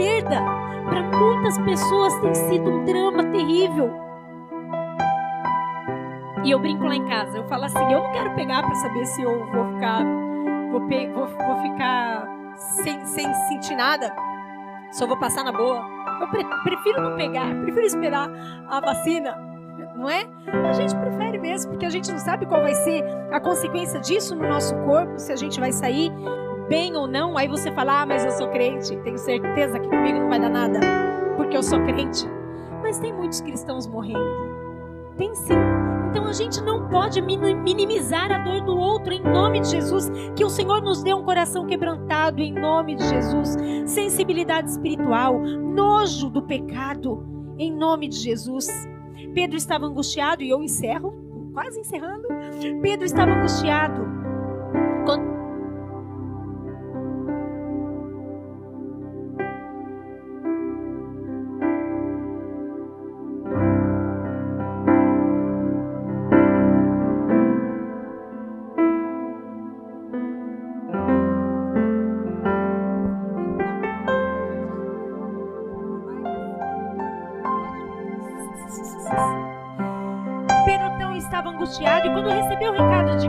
perda. 0.00 0.40
Para 0.88 1.02
muitas 1.18 1.58
pessoas 1.58 2.16
tem 2.20 2.34
sido 2.34 2.70
um 2.70 2.84
drama 2.84 3.24
terrível. 3.24 3.90
E 6.42 6.50
eu 6.50 6.58
brinco 6.58 6.84
lá 6.84 6.96
em 6.96 7.06
casa, 7.06 7.36
eu 7.36 7.44
falo 7.44 7.64
assim, 7.64 7.92
eu 7.92 8.02
não 8.02 8.12
quero 8.12 8.34
pegar 8.34 8.62
para 8.62 8.74
saber 8.76 9.04
se 9.04 9.20
eu 9.20 9.46
vou 9.52 9.74
ficar, 9.74 10.02
vou, 10.72 10.80
vou, 10.80 11.26
vou 11.26 11.62
ficar 11.62 12.26
sem, 12.56 13.04
sem 13.04 13.34
sentir 13.48 13.76
nada, 13.76 14.10
eu 14.98 15.06
vou 15.06 15.18
passar 15.18 15.44
na 15.44 15.52
boa. 15.52 15.84
Eu 16.18 16.28
pre 16.28 16.44
prefiro 16.64 17.02
não 17.02 17.14
pegar, 17.14 17.54
prefiro 17.62 17.86
esperar 17.86 18.30
a 18.68 18.80
vacina 18.80 19.50
não 20.00 20.08
é? 20.08 20.26
A 20.66 20.72
gente 20.72 20.96
prefere 20.96 21.38
mesmo, 21.38 21.72
porque 21.72 21.84
a 21.84 21.90
gente 21.90 22.10
não 22.10 22.18
sabe 22.18 22.46
qual 22.46 22.62
vai 22.62 22.74
ser 22.74 23.04
a 23.30 23.38
consequência 23.38 24.00
disso 24.00 24.34
no 24.34 24.48
nosso 24.48 24.74
corpo, 24.78 25.18
se 25.18 25.30
a 25.30 25.36
gente 25.36 25.60
vai 25.60 25.72
sair 25.72 26.10
bem 26.70 26.96
ou 26.96 27.06
não. 27.06 27.36
Aí 27.36 27.48
você 27.48 27.70
fala, 27.72 28.02
ah, 28.02 28.06
mas 28.06 28.24
eu 28.24 28.30
sou 28.30 28.48
crente, 28.48 28.96
tenho 28.98 29.18
certeza 29.18 29.78
que 29.78 29.88
comigo 29.88 30.20
não 30.20 30.28
vai 30.28 30.40
dar 30.40 30.48
nada, 30.48 30.78
porque 31.36 31.56
eu 31.56 31.62
sou 31.62 31.80
crente. 31.82 32.26
Mas 32.80 33.00
tem 33.00 33.12
muitos 33.12 33.40
cristãos 33.40 33.86
morrendo. 33.86 34.48
Tem 35.18 35.34
sim. 35.34 35.52
Então 36.08 36.24
a 36.26 36.32
gente 36.32 36.62
não 36.62 36.88
pode 36.88 37.20
minimizar 37.20 38.32
a 38.32 38.38
dor 38.38 38.62
do 38.62 38.76
outro 38.76 39.12
em 39.12 39.22
nome 39.22 39.60
de 39.60 39.68
Jesus. 39.68 40.10
Que 40.34 40.44
o 40.44 40.48
Senhor 40.48 40.80
nos 40.80 41.02
dê 41.02 41.12
um 41.12 41.24
coração 41.24 41.66
quebrantado 41.66 42.40
em 42.40 42.52
nome 42.52 42.94
de 42.94 43.06
Jesus. 43.06 43.56
Sensibilidade 43.84 44.70
espiritual, 44.70 45.38
nojo 45.38 46.30
do 46.30 46.42
pecado 46.42 47.22
em 47.58 47.70
nome 47.70 48.08
de 48.08 48.16
Jesus. 48.16 48.68
Pedro 49.34 49.56
estava 49.56 49.86
angustiado, 49.86 50.42
e 50.42 50.48
eu 50.48 50.62
encerro, 50.62 51.12
quase 51.52 51.78
encerrando. 51.78 52.26
Pedro 52.80 53.04
estava 53.04 53.30
angustiado. 53.30 54.08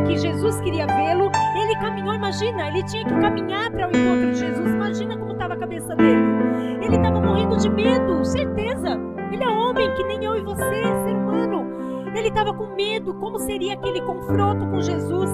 Que 0.04 0.18
Jesus 0.18 0.60
queria 0.62 0.86
vê-lo, 0.86 1.32
ele 1.56 1.76
caminhou, 1.80 2.14
imagina, 2.14 2.68
ele 2.68 2.84
tinha 2.84 3.06
que 3.06 3.14
caminhar 3.20 3.72
para 3.72 3.88
o 3.88 3.90
encontro 3.90 4.32
de 4.32 4.40
Jesus. 4.40 4.70
Imagina 4.72 5.18
como 5.18 5.34
estava 5.34 5.54
a 5.54 5.58
cabeça 5.58 5.96
dele. 5.96 6.22
Ele 6.82 6.96
estava 6.96 7.22
morrendo 7.22 7.58
de 7.58 7.70
medo, 7.70 8.24
certeza. 8.26 9.00
Ele 9.32 9.44
é 9.44 9.50
homem 9.50 9.94
que 9.96 10.04
nem 10.04 10.24
eu 10.24 10.36
e 10.36 10.42
você, 10.42 10.82
ser 11.04 11.16
humano. 11.16 11.66
Ele 12.16 12.28
estava 12.28 12.54
com 12.54 12.76
medo, 12.76 13.14
como 13.16 13.40
seria 13.40 13.74
aquele 13.74 14.02
confronto 14.02 14.66
com 14.68 14.82
Jesus? 14.82 15.30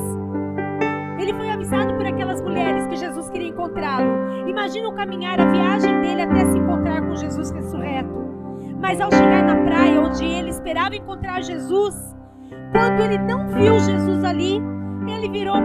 Ele 1.20 1.34
foi 1.34 1.50
avisado 1.50 1.96
por 1.96 2.06
aquelas 2.06 2.42
mulheres 2.42 2.86
que 2.88 2.96
Jesus 2.96 3.30
queria 3.30 3.50
encontrá-lo. 3.50 4.48
Imagina 4.48 4.88
o 4.88 4.94
caminhar, 4.94 5.40
a 5.40 5.52
viagem 5.52 6.02
dele 6.02 6.22
até 6.22 6.46
se 6.46 6.58
encontrar 6.58 7.02
com 7.02 7.16
Jesus 7.16 7.50
ressurreto. 7.52 8.28
Mas 8.80 9.02
ao 9.02 9.12
chegar 9.12 9.44
na 9.44 9.56
praia 9.66 10.00
onde 10.00 10.24
ele 10.24 10.50
esperava 10.50 10.96
encontrar 10.96 11.42
Jesus, 11.42 12.16
quando 12.72 13.02
ele 13.02 13.18
não 13.18 13.48
viu 13.50 13.80
Jesus 13.80 14.24
ali, 14.24 14.62
ele 15.08 15.30
virou 15.30 15.56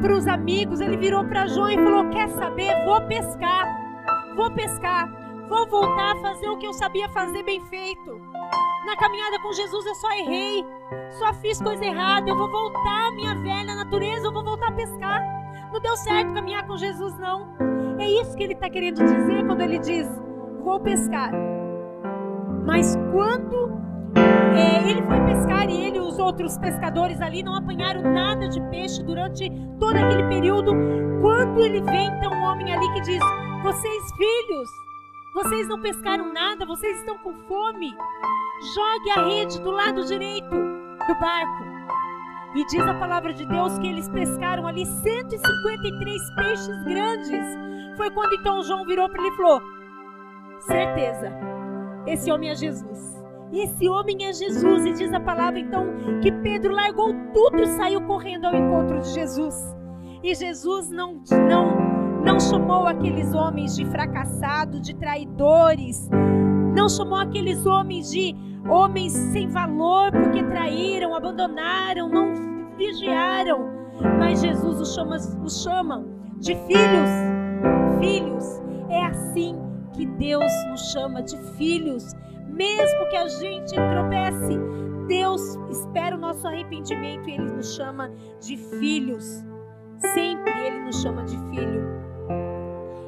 para 0.00 0.14
os 0.14 0.26
amigos, 0.26 0.80
ele 0.80 0.96
virou 0.96 1.24
para 1.24 1.46
João 1.46 1.70
e 1.70 1.76
falou: 1.76 2.08
Quer 2.10 2.28
saber? 2.30 2.84
Vou 2.84 3.00
pescar, 3.02 3.66
vou 4.34 4.50
pescar, 4.50 5.08
vou 5.48 5.68
voltar 5.68 6.12
a 6.12 6.16
fazer 6.16 6.48
o 6.48 6.56
que 6.58 6.66
eu 6.66 6.72
sabia 6.72 7.08
fazer 7.10 7.42
bem 7.42 7.60
feito. 7.66 8.20
Na 8.86 8.96
caminhada 8.96 9.38
com 9.40 9.52
Jesus 9.52 9.86
eu 9.86 9.94
só 9.94 10.10
errei, 10.12 10.64
só 11.18 11.32
fiz 11.34 11.60
coisa 11.60 11.84
errada. 11.84 12.30
Eu 12.30 12.36
vou 12.36 12.50
voltar 12.50 13.08
à 13.08 13.12
minha 13.12 13.34
velha 13.34 13.74
natureza, 13.74 14.26
eu 14.26 14.32
vou 14.32 14.44
voltar 14.44 14.68
a 14.68 14.72
pescar. 14.72 15.22
Não 15.72 15.80
deu 15.80 15.96
certo 15.96 16.32
caminhar 16.32 16.66
com 16.66 16.76
Jesus, 16.76 17.16
não. 17.18 17.54
É 17.98 18.08
isso 18.08 18.36
que 18.36 18.42
ele 18.42 18.54
está 18.54 18.68
querendo 18.68 19.04
dizer 19.04 19.46
quando 19.46 19.60
ele 19.60 19.78
diz: 19.78 20.08
Vou 20.64 20.80
pescar. 20.80 21.30
Mas 22.64 22.96
quando 23.12 23.70
é, 24.16 24.90
ele 24.90 25.02
foi 25.02 25.20
pescar 25.26 25.68
e 25.68 25.84
ele 25.86 25.98
e 25.98 26.00
os 26.00 26.18
outros 26.18 26.58
pescadores 26.58 27.20
ali 27.20 27.42
não 27.42 27.54
apanharam 27.54 28.02
nada 28.02 28.48
de 28.48 28.60
peixe 28.70 29.02
durante 29.02 29.50
todo 29.78 29.96
aquele 29.96 30.24
período, 30.24 30.72
quando 31.20 31.60
ele 31.60 31.80
vê 31.82 32.02
então 32.02 32.32
um 32.32 32.42
homem 32.44 32.72
ali 32.72 32.92
que 32.94 33.00
diz: 33.02 33.22
Vocês 33.62 34.12
filhos, 34.16 34.68
vocês 35.34 35.68
não 35.68 35.80
pescaram 35.80 36.32
nada, 36.32 36.66
vocês 36.66 36.98
estão 36.98 37.18
com 37.18 37.32
fome. 37.46 37.94
Jogue 38.74 39.10
a 39.10 39.24
rede 39.24 39.60
do 39.60 39.70
lado 39.70 40.04
direito 40.04 40.50
do 40.50 41.14
barco. 41.20 41.70
E 42.54 42.66
diz 42.66 42.80
a 42.80 42.94
palavra 42.94 43.32
de 43.32 43.46
Deus 43.46 43.78
que 43.78 43.86
eles 43.86 44.08
pescaram 44.08 44.66
ali 44.66 44.84
153 44.84 46.34
peixes 46.34 46.84
grandes. 46.84 47.58
Foi 47.96 48.10
quando 48.10 48.34
então 48.34 48.62
João 48.62 48.84
virou 48.84 49.08
para 49.08 49.22
ele 49.22 49.32
e 49.32 49.36
falou: 49.36 49.62
Certeza, 50.58 51.32
esse 52.06 52.30
homem 52.30 52.50
é 52.50 52.54
Jesus. 52.56 53.19
Esse 53.52 53.88
homem 53.88 54.24
é 54.24 54.32
Jesus. 54.32 54.86
E 54.86 54.92
diz 54.92 55.12
a 55.12 55.20
palavra 55.20 55.58
então 55.58 55.86
que 56.22 56.30
Pedro 56.30 56.72
largou 56.72 57.12
tudo 57.32 57.62
e 57.62 57.66
saiu 57.66 58.02
correndo 58.02 58.46
ao 58.46 58.54
encontro 58.54 59.00
de 59.00 59.08
Jesus. 59.08 59.54
E 60.22 60.34
Jesus 60.34 60.90
não, 60.90 61.22
não 61.48 62.00
não 62.24 62.38
chamou 62.38 62.86
aqueles 62.86 63.34
homens 63.34 63.74
de 63.74 63.84
fracassados, 63.86 64.82
de 64.82 64.94
traidores, 64.94 66.08
não 66.74 66.88
chamou 66.88 67.18
aqueles 67.18 67.64
homens 67.64 68.10
de 68.10 68.34
homens 68.68 69.12
sem 69.12 69.48
valor 69.48 70.12
porque 70.12 70.42
traíram, 70.44 71.14
abandonaram, 71.14 72.08
não 72.08 72.76
vigiaram. 72.76 73.70
Mas 74.18 74.40
Jesus 74.40 74.80
os 74.80 74.94
chama, 74.94 75.16
os 75.42 75.62
chama 75.62 76.04
de 76.38 76.54
filhos. 76.54 77.10
Filhos. 77.98 78.60
É 78.88 79.06
assim 79.06 79.56
que 79.92 80.06
Deus 80.06 80.52
nos 80.70 80.92
chama 80.92 81.22
de 81.22 81.36
filhos. 81.56 82.14
Mesmo 82.52 83.08
que 83.08 83.16
a 83.16 83.28
gente 83.28 83.74
tropece, 83.74 84.58
Deus 85.06 85.56
espera 85.70 86.16
o 86.16 86.18
nosso 86.18 86.46
arrependimento 86.46 87.28
e 87.28 87.34
Ele 87.34 87.50
nos 87.50 87.74
chama 87.74 88.10
de 88.40 88.56
filhos. 88.56 89.44
Sempre 90.14 90.52
Ele 90.66 90.80
nos 90.80 91.00
chama 91.00 91.24
de 91.24 91.36
filho. 91.50 92.00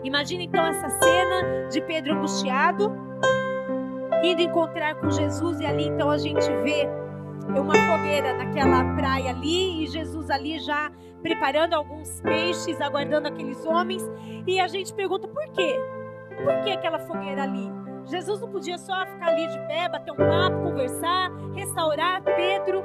Imagina 0.04 0.42
então 0.42 0.64
essa 0.66 0.88
cena 0.88 1.68
de 1.68 1.80
Pedro 1.82 2.14
angustiado, 2.14 2.92
indo 4.22 4.42
encontrar 4.42 4.96
com 4.96 5.10
Jesus, 5.10 5.60
e 5.60 5.66
ali 5.66 5.86
então 5.86 6.10
a 6.10 6.18
gente 6.18 6.46
vê 6.62 6.88
uma 7.48 7.74
fogueira 7.74 8.34
naquela 8.34 8.84
praia 8.94 9.30
ali, 9.30 9.84
e 9.84 9.86
Jesus 9.86 10.28
ali 10.28 10.58
já 10.58 10.90
preparando 11.22 11.74
alguns 11.74 12.20
peixes, 12.20 12.80
aguardando 12.80 13.28
aqueles 13.28 13.64
homens, 13.64 14.02
e 14.46 14.58
a 14.58 14.66
gente 14.66 14.92
pergunta 14.92 15.28
por 15.28 15.48
quê? 15.52 15.76
Por 16.42 16.64
que 16.64 16.72
aquela 16.72 16.98
fogueira 16.98 17.44
ali? 17.44 17.81
Jesus 18.12 18.40
não 18.40 18.48
podia 18.50 18.76
só 18.76 19.06
ficar 19.06 19.28
ali 19.28 19.46
de 19.48 19.58
pé, 19.60 19.88
bater 19.88 20.12
um 20.12 20.16
papo, 20.16 20.62
conversar, 20.64 21.30
restaurar 21.54 22.22
Pedro, 22.22 22.84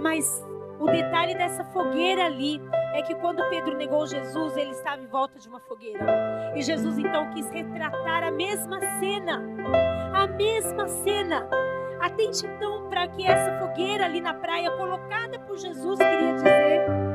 mas 0.00 0.46
o 0.78 0.86
detalhe 0.86 1.34
dessa 1.34 1.64
fogueira 1.64 2.26
ali 2.26 2.62
é 2.94 3.02
que 3.02 3.12
quando 3.16 3.42
Pedro 3.50 3.76
negou 3.76 4.06
Jesus, 4.06 4.56
ele 4.56 4.70
estava 4.70 5.02
em 5.02 5.08
volta 5.08 5.36
de 5.40 5.48
uma 5.48 5.58
fogueira. 5.58 6.52
E 6.54 6.62
Jesus 6.62 6.96
então 6.96 7.28
quis 7.30 7.48
retratar 7.50 8.22
a 8.22 8.30
mesma 8.30 8.78
cena. 9.00 9.42
A 10.14 10.28
mesma 10.28 10.86
cena. 10.86 11.48
Atente 12.00 12.46
então 12.46 12.88
para 12.88 13.08
que 13.08 13.26
essa 13.26 13.58
fogueira 13.58 14.04
ali 14.04 14.20
na 14.20 14.34
praia, 14.34 14.70
colocada 14.72 15.40
por 15.40 15.58
Jesus, 15.58 15.98
queria 15.98 16.34
dizer. 16.34 17.11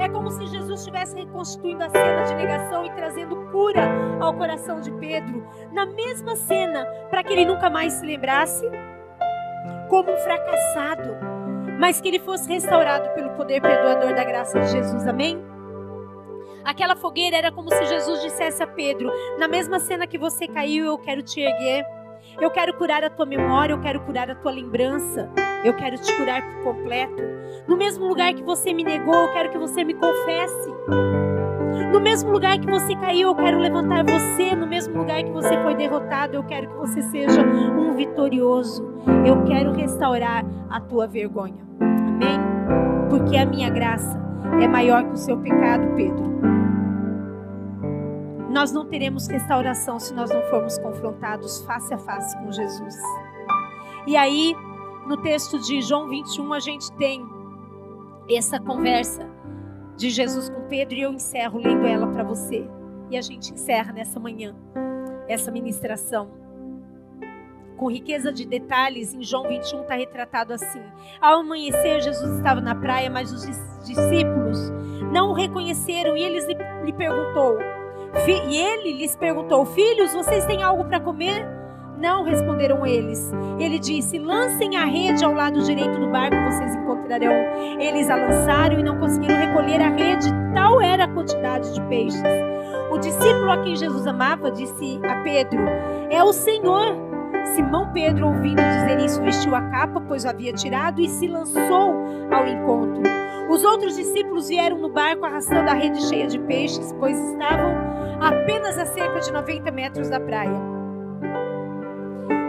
É 0.00 0.08
como 0.08 0.30
se 0.30 0.46
Jesus 0.46 0.80
estivesse 0.80 1.16
reconstituindo 1.16 1.84
a 1.84 1.90
cena 1.90 2.22
de 2.22 2.34
negação 2.34 2.86
e 2.86 2.90
trazendo 2.90 3.36
cura 3.50 3.82
ao 4.20 4.34
coração 4.34 4.80
de 4.80 4.90
Pedro. 4.92 5.46
Na 5.72 5.86
mesma 5.86 6.34
cena, 6.36 6.84
para 7.10 7.22
que 7.22 7.32
ele 7.32 7.44
nunca 7.44 7.68
mais 7.68 7.92
se 7.94 8.06
lembrasse 8.06 8.68
como 9.88 10.10
um 10.10 10.16
fracassado 10.16 11.30
mas 11.80 11.98
que 11.98 12.08
ele 12.08 12.18
fosse 12.18 12.46
restaurado 12.46 13.08
pelo 13.14 13.30
poder 13.30 13.62
perdoador 13.62 14.14
da 14.14 14.22
graça 14.22 14.60
de 14.60 14.68
Jesus. 14.68 15.06
Amém? 15.06 15.42
Aquela 16.62 16.94
fogueira 16.94 17.38
era 17.38 17.50
como 17.50 17.70
se 17.70 17.86
Jesus 17.86 18.20
dissesse 18.20 18.62
a 18.62 18.66
Pedro: 18.66 19.10
Na 19.38 19.48
mesma 19.48 19.80
cena 19.80 20.06
que 20.06 20.18
você 20.18 20.46
caiu, 20.46 20.84
eu 20.84 20.98
quero 20.98 21.22
te 21.22 21.40
erguer. 21.40 21.82
Eu 22.40 22.50
quero 22.50 22.72
curar 22.72 23.04
a 23.04 23.10
tua 23.10 23.26
memória, 23.26 23.74
eu 23.74 23.80
quero 23.80 24.00
curar 24.00 24.30
a 24.30 24.34
tua 24.34 24.50
lembrança. 24.50 25.28
Eu 25.62 25.74
quero 25.74 25.98
te 25.98 26.10
curar 26.16 26.42
por 26.42 26.74
completo. 26.74 27.22
No 27.68 27.76
mesmo 27.76 28.06
lugar 28.06 28.32
que 28.32 28.42
você 28.42 28.72
me 28.72 28.82
negou, 28.82 29.14
eu 29.14 29.32
quero 29.32 29.50
que 29.50 29.58
você 29.58 29.84
me 29.84 29.92
confesse. 29.92 30.70
No 31.92 32.00
mesmo 32.00 32.30
lugar 32.30 32.58
que 32.58 32.66
você 32.66 32.96
caiu, 32.96 33.28
eu 33.28 33.34
quero 33.34 33.58
levantar 33.58 34.04
você. 34.04 34.56
No 34.56 34.66
mesmo 34.66 34.96
lugar 34.96 35.22
que 35.22 35.30
você 35.30 35.62
foi 35.62 35.74
derrotado, 35.74 36.34
eu 36.34 36.42
quero 36.44 36.68
que 36.68 36.76
você 36.78 37.02
seja 37.02 37.42
um 37.42 37.94
vitorioso. 37.94 38.90
Eu 39.26 39.44
quero 39.44 39.72
restaurar 39.72 40.42
a 40.70 40.80
tua 40.80 41.06
vergonha. 41.06 41.62
Amém? 41.78 42.40
Porque 43.10 43.36
a 43.36 43.44
minha 43.44 43.68
graça 43.68 44.18
é 44.62 44.66
maior 44.66 45.04
que 45.04 45.12
o 45.12 45.16
seu 45.16 45.36
pecado, 45.36 45.86
Pedro. 45.94 46.30
Nós 48.50 48.72
não 48.72 48.84
teremos 48.84 49.28
restauração 49.28 50.00
se 50.00 50.12
nós 50.12 50.28
não 50.28 50.42
formos 50.50 50.76
confrontados 50.78 51.62
face 51.64 51.94
a 51.94 51.98
face 51.98 52.36
com 52.38 52.50
Jesus. 52.50 52.96
E 54.06 54.16
aí, 54.16 54.56
no 55.06 55.16
texto 55.18 55.58
de 55.60 55.80
João 55.80 56.08
21, 56.08 56.52
a 56.52 56.58
gente 56.58 56.92
tem 56.94 57.24
essa 58.28 58.58
conversa 58.58 59.28
de 59.96 60.10
Jesus 60.10 60.48
com 60.48 60.62
Pedro 60.62 60.96
e 60.96 61.02
eu 61.02 61.12
encerro 61.12 61.60
lendo 61.60 61.86
ela 61.86 62.08
para 62.08 62.24
você. 62.24 62.68
E 63.08 63.16
a 63.16 63.22
gente 63.22 63.52
encerra 63.52 63.92
nessa 63.92 64.18
manhã 64.18 64.54
essa 65.28 65.52
ministração. 65.52 66.30
Com 67.76 67.90
riqueza 67.90 68.32
de 68.32 68.44
detalhes, 68.44 69.14
em 69.14 69.22
João 69.22 69.48
21 69.48 69.82
está 69.82 69.94
retratado 69.94 70.52
assim: 70.52 70.82
Ao 71.20 71.40
amanhecer, 71.40 72.02
Jesus 72.02 72.36
estava 72.36 72.60
na 72.60 72.74
praia, 72.74 73.08
mas 73.08 73.32
os 73.32 73.46
discípulos 73.86 74.70
não 75.12 75.30
o 75.30 75.32
reconheceram 75.34 76.16
e 76.16 76.22
eles 76.22 76.46
lhe, 76.46 76.92
perguntou. 76.92 77.79
E 78.26 78.56
ele 78.56 78.92
lhes 78.92 79.16
perguntou: 79.16 79.64
Filhos, 79.64 80.12
vocês 80.12 80.44
têm 80.44 80.62
algo 80.62 80.84
para 80.84 81.00
comer? 81.00 81.46
Não 81.96 82.24
responderam 82.24 82.86
eles. 82.86 83.30
Ele 83.58 83.78
disse: 83.78 84.18
Lancem 84.18 84.76
a 84.76 84.84
rede 84.84 85.24
ao 85.24 85.32
lado 85.32 85.62
direito 85.62 85.98
do 85.98 86.08
barco, 86.08 86.36
vocês 86.50 86.74
encontrarão. 86.74 87.32
Eles 87.78 88.08
a 88.08 88.16
lançaram 88.16 88.78
e 88.78 88.82
não 88.82 88.98
conseguiram 88.98 89.36
recolher 89.36 89.82
a 89.82 89.90
rede, 89.90 90.28
tal 90.54 90.80
era 90.80 91.04
a 91.04 91.08
quantidade 91.08 91.72
de 91.74 91.80
peixes. 91.82 92.22
O 92.90 92.98
discípulo 92.98 93.50
a 93.50 93.58
quem 93.58 93.76
Jesus 93.76 94.06
amava 94.06 94.50
disse 94.50 94.98
a 95.04 95.22
Pedro: 95.22 95.60
É 96.10 96.22
o 96.22 96.32
Senhor. 96.32 97.10
Simão 97.54 97.90
Pedro, 97.92 98.28
ouvindo 98.28 98.62
dizer 98.62 99.00
isso, 99.00 99.20
vestiu 99.22 99.54
a 99.54 99.62
capa, 99.62 100.00
pois 100.00 100.26
havia 100.26 100.52
tirado, 100.52 101.00
e 101.00 101.08
se 101.08 101.26
lançou 101.26 101.94
ao 102.30 102.46
encontro. 102.46 103.02
Os 103.50 103.64
outros 103.64 103.96
discípulos 103.96 104.48
vieram 104.48 104.78
no 104.78 104.88
barco 104.88 105.24
arrastando 105.24 105.68
a 105.68 105.74
rede 105.74 106.00
cheia 106.02 106.26
de 106.26 106.38
peixes, 106.38 106.94
pois 107.00 107.18
estavam 107.18 107.89
apenas 108.20 108.78
a 108.78 108.86
cerca 108.86 109.20
de 109.20 109.32
90 109.32 109.70
metros 109.70 110.08
da 110.08 110.20
praia. 110.20 110.60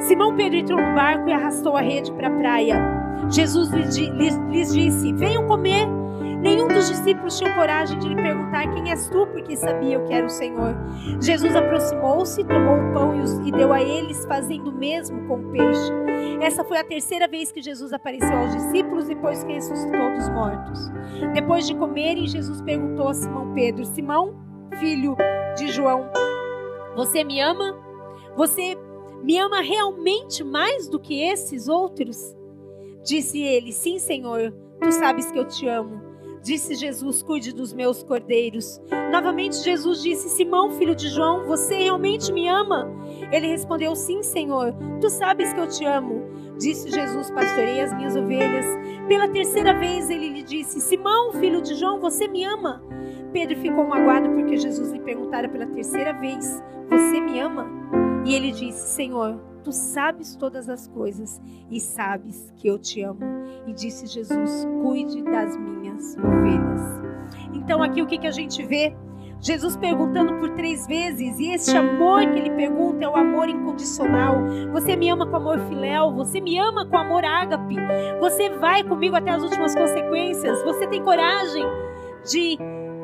Simão 0.02 0.36
Pedro 0.36 0.58
entrou 0.58 0.82
no 0.82 0.94
barco 0.94 1.30
e 1.30 1.34
arrastou 1.34 1.78
a 1.78 1.82
rede 1.82 2.12
para 2.14 2.28
a 2.28 2.32
praia. 2.32 3.02
Jesus 3.30 3.70
lhes, 3.72 4.74
disse: 4.74 5.14
Venham 5.14 5.48
comer. 5.48 5.88
Nenhum 6.42 6.68
dos 6.68 6.78
os 6.78 6.90
discípulos 6.90 7.38
tinham 7.38 7.54
coragem 7.54 8.00
de 8.00 8.10
lhe 8.10 8.16
perguntar: 8.16 8.68
Quem 8.74 8.90
és 8.90 9.08
tu? 9.10 9.28
Porque 9.28 9.56
sabiam 9.56 10.04
que 10.06 10.14
era 10.14 10.26
o 10.26 10.30
Senhor. 10.30 10.76
Jesus 11.22 11.56
aproximou-se, 11.56 12.44
tomou 12.44 12.80
o 12.80 12.94
pão 12.94 13.14
e, 13.16 13.50
e 13.50 13.52
deu 13.52 13.72
a 13.72 13.80
eles, 13.80 14.26
fazendo 14.26 14.72
o 14.72 14.74
mesmo 14.74 15.28
com 15.28 15.36
o 15.36 15.52
peixe. 15.52 15.92
Essa 16.42 16.64
foi 16.64 16.80
a 16.80 16.84
terceira 16.84 17.28
vez 17.28 17.52
que 17.52 17.62
Jesus 17.62 17.94
apareceu 17.94 18.36
aos 18.36 18.52
discípulos 18.56 19.08
depois 19.08 19.44
que 19.44 19.54
ressuscitou 19.54 20.12
dos 20.14 20.28
mortos. 20.30 20.92
Depois 21.34 21.68
de 21.68 21.76
comerem, 21.76 22.28
Jesus 22.28 22.60
perguntou 22.64 23.10
a 23.10 23.14
Simão 23.14 23.54
Pedro: 23.54 23.86
Simão, 23.86 24.51
filho 24.80 25.16
de 25.58 25.68
João, 25.70 26.10
você 26.96 27.24
me 27.24 27.40
ama? 27.40 27.78
Você 28.36 28.78
me 29.24 29.38
ama 29.38 29.62
realmente 29.62 30.44
mais 30.44 30.88
do 30.88 31.00
que 31.00 31.22
esses 31.22 31.68
outros? 31.68 32.36
Disse 33.04 33.42
ele: 33.42 33.72
Sim, 33.72 33.98
Senhor, 34.00 34.54
tu 34.82 34.92
sabes 34.92 35.32
que 35.32 35.40
eu 35.40 35.48
te 35.48 35.68
amo. 35.68 36.02
Disse 36.44 36.76
Jesus: 36.76 37.22
Cuide 37.22 37.54
dos 37.54 37.72
meus 37.72 38.04
cordeiros. 38.04 38.82
Novamente 39.12 39.58
Jesus 39.58 40.02
disse: 40.02 40.30
Simão, 40.30 40.72
filho 40.72 40.96
de 40.96 41.08
João, 41.10 41.46
você 41.46 41.76
realmente 41.76 42.32
me 42.34 42.48
ama? 42.48 42.92
Ele 43.32 43.48
respondeu: 43.48 43.96
Sim, 43.96 44.24
Senhor, 44.24 44.74
tu 45.00 45.10
sabes 45.10 45.54
que 45.54 45.60
eu 45.60 45.68
te 45.68 45.86
amo. 45.86 46.24
Disse 46.58 46.90
Jesus: 46.90 47.30
Pastorei 47.32 47.82
as 47.82 47.94
minhas 47.94 48.16
ovelhas. 48.16 48.66
Pela 49.08 49.28
terceira 49.28 49.74
vez 49.74 50.10
ele 50.10 50.30
lhe 50.30 50.44
disse: 50.44 50.82
Simão, 50.82 51.32
filho 51.34 51.62
de 51.62 51.76
João, 51.76 52.00
você 52.00 52.28
me 52.28 52.44
ama? 52.44 52.84
Pedro 53.32 53.58
ficou 53.58 53.88
magoado 53.88 54.30
porque 54.30 54.58
Jesus 54.58 54.92
lhe 54.92 55.00
perguntara 55.00 55.48
pela 55.48 55.66
terceira 55.68 56.14
vez: 56.14 56.62
Você 56.90 57.20
me 57.22 57.40
ama? 57.40 57.68
E 58.26 58.34
ele 58.34 58.52
disse: 58.52 58.96
Senhor, 58.96 59.40
tu 59.64 59.72
sabes 59.72 60.36
todas 60.36 60.70
as 60.70 60.88
coisas 60.88 61.42
e 61.70 61.80
sabes 61.80 62.52
que 62.58 62.68
eu 62.68 62.78
te 62.78 63.02
amo. 63.02 63.22
E 63.66 63.74
disse 63.74 64.08
Jesus: 64.08 64.66
Cuide 64.82 65.24
das 65.24 65.58
minhas 65.58 66.16
ovelhas. 66.18 66.82
Então, 67.54 67.82
aqui 67.82 68.02
o 68.02 68.08
que, 68.08 68.18
que 68.18 68.28
a 68.28 68.32
gente 68.32 68.64
vê? 68.66 68.94
Jesus 69.40 69.76
perguntando 69.76 70.36
por 70.36 70.52
três 70.52 70.86
vezes, 70.86 71.40
e 71.40 71.52
este 71.52 71.76
amor 71.76 72.22
que 72.22 72.38
ele 72.38 72.52
pergunta 72.52 73.04
é 73.04 73.10
o 73.10 73.16
amor 73.16 73.50
incondicional. 73.50 74.36
Você 74.72 74.96
me 74.96 75.10
ama 75.10 75.26
com 75.26 75.36
amor 75.36 75.60
filéu, 75.68 76.14
você 76.14 76.40
me 76.40 76.60
ama 76.60 76.86
com 76.86 76.96
amor 76.96 77.26
ágape, 77.26 77.76
você 78.20 78.52
vai 78.52 78.84
comigo 78.84 79.16
até 79.16 79.32
as 79.32 79.42
últimas 79.42 79.74
consequências, 79.74 80.62
você 80.64 80.86
tem 80.86 81.04
coragem 81.04 81.66
de 82.24 82.56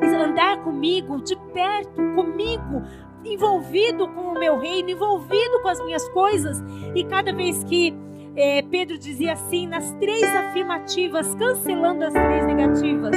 andar 0.06 0.62
comigo, 0.62 1.20
de 1.22 1.36
perto, 1.52 2.02
comigo, 2.14 2.82
envolvido 3.24 4.08
com 4.08 4.32
o 4.32 4.38
meu 4.38 4.58
reino, 4.58 4.90
envolvido 4.90 5.60
com 5.62 5.68
as 5.68 5.84
minhas 5.84 6.08
coisas. 6.10 6.62
E 6.94 7.04
cada 7.04 7.32
vez 7.32 7.64
que 7.64 7.94
é, 8.36 8.62
Pedro 8.62 8.96
dizia 8.98 9.32
assim, 9.32 9.66
nas 9.66 9.92
três 9.94 10.24
afirmativas, 10.24 11.34
cancelando 11.34 12.04
as 12.04 12.12
três 12.12 12.46
negativas, 12.46 13.14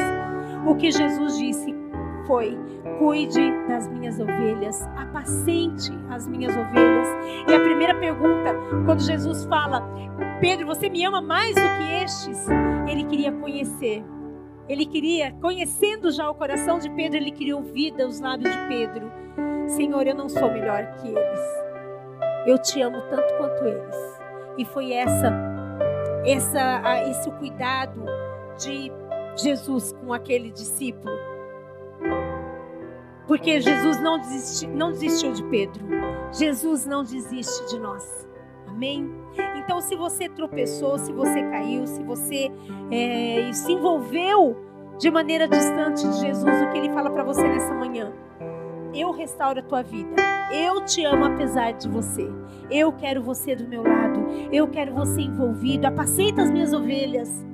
o 0.65 0.75
que 0.75 0.91
Jesus 0.91 1.37
disse 1.37 1.75
foi: 2.25 2.57
cuide 2.97 3.51
das 3.67 3.87
minhas 3.87 4.19
ovelhas, 4.19 4.81
apacente 4.95 5.91
as 6.09 6.27
minhas 6.27 6.55
ovelhas. 6.55 7.07
E 7.47 7.53
a 7.53 7.59
primeira 7.59 7.95
pergunta, 7.95 8.55
quando 8.85 9.01
Jesus 9.01 9.45
fala, 9.45 9.87
Pedro, 10.39 10.65
você 10.65 10.89
me 10.89 11.03
ama 11.05 11.21
mais 11.21 11.55
do 11.55 11.61
que 11.61 12.03
estes? 12.03 12.47
Ele 12.87 13.03
queria 13.03 13.31
conhecer. 13.31 14.03
Ele 14.71 14.85
queria, 14.85 15.33
conhecendo 15.41 16.11
já 16.11 16.29
o 16.29 16.35
coração 16.35 16.79
de 16.79 16.89
Pedro, 16.91 17.17
ele 17.17 17.31
queria 17.31 17.55
ouvir 17.55 17.91
dos 17.91 18.19
lábios 18.19 18.51
de 18.51 18.67
Pedro 18.67 19.11
Senhor, 19.71 20.05
eu 20.05 20.15
não 20.15 20.27
sou 20.27 20.51
melhor 20.51 20.85
que 20.95 21.07
eles. 21.07 21.39
Eu 22.45 22.57
te 22.57 22.81
amo 22.81 23.01
tanto 23.09 23.33
quanto 23.37 23.63
eles. 23.63 24.19
E 24.57 24.65
foi 24.65 24.91
essa, 24.91 25.31
essa, 26.25 27.03
esse 27.09 27.31
cuidado 27.31 28.03
de 28.57 28.91
Jesus 29.37 29.93
com 29.93 30.13
aquele 30.13 30.51
discípulo. 30.51 31.13
Porque 33.27 33.61
Jesus 33.61 34.01
não, 34.01 34.19
desisti, 34.19 34.67
não 34.67 34.91
desistiu 34.91 35.31
de 35.31 35.43
Pedro. 35.45 35.85
Jesus 36.33 36.85
não 36.85 37.03
desiste 37.03 37.65
de 37.69 37.79
nós. 37.79 38.27
Amém? 38.71 39.11
Então, 39.57 39.81
se 39.81 39.95
você 39.95 40.27
tropeçou, 40.29 40.97
se 40.97 41.11
você 41.11 41.43
caiu, 41.43 41.85
se 41.85 42.01
você 42.03 42.51
é, 42.89 43.51
se 43.53 43.71
envolveu 43.71 44.57
de 44.97 45.11
maneira 45.11 45.47
distante 45.47 46.07
de 46.07 46.19
Jesus, 46.19 46.61
o 46.61 46.69
que 46.69 46.77
ele 46.77 46.89
fala 46.91 47.09
para 47.09 47.23
você 47.23 47.43
nessa 47.47 47.73
manhã? 47.73 48.11
Eu 48.93 49.11
restauro 49.11 49.59
a 49.59 49.63
tua 49.63 49.81
vida. 49.81 50.15
Eu 50.51 50.83
te 50.83 51.05
amo 51.05 51.25
apesar 51.25 51.71
de 51.71 51.87
você. 51.87 52.29
Eu 52.69 52.91
quero 52.91 53.21
você 53.21 53.55
do 53.55 53.67
meu 53.67 53.83
lado. 53.83 54.25
Eu 54.51 54.67
quero 54.67 54.93
você 54.93 55.21
envolvido. 55.21 55.87
Apacenta 55.87 56.41
as 56.41 56.51
minhas 56.51 56.73
ovelhas. 56.73 57.45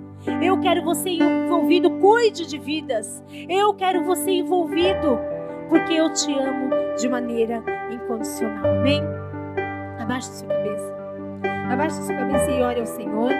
Eu 0.41 0.59
quero 0.59 0.83
você 0.83 1.11
envolvido. 1.11 1.91
Cuide 1.99 2.47
de 2.47 2.57
vidas. 2.57 3.23
Eu 3.47 3.73
quero 3.75 4.03
você 4.03 4.31
envolvido. 4.31 5.19
Porque 5.69 5.93
eu 5.93 6.11
te 6.11 6.33
amo 6.33 6.69
de 6.97 7.07
maneira 7.07 7.63
incondicional. 7.91 8.65
Amém? 8.65 9.01
Abaixe 9.99 10.27
sua 10.29 10.47
cabeça. 10.47 10.96
Abaixe 11.69 12.01
sua 12.03 12.15
cabeça 12.15 12.51
e 12.51 12.61
ore 12.61 12.79
ao 12.79 12.85
Senhor. 12.85 13.31